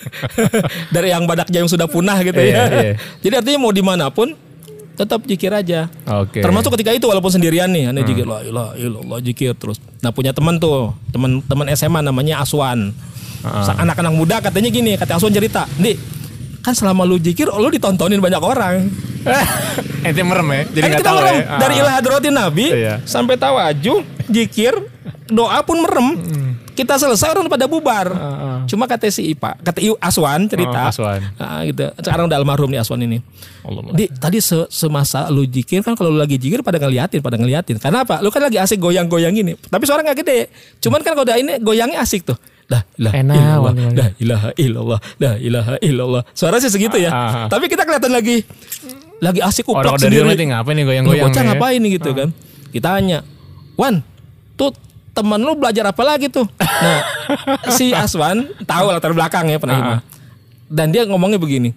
Dari 0.94 1.08
yang 1.10 1.26
badak 1.26 1.50
yang 1.50 1.66
sudah 1.66 1.86
punah 1.86 2.16
gitu 2.22 2.38
Iya, 2.38 2.54
ya. 2.54 2.64
iya. 2.70 2.92
Jadi 3.20 3.34
artinya 3.36 3.58
mau 3.60 3.72
di 3.72 3.82
mana 3.82 4.08
pun 4.08 4.32
tetap 5.00 5.24
zikir 5.24 5.48
aja. 5.50 5.88
Oke. 6.04 6.38
Termasuk 6.38 6.76
ketika 6.76 6.92
itu 6.92 7.04
walaupun 7.04 7.30
sendirian 7.30 7.66
nih, 7.66 7.88
aneh 7.88 8.04
zikir 8.04 8.22
la 8.22 8.40
ilaha 8.42 8.72
illallah 8.76 9.18
zikir 9.18 9.52
terus. 9.54 9.80
Nah 9.98 10.10
punya 10.10 10.30
teman 10.30 10.56
tuh, 10.56 10.92
teman 11.08 11.40
teman 11.42 11.66
SMA 11.70 12.00
namanya 12.00 12.38
Aswan. 12.38 12.92
Sa- 13.40 13.72
Anak-anak 13.74 14.12
muda 14.12 14.36
katanya 14.38 14.68
gini, 14.68 14.94
kata 14.94 15.16
Aswan 15.16 15.32
cerita, 15.32 15.64
"Nih, 15.76 15.96
kan 16.60 16.72
selama 16.72 17.02
lu 17.02 17.16
zikir 17.16 17.48
lu 17.48 17.68
ditontonin 17.68 18.20
banyak 18.20 18.38
orang." 18.38 18.92
ente 20.00 20.20
merem 20.20 20.48
ya. 20.50 20.62
Jadi 20.66 20.78
kan 20.78 20.88
nggak 20.90 21.00
kita 21.00 21.08
tahu 21.08 21.18
merem 21.18 21.36
ya. 21.36 21.44
dari 21.56 21.74
Ah. 21.74 21.80
ilah 21.80 21.92
hadratin 21.94 22.34
Nabi 22.34 22.66
Iya. 22.70 22.94
sampai 23.02 23.36
tawajuh, 23.36 23.98
zikir, 24.26 24.72
doa 25.26 25.60
pun 25.60 25.80
merem. 25.80 26.08
Kita 26.80 26.96
selesai 26.96 27.28
orang 27.30 27.44
pada 27.46 27.64
bubar. 27.64 28.06
ah. 28.10 28.64
Cuma 28.64 28.84
kata 28.84 29.04
si 29.06 29.30
Ipa, 29.30 29.52
kata 29.54 29.78
Iu 29.78 29.94
Aswan 29.96 30.48
cerita. 30.48 30.88
Oh, 30.88 30.90
Aswan. 30.90 31.20
Ah, 31.36 31.60
gitu. 31.62 31.84
Sekarang 31.94 32.24
udah 32.24 32.36
almarhum 32.36 32.66
nih 32.66 32.80
Aswan 32.80 33.00
ini. 33.00 33.20
Allah. 33.60 33.92
Di, 33.92 34.08
tadi 34.08 34.40
se- 34.40 34.68
semasa 34.68 35.28
lu 35.28 35.44
jikir 35.44 35.80
kan 35.80 35.92
kalau 35.92 36.08
lu 36.08 36.16
lagi 36.16 36.34
jikir 36.34 36.64
pada 36.64 36.80
ngeliatin, 36.80 37.20
pada 37.20 37.36
ngeliatin. 37.36 37.76
Karena 37.76 38.02
apa? 38.02 38.18
Lu 38.18 38.28
kan 38.28 38.40
lagi 38.40 38.56
asik 38.56 38.78
goyang-goyang 38.78 39.34
ini. 39.34 39.52
Tapi 39.54 39.84
suara 39.84 40.00
nggak 40.00 40.18
gede. 40.18 40.48
Cuman 40.78 41.00
kan 41.00 41.12
kalau 41.12 41.22
udah 41.22 41.36
ini 41.36 41.58
goyangnya 41.58 42.00
asik 42.00 42.24
tuh. 42.24 42.40
Dah 42.64 42.86
illallah, 42.94 43.58
wangi-wangi. 43.60 43.96
dah 43.98 44.08
ilaha 44.16 44.48
illallah, 44.54 45.00
dah 45.18 45.34
ilaha 45.36 45.74
illallah. 45.82 46.22
Suara 46.30 46.56
sih 46.56 46.70
segitu 46.70 46.96
ya. 46.96 47.10
Ah, 47.10 47.18
ah. 47.18 47.46
Tapi 47.50 47.66
kita 47.66 47.82
kelihatan 47.82 48.08
lagi 48.08 48.46
lagi 49.18 49.42
asik 49.42 49.66
Orang 49.66 49.90
uplak 49.90 49.98
dari 49.98 50.16
sendiri. 50.16 50.22
rumah 50.22 50.34
ini 50.34 50.44
ngapain 50.48 50.74
nih 50.78 50.84
goyang-goyang? 50.86 51.24
bocah 51.26 51.42
ya? 51.42 51.48
ngapain 51.50 51.78
nih 51.78 51.90
gitu 51.98 52.10
kan? 52.14 52.28
Kita 52.70 52.88
tanya, 52.94 53.18
Wan, 53.74 54.06
tuh 54.54 54.70
temen 55.10 55.38
lu 55.38 55.52
belajar 55.52 55.84
apa 55.84 56.02
lagi 56.02 56.26
tuh? 56.26 56.46
Nah, 56.56 57.02
si 57.76 57.90
Aswan 57.90 58.46
tahu 58.62 58.86
latar 58.88 59.10
belakang 59.10 59.46
ya 59.46 59.56
pernah 59.56 59.74
Ah, 59.74 59.80
hikmah. 59.80 60.00
Dan 60.66 60.86
dia 60.88 61.02
ngomongnya 61.02 61.36
begini. 61.36 61.74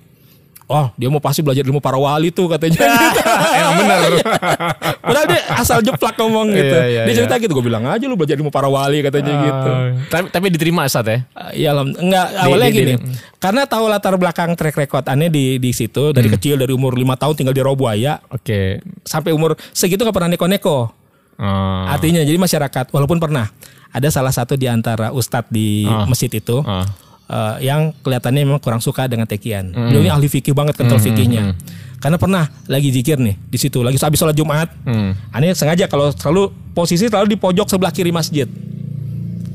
Oh, 0.63 0.87
dia 0.95 1.05
mau 1.05 1.19
pasti 1.19 1.43
belajar 1.43 1.59
ilmu 1.61 1.77
para 1.77 1.97
wali 1.97 2.29
tuh 2.29 2.47
katanya. 2.47 2.87
Emang 3.59 3.75
bener. 3.75 4.11
Padahal 5.05 5.25
dia 5.27 5.41
asal 5.51 5.83
jeplak 5.83 6.15
ngomong 6.15 6.47
gitu. 6.49 6.71
Iya, 6.71 6.87
iya, 6.87 7.01
dia 7.03 7.11
iya. 7.11 7.17
cerita 7.19 7.35
gitu, 7.35 7.51
gue 7.51 7.61
bilang 7.63 7.83
aja 7.83 7.99
lu 8.01 8.15
belajar 8.15 8.39
ilmu 8.39 8.47
para 8.47 8.65
wali 8.65 9.03
katanya 9.03 9.33
gitu. 9.43 9.69
Ah, 9.69 9.91
Tapi 10.07 10.25
tapi 10.31 10.45
diterima 10.49 10.87
saat 10.87 11.05
ya. 11.05 11.17
Ah, 11.31 11.51
Iya, 11.51 11.75
alham- 11.75 11.93
enggak 11.93 12.25
awalnya 12.39 12.69
di- 12.69 12.77
gini. 12.79 12.93
di- 12.95 13.01
Karena 13.37 13.67
tahu 13.67 13.85
latar 13.85 14.15
belakang 14.15 14.55
track 14.55 14.77
record 14.77 15.03
aneh 15.05 15.27
di 15.27 15.59
di 15.59 15.71
situ 15.75 16.09
dari 16.09 16.31
Hmm. 16.31 16.35
kecil 16.39 16.55
dari 16.55 16.71
umur 16.71 16.95
lima 16.95 17.13
tahun 17.13 17.35
tinggal 17.35 17.51
di 17.51 17.61
Robuaya 17.61 18.23
Oke. 18.29 18.79
sampai 19.03 19.29
umur 19.29 19.53
segitu 19.69 19.99
nggak 19.99 20.15
pernah 20.15 20.31
neko-neko. 20.31 21.02
Oh. 21.35 21.85
Artinya 21.87 22.21
jadi 22.21 22.37
masyarakat 22.37 22.89
walaupun 22.89 23.17
pernah 23.17 23.49
ada 23.89 24.07
salah 24.09 24.29
satu 24.29 24.53
di 24.53 24.65
antara 24.65 25.09
ustadz 25.09 25.49
di 25.49 25.83
Ah. 25.83 26.05
masjid 26.05 26.29
itu 26.29 26.61
Ah. 26.61 26.85
eh, 27.25 27.65
yang 27.65 27.93
kelihatannya 27.99 28.41
memang 28.43 28.59
kurang 28.59 28.79
suka 28.79 29.05
dengan 29.05 29.25
tekian. 29.25 29.71
Hmm. 29.71 29.89
Beliau 29.89 30.01
ini 30.03 30.11
ahli 30.11 30.27
fikih 30.27 30.53
banget 30.53 30.75
kental 30.75 30.99
fikihnya. 30.99 31.53
Karena 31.97 32.19
pernah 32.19 32.51
lagi 32.65 32.91
zikir 32.91 33.15
nih 33.15 33.39
di 33.39 33.55
situ 33.55 33.79
lagi 33.79 33.95
habis 33.95 34.19
sholat 34.19 34.35
Jumat. 34.35 34.67
Hmm. 34.83 35.15
Aneh 35.31 35.55
sengaja 35.55 35.87
kalau 35.87 36.11
selalu 36.11 36.51
posisi 36.71 37.07
selalu 37.07 37.33
di 37.33 37.37
pojok 37.37 37.65
sebelah 37.65 37.89
kiri 37.89 38.11
masjid. 38.11 38.45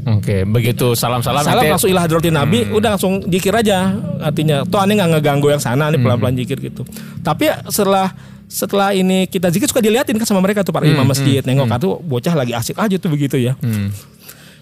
Oke, 0.08 0.48
begitu 0.48 0.96
salam-salam 0.96 1.44
Salam 1.44 1.68
langsung 1.68 1.92
ilah 1.92 2.00
hadratin 2.00 2.32
Nabi, 2.32 2.64
Hmm. 2.64 2.80
udah 2.80 2.96
langsung 2.96 3.20
zikir 3.28 3.52
aja. 3.52 3.92
Artinya, 4.18 4.64
toh 4.64 4.80
aneh 4.80 4.96
nggak 4.96 5.20
ngeganggu 5.20 5.52
yang 5.52 5.60
sana, 5.60 5.92
aneh 5.92 6.00
pelan-pelan 6.00 6.32
Hmm. 6.32 6.40
zikir 6.40 6.56
gitu. 6.64 6.80
Tapi 7.20 7.44
setelah 7.68 8.16
setelah 8.48 8.90
ini 8.90 9.24
kita 9.24 9.48
zikir 9.48 9.68
suka 9.68 9.78
diliatin 9.78 10.16
kan 10.16 10.24
sama 10.24 10.40
mereka 10.40 10.60
tuh 10.60 10.72
para 10.72 10.84
imam 10.84 11.04
masjid, 11.04 11.38
nengok 11.40 11.66
ah, 11.66 11.78
tuh 11.78 11.92
bocah 11.98 12.32
lagi 12.34 12.52
asik 12.52 12.74
aja 12.74 12.96
tuh 12.96 13.08
begitu 13.08 13.36
ya. 13.36 13.52
Hmm. 13.54 13.92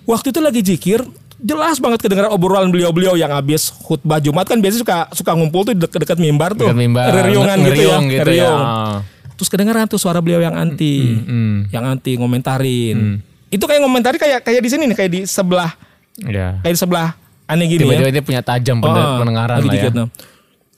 Waktu 0.02 0.28
itu 0.28 0.38
lagi 0.38 0.60
zikir, 0.60 1.00
jelas 1.36 1.78
banget 1.78 1.98
kedengaran 2.00 2.30
obrolan 2.30 2.68
beliau-beliau 2.68 3.14
yang 3.14 3.30
habis 3.30 3.70
khutbah 3.70 4.18
Jumat 4.18 4.44
kan 4.44 4.58
biasanya 4.58 4.82
suka 4.82 4.96
suka 5.12 5.30
ngumpul 5.32 5.62
tuh 5.64 5.74
deket-deket 5.76 6.18
mimbar 6.18 6.52
tuh. 6.52 6.70
Mimbar, 6.70 7.10
Reriungan 7.12 7.56
gitu 7.60 7.66
ya. 7.66 7.72
gitu 7.72 7.80
ya. 7.80 7.98
ngeriung. 8.02 8.60
Ah. 8.60 8.98
Terus 9.34 9.48
kedengaran 9.48 9.84
tuh 9.84 9.96
suara 9.96 10.18
beliau 10.18 10.40
yang 10.40 10.54
anti, 10.54 11.12
Hmm. 11.18 11.68
yang 11.68 11.84
anti 11.84 12.16
ngomentarin. 12.16 13.20
Itu 13.46 13.64
kayak 13.64 13.78
ngomentari 13.78 14.16
kayak 14.16 14.42
kayak 14.42 14.60
di 14.60 14.68
sini 14.68 14.82
nih, 14.86 14.96
kayak 14.96 15.10
di 15.12 15.20
sebelah 15.22 15.70
Ya. 16.18 16.58
kayak 16.58 16.74
di 16.74 16.80
sebelah 16.80 17.14
aneh 17.44 17.66
gini 17.66 17.84
ya. 17.84 18.00
Tiba-tiba 18.00 18.10
dia 18.10 18.24
punya 18.24 18.42
tajam 18.42 18.80
Oh, 18.80 18.88
pende- 18.88 19.20
pendengaran 19.20 19.56
lah 19.56 19.62
ya. 19.62 19.70
dikit, 19.70 19.92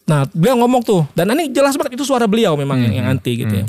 nah. 0.08 0.24
Beliau 0.32 0.56
ngomong 0.58 0.80
tuh, 0.80 1.04
dan 1.12 1.28
aneh 1.28 1.52
jelas 1.52 1.76
banget 1.76 2.00
itu 2.00 2.02
suara 2.02 2.24
beliau 2.24 2.56
memang 2.56 2.80
yang, 2.80 3.04
yang 3.04 3.06
Hmm, 3.06 3.14
anti 3.14 3.32
gitu 3.44 3.54
ya. 3.62 3.66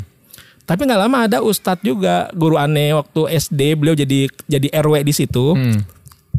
Tapi 0.64 0.86
nggak 0.86 1.00
lama 1.02 1.18
ada 1.26 1.38
ustadz 1.42 1.82
juga 1.82 2.30
guru 2.30 2.54
aneh 2.54 2.94
waktu 2.94 3.20
SD 3.36 3.74
beliau 3.74 3.92
jadi 3.92 4.30
jadi 4.46 4.70
RW 4.80 5.02
di 5.02 5.12
situ. 5.12 5.52
Hmm. 5.52 5.82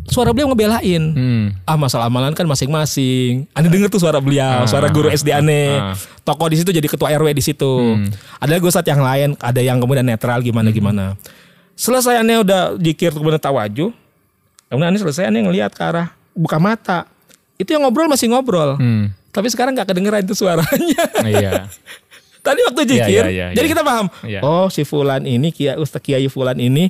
Suara 0.08 0.34
beliau 0.34 0.50
ngebelain. 0.50 1.04
Hmm. 1.14 1.46
Ah 1.62 1.76
masalah 1.76 2.08
amalan 2.08 2.32
kan 2.32 2.48
masing-masing. 2.48 3.46
Aneh 3.52 3.70
denger 3.70 3.92
tuh 3.92 4.02
suara 4.02 4.18
beliau, 4.18 4.64
suara 4.66 4.88
guru 4.88 5.12
SD 5.12 5.30
aneh. 5.30 5.78
ah. 5.78 5.94
Tokoh 6.24 6.48
di 6.48 6.58
situ 6.58 6.72
jadi 6.72 6.88
ketua 6.88 7.12
RW 7.12 7.28
di 7.36 7.44
situ. 7.44 8.00
Ada 8.40 8.58
lagi 8.58 8.66
ustadz 8.66 8.88
yang 8.88 9.04
lain, 9.04 9.30
ada 9.38 9.62
yang 9.62 9.78
kemudian 9.78 10.08
netral 10.08 10.40
gimana 10.42 10.72
gimana. 10.72 11.06
Selesai 11.76 12.24
aneh 12.24 12.40
udah 12.42 12.80
jikir 12.80 13.12
kemudian 13.12 13.38
tawaju. 13.38 13.92
Kemudian 14.72 14.90
aneh 14.90 15.02
selesai 15.04 15.28
aneh 15.28 15.44
ngelihat 15.44 15.76
ke 15.76 15.84
arah 15.84 16.16
buka 16.32 16.56
mata. 16.56 17.04
Itu 17.60 17.76
yang 17.76 17.84
ngobrol 17.84 18.08
masih 18.08 18.32
ngobrol. 18.32 18.80
Hmm. 18.80 19.12
Tapi 19.32 19.48
sekarang 19.48 19.74
nggak 19.74 19.88
kedengeran 19.88 20.22
itu 20.24 20.36
suaranya. 20.36 21.04
Iya. 21.24 21.66
Tadi 22.42 22.58
waktu 22.66 22.82
Iya, 22.82 22.90
jikir, 23.06 23.24
iya, 23.30 23.30
iya, 23.30 23.48
jadi 23.54 23.68
kita 23.70 23.86
paham. 23.86 24.10
Oh 24.42 24.66
si 24.66 24.82
Fulan 24.82 25.22
ini, 25.30 25.54
Kia 25.54 25.78
Ustaz 25.78 26.02
Kiai 26.02 26.26
Fulan 26.26 26.58
ini, 26.58 26.90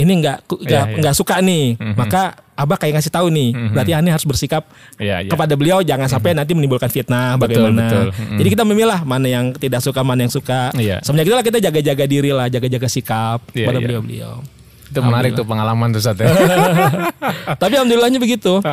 ini 0.00 0.12
nggak 0.24 0.48
nggak 0.96 1.12
suka 1.12 1.44
nih. 1.44 1.76
Maka 1.92 2.32
abah 2.56 2.80
kayak 2.80 2.96
ngasih 2.96 3.12
tahu 3.12 3.28
nih. 3.28 3.52
Berarti 3.68 3.92
aneh 3.92 4.08
harus 4.08 4.24
bersikap 4.24 4.64
kepada 5.28 5.52
beliau 5.60 5.84
jangan 5.84 6.08
sampai 6.08 6.32
nanti 6.32 6.56
menimbulkan 6.56 6.88
fitnah 6.88 7.36
Betul, 7.36 7.68
bagaimana. 7.68 7.84
betul. 7.84 8.06
Mm-mm. 8.16 8.38
Jadi 8.40 8.48
kita 8.48 8.64
memilah 8.64 9.00
mana 9.04 9.28
yang 9.28 9.52
tidak 9.52 9.84
suka, 9.84 10.00
mana 10.00 10.24
yang 10.24 10.32
suka. 10.32 10.72
Semenjak 11.04 11.28
itulah 11.28 11.44
kita 11.44 11.58
jaga-jaga 11.60 12.04
diri 12.08 12.32
lah, 12.32 12.48
jaga-jaga 12.48 12.88
sikap 12.88 13.44
Iya, 13.52 13.68
pada 13.68 13.78
iya. 13.78 13.84
beliau-beliau. 13.84 14.40
Itu 14.88 15.04
menarik 15.04 15.36
tuh 15.36 15.44
pengalaman 15.44 15.92
tuh 15.92 16.00
Sat 16.00 16.16
ya. 16.16 16.32
Tapi 17.60 17.72
alhamdulillahnya 17.76 18.16
begitu. 18.16 18.64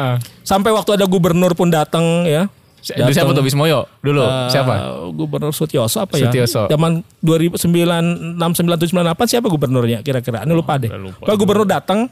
Sampai 0.42 0.72
waktu 0.72 0.96
ada 0.96 1.04
gubernur 1.04 1.52
pun 1.54 1.68
datang 1.68 2.24
ya. 2.24 2.48
Itu 2.86 3.12
siapa 3.12 3.34
tuh 3.34 3.42
Bismoyo? 3.42 3.90
Dulu 4.00 4.22
Eh, 4.22 4.48
siapa? 4.48 4.74
Gubernur 5.10 5.50
Sutioso 5.50 5.98
apa 6.00 6.16
ya? 6.16 6.30
Sutioso. 6.30 6.70
Zaman 6.70 7.02
2009 7.20 8.38
69 8.38 9.26
siapa 9.26 9.48
gubernurnya 9.48 10.00
kira-kira? 10.00 10.46
Ini 10.46 10.54
lupa 10.54 10.78
deh. 10.78 10.94
lupa. 10.94 11.26
Kalau 11.26 11.38
gubernur 11.38 11.66
datang 11.66 12.06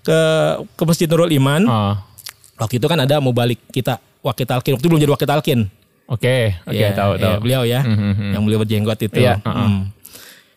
ke 0.00 0.18
ke 0.72 0.82
Masjid 0.82 1.04
Nurul 1.04 1.28
Iman, 1.30 1.62
Oh. 1.66 1.94
waktu 2.56 2.80
itu 2.80 2.86
kan 2.86 2.96
ada 2.96 3.20
mau 3.20 3.36
balik 3.36 3.60
kita 3.68 4.00
wakil 4.22 4.46
talkin. 4.46 4.72
Waktu 4.72 4.82
itu 4.82 4.88
belum 4.88 5.02
jadi 5.02 5.12
wakil 5.12 5.28
talkin. 5.28 5.58
Oke, 6.06 6.54
oke 6.62 6.70
Ya, 6.72 6.94
tahu 6.94 7.18
ya, 7.18 7.34
tahu. 7.34 7.36
beliau 7.42 7.62
ya, 7.66 7.82
Mhm, 7.82 7.98
mhm. 8.14 8.30
yang 8.30 8.42
beliau 8.46 8.62
berjenggot 8.62 8.98
itu. 9.02 9.18
Iya, 9.18 9.42
Hmm. 9.42 9.90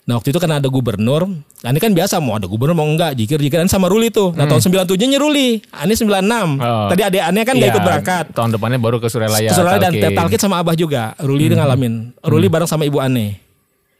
Nah 0.09 0.17
waktu 0.17 0.33
itu 0.33 0.41
kan 0.41 0.49
ada 0.49 0.65
gubernur, 0.73 1.29
nah, 1.61 1.69
ini 1.69 1.77
kan 1.77 1.93
biasa 1.93 2.17
mau 2.17 2.33
ada 2.33 2.49
gubernur 2.49 2.73
mau 2.73 2.89
enggak, 2.89 3.13
jikir-jikiran 3.13 3.69
sama 3.69 3.85
Ruli 3.93 4.09
tuh. 4.09 4.33
Nah 4.33 4.49
tahun 4.49 4.89
97-nya 4.89 5.21
Ruli, 5.21 5.61
Ani 5.69 5.93
96. 5.93 6.09
Hmm. 6.09 6.57
Oh. 6.57 6.89
Tadi 6.89 7.01
adik 7.05 7.21
aneh 7.21 7.43
kan 7.45 7.53
Iya, 7.53 7.69
ikut 7.69 7.85
berangkat. 7.85 8.25
Tahun 8.33 8.49
depannya 8.49 8.81
baru 8.81 8.97
ke 8.97 9.05
Surelaya. 9.05 9.53
Surala 9.53 9.77
dan 9.77 9.93
Talkin. 9.93 10.17
Talkit 10.17 10.41
sama 10.41 10.57
Abah 10.65 10.73
juga. 10.73 11.13
Ruli 11.21 11.53
itu 11.53 11.53
ngalamin. 11.53 12.09
Ruli 12.25 12.49
bareng 12.49 12.65
sama 12.65 12.89
Ibu 12.89 12.97
Ane. 12.97 13.37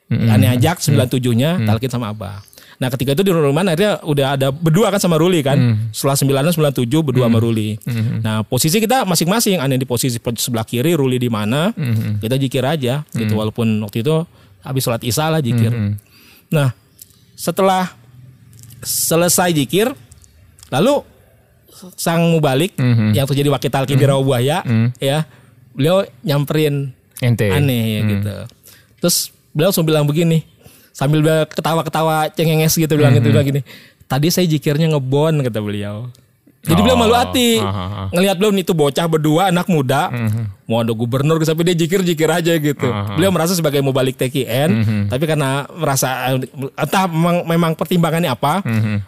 Mm-mm. 0.09 0.33
Ane 0.33 0.49
ajak 0.57 0.81
97-nya, 0.81 1.61
Talkit 1.69 1.93
sama 1.93 2.09
Abah. 2.09 2.41
Nah 2.81 2.89
ketika 2.89 3.13
itu 3.13 3.21
di 3.21 3.29
rumah 3.29 3.61
akhirnya 3.61 4.01
udah 4.01 4.27
ada 4.33 4.47
berdua 4.49 4.89
kan 4.89 4.97
sama 4.97 5.21
Ruli 5.21 5.45
kan. 5.45 5.91
Setelah 5.93 6.49
96 6.49 6.89
97 6.89 7.05
berdua 7.05 7.29
sama 7.29 7.37
Ruli. 7.37 7.77
Nah 8.25 8.41
posisi 8.49 8.81
kita 8.81 9.05
masing-masing. 9.05 9.61
Ane 9.61 9.77
di 9.77 9.85
posisi 9.85 10.17
sebelah 10.17 10.65
kiri, 10.65 10.97
Ruli 10.97 11.21
di 11.21 11.29
mana. 11.29 11.69
Kita 12.17 12.33
jikir 12.33 12.65
aja 12.65 13.05
gitu. 13.13 13.37
Walaupun 13.37 13.85
waktu 13.85 14.01
itu 14.01 14.25
habis 14.61 14.81
sholat 14.81 15.01
isya 15.01 15.29
lah 15.29 15.39
jikir. 15.39 15.71
Nah 16.49 16.73
setelah 17.33 17.93
selesai 18.79 19.51
jikir, 19.51 19.91
lalu 20.69 21.03
sang 21.95 22.19
mubalik 22.29 22.75
Mhm. 22.75 23.15
yang 23.15 23.23
terjadi 23.23 23.47
wakil 23.49 23.71
talkin 23.71 23.95
di 23.95 24.03
Rawabuaya 24.03 24.63
ya 24.99 25.23
beliau 25.71 26.03
nyamperin 26.21 26.91
Ente. 27.19 27.47
aneh 27.47 27.83
ya 27.87 28.01
gitu. 28.05 28.35
Terus 28.99 29.17
beliau 29.51 29.71
langsung 29.71 29.87
bilang 29.87 30.03
begini 30.03 30.43
sambil 30.91 31.23
ketawa-ketawa 31.47 32.27
cengenges 32.29 32.75
gitu 32.75 32.91
bilang 32.93 33.15
gitu 33.15 33.31
bilang 33.31 33.47
gini 33.47 33.61
tadi 34.05 34.27
saya 34.27 34.43
jikirnya 34.43 34.91
ngebon 34.91 35.39
kata 35.39 35.63
beliau 35.63 36.11
jadi 36.59 36.79
beliau 36.83 36.99
malu 36.99 37.15
hati. 37.15 37.55
Ah, 37.63 37.71
ah, 37.71 37.79
ah. 37.87 38.07
ngelihat 38.11 38.35
beliau 38.35 38.51
itu 38.59 38.75
bocah 38.75 39.07
berdua 39.07 39.47
anak 39.47 39.71
muda. 39.71 40.11
Mau 40.67 40.83
ada 40.83 40.91
gubernur 40.91 41.39
sampai 41.47 41.71
dia 41.71 41.75
jikir 41.79 42.03
jikir 42.03 42.27
aja 42.27 42.51
gitu. 42.59 42.87
Beliau 43.15 43.31
merasa 43.31 43.55
sebagai 43.55 43.79
mau 43.79 43.95
balik 43.95 44.19
TKN 44.19 44.69
tapi 45.07 45.23
karena 45.23 45.63
merasa 45.71 46.35
entah 46.75 47.05
memang, 47.07 47.47
memang 47.47 47.71
pertimbangannya 47.79 48.29
apa 48.31 48.59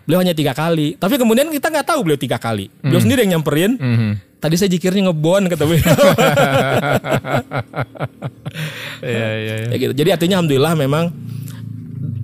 beliau 0.07 0.23
hanya 0.23 0.31
tiga 0.31 0.55
kali. 0.55 0.95
Tapi 0.95 1.19
kemudian 1.19 1.51
kita 1.51 1.67
nggak 1.67 1.87
tahu 1.91 1.99
beliau 2.07 2.19
tiga 2.19 2.39
kali. 2.39 2.71
Beliau 2.79 3.01
sendiri 3.03 3.27
yang 3.27 3.39
nyamperin. 3.39 3.75
Mhm. 3.77 4.13
tadi 4.41 4.57
saya 4.57 4.73
jikirnya 4.73 5.13
ngebon 5.13 5.53
kata 5.53 5.63
beliau. 5.69 5.85
Iya 9.01 9.29
iya 9.37 9.55
iya. 9.65 9.67
ya 9.71 9.77
gitu. 9.79 9.93
Jadi 9.95 10.09
artinya 10.11 10.35
alhamdulillah 10.41 10.73
memang 10.75 11.13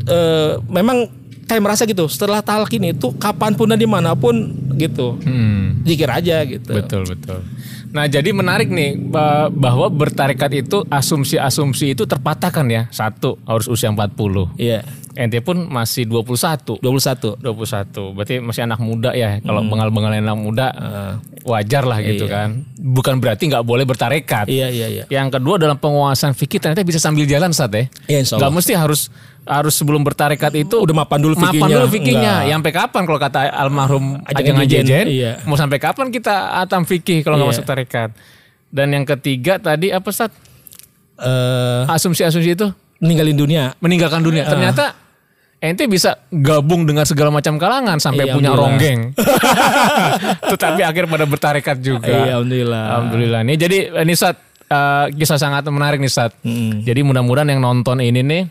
eh 0.08 0.52
memang 0.68 1.08
kayak 1.48 1.62
merasa 1.62 1.84
gitu. 1.84 2.06
Setelah 2.06 2.40
talkin 2.40 2.84
itu 2.86 3.16
kapan 3.16 3.52
pun 3.54 3.66
dan 3.66 3.76
di 3.76 3.88
mana 3.88 4.14
pun 4.14 4.36
gitu, 4.76 5.18
Hmm. 5.18 5.82
zikir 5.82 6.06
aja 6.06 6.44
gitu. 6.44 6.70
Betul 6.70 7.08
betul. 7.08 7.42
Nah 7.88 8.06
jadi 8.06 8.30
menarik 8.30 8.68
nih 8.68 9.00
ba- 9.00 9.48
bahwa 9.48 9.88
bertarekat 9.88 10.52
itu 10.54 10.84
asumsi-asumsi 10.88 11.96
itu 11.96 12.04
terpatahkan 12.04 12.68
ya. 12.68 12.84
Satu 12.90 13.40
harus 13.44 13.66
usia 13.66 13.88
40. 13.88 14.52
Iya. 14.56 14.84
Ente 15.18 15.42
pun 15.42 15.66
masih 15.66 16.06
21. 16.06 16.78
21. 16.78 17.34
21. 17.42 18.14
Berarti 18.14 18.38
masih 18.38 18.62
anak 18.62 18.78
muda 18.78 19.12
ya. 19.12 19.42
Kalau 19.42 19.66
bengal-bengal 19.66 20.14
anak 20.14 20.38
muda 20.38 20.68
Eh, 20.70 21.14
wajar 21.44 21.84
lah 21.84 21.98
gitu 22.04 22.30
kan. 22.30 22.62
Bukan 22.78 23.18
berarti 23.18 23.50
nggak 23.50 23.66
boleh 23.66 23.82
bertarekat. 23.82 24.46
iya 24.46 24.70
iya 24.70 24.86
iya. 24.88 25.04
Yang 25.10 25.40
kedua 25.40 25.58
dalam 25.58 25.74
penguasaan 25.76 26.38
fikih 26.38 26.60
ternyata 26.60 26.86
bisa 26.86 27.00
sambil 27.00 27.26
jalan 27.26 27.50
saat 27.50 27.72
ya. 27.72 27.90
Iya, 28.06 28.18
insya 28.22 28.38
Gak 28.38 28.52
mesti 28.52 28.74
harus 28.76 29.10
harus 29.48 29.74
sebelum 29.74 30.04
bertarekat 30.04 30.52
itu 30.54 30.76
Udah 30.78 30.94
mapan 30.94 31.18
dulu 31.18 31.34
mapan 31.40 31.56
fikihnya. 31.88 31.88
dulu. 31.88 32.50
Yang 32.52 32.58
sampai 32.60 32.74
kapan 32.76 33.02
kalau 33.04 33.20
kata 33.20 33.40
almarhum 33.50 34.04
Ajeng 34.28 34.60
Ajejen, 34.60 35.06
iya. 35.08 35.32
mau 35.48 35.56
sampai 35.56 35.80
kapan 35.80 36.12
kita 36.12 36.60
atam 36.60 36.84
fikih 36.84 37.24
kalau 37.24 37.40
nggak 37.40 37.48
Iya. 37.48 37.56
masuk 37.58 37.66
tarekat? 37.66 38.10
Dan 38.68 38.92
yang 38.92 39.08
ketiga 39.08 39.58
tadi 39.58 39.90
apa 39.90 40.12
Sat? 40.12 40.36
Eh, 41.18 41.82
Asumsi-asumsi 41.88 42.54
itu 42.54 42.68
ninggalin 43.00 43.34
dunia. 43.34 43.74
meninggalkan 43.80 44.22
dunia. 44.22 44.46
Ternyata 44.46 44.94
ente 45.58 45.90
bisa 45.90 46.22
gabung 46.30 46.86
dengan 46.86 47.02
segala 47.02 47.34
macam 47.34 47.58
kalangan 47.58 47.98
sampai 47.98 48.30
Iya, 48.30 48.34
punya 48.38 48.52
ronggeng. 48.54 49.16
Tetapi 50.52 50.82
akhir 50.86 51.08
pada 51.08 51.26
bertarekat 51.26 51.78
juga. 51.82 52.06
Iya, 52.06 52.38
alhamdulillah. 52.38 52.84
Alhamdulillah. 52.94 53.40
Nih 53.48 53.58
jadi 53.58 53.78
ini 53.98 54.14
eh, 54.14 55.06
kisah 55.16 55.40
sangat 55.40 55.66
menarik 55.68 55.98
nih 55.98 56.12
Sat. 56.12 56.36
Mm. 56.44 56.84
Jadi 56.84 57.02
mudah-mudahan 57.02 57.50
yang 57.50 57.62
nonton 57.64 58.04
ini 58.04 58.22
nih 58.22 58.44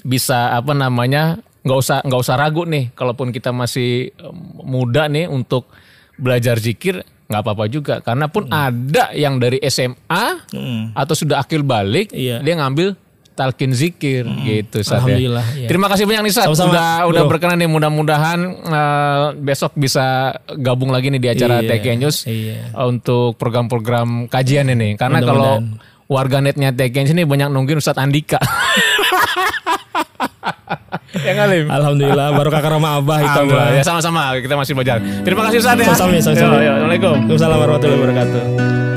bisa 0.00 0.52
apa 0.52 0.72
namanya 0.72 1.36
nggak 1.60 1.78
usah 1.78 1.98
nggak 2.00 2.20
usah 2.20 2.34
ragu 2.34 2.62
nih 2.62 2.90
kalaupun 2.92 3.28
kita 3.28 3.50
masih 3.50 4.10
em, 4.10 4.36
muda 4.62 5.06
nih 5.06 5.26
untuk 5.26 5.66
belajar 6.14 6.56
zikir 6.56 6.98
nggak 7.24 7.40
apa-apa 7.40 7.64
juga 7.66 7.94
karena 7.98 8.26
pun 8.26 8.46
ada 8.46 9.12
yang 9.12 9.36
dari 9.36 9.60
SMA 9.62 10.48
Mm. 10.48 10.94
atau 10.94 11.12
sudah 11.12 11.38
akil 11.38 11.60
balik 11.60 12.08
Iya. 12.10 12.40
dia 12.40 12.56
ngambil 12.56 12.96
talkin 13.34 13.70
zikir 13.70 14.26
gitu 14.42 14.80
Sat, 14.80 14.98
ya. 14.98 15.04
Alhamdulillah, 15.04 15.46
iya. 15.54 15.68
Terima 15.68 15.86
kasih 15.86 16.04
banyak 16.04 16.22
nih 16.24 16.32
Sat 16.32 16.46
Sama-sama, 16.48 16.72
udah 16.72 16.90
udah 17.06 17.22
bro. 17.22 17.30
berkenan 17.30 17.54
nih 17.56 17.68
mudah-mudahan 17.68 18.38
eh, 18.48 19.26
besok 19.36 19.76
bisa 19.76 20.34
gabung 20.56 20.88
lagi 20.88 21.06
nih 21.08 21.20
di 21.20 21.28
acara 21.28 21.60
Iya, 21.60 21.68
TK 21.70 21.86
News 21.98 22.16
iya. 22.24 22.72
untuk 22.80 23.36
program-program 23.36 24.26
kajian 24.26 24.66
ini 24.68 24.96
karena 24.96 25.20
kalau 25.20 25.62
warganetnya 26.06 26.72
TK 26.72 27.12
ini 27.12 27.22
banyak 27.22 27.46
nungguin 27.46 27.78
Ustadz 27.78 28.00
Andika. 28.00 28.40
Yang 31.28 31.38
alim. 31.40 31.64
Alhamdulillah 31.72 32.28
baru 32.36 32.48
kakak 32.52 32.70
rumah 32.76 33.00
abah 33.00 33.18
itu 33.24 33.40
mah. 33.48 33.68
Ya 33.72 33.82
sama-sama 33.82 34.36
kita 34.38 34.54
masih 34.54 34.72
belajar. 34.76 35.00
Terima 35.00 35.48
kasih 35.48 35.58
Ustaz 35.64 35.76
ya. 35.80 35.86
Sama-sama, 35.92 36.12
yo, 36.14 36.20
Assalamualaikum. 36.20 37.16
Waalaikumsalam 37.26 37.58
warahmatullahi 37.58 38.00
wabarakatuh. 38.00 38.87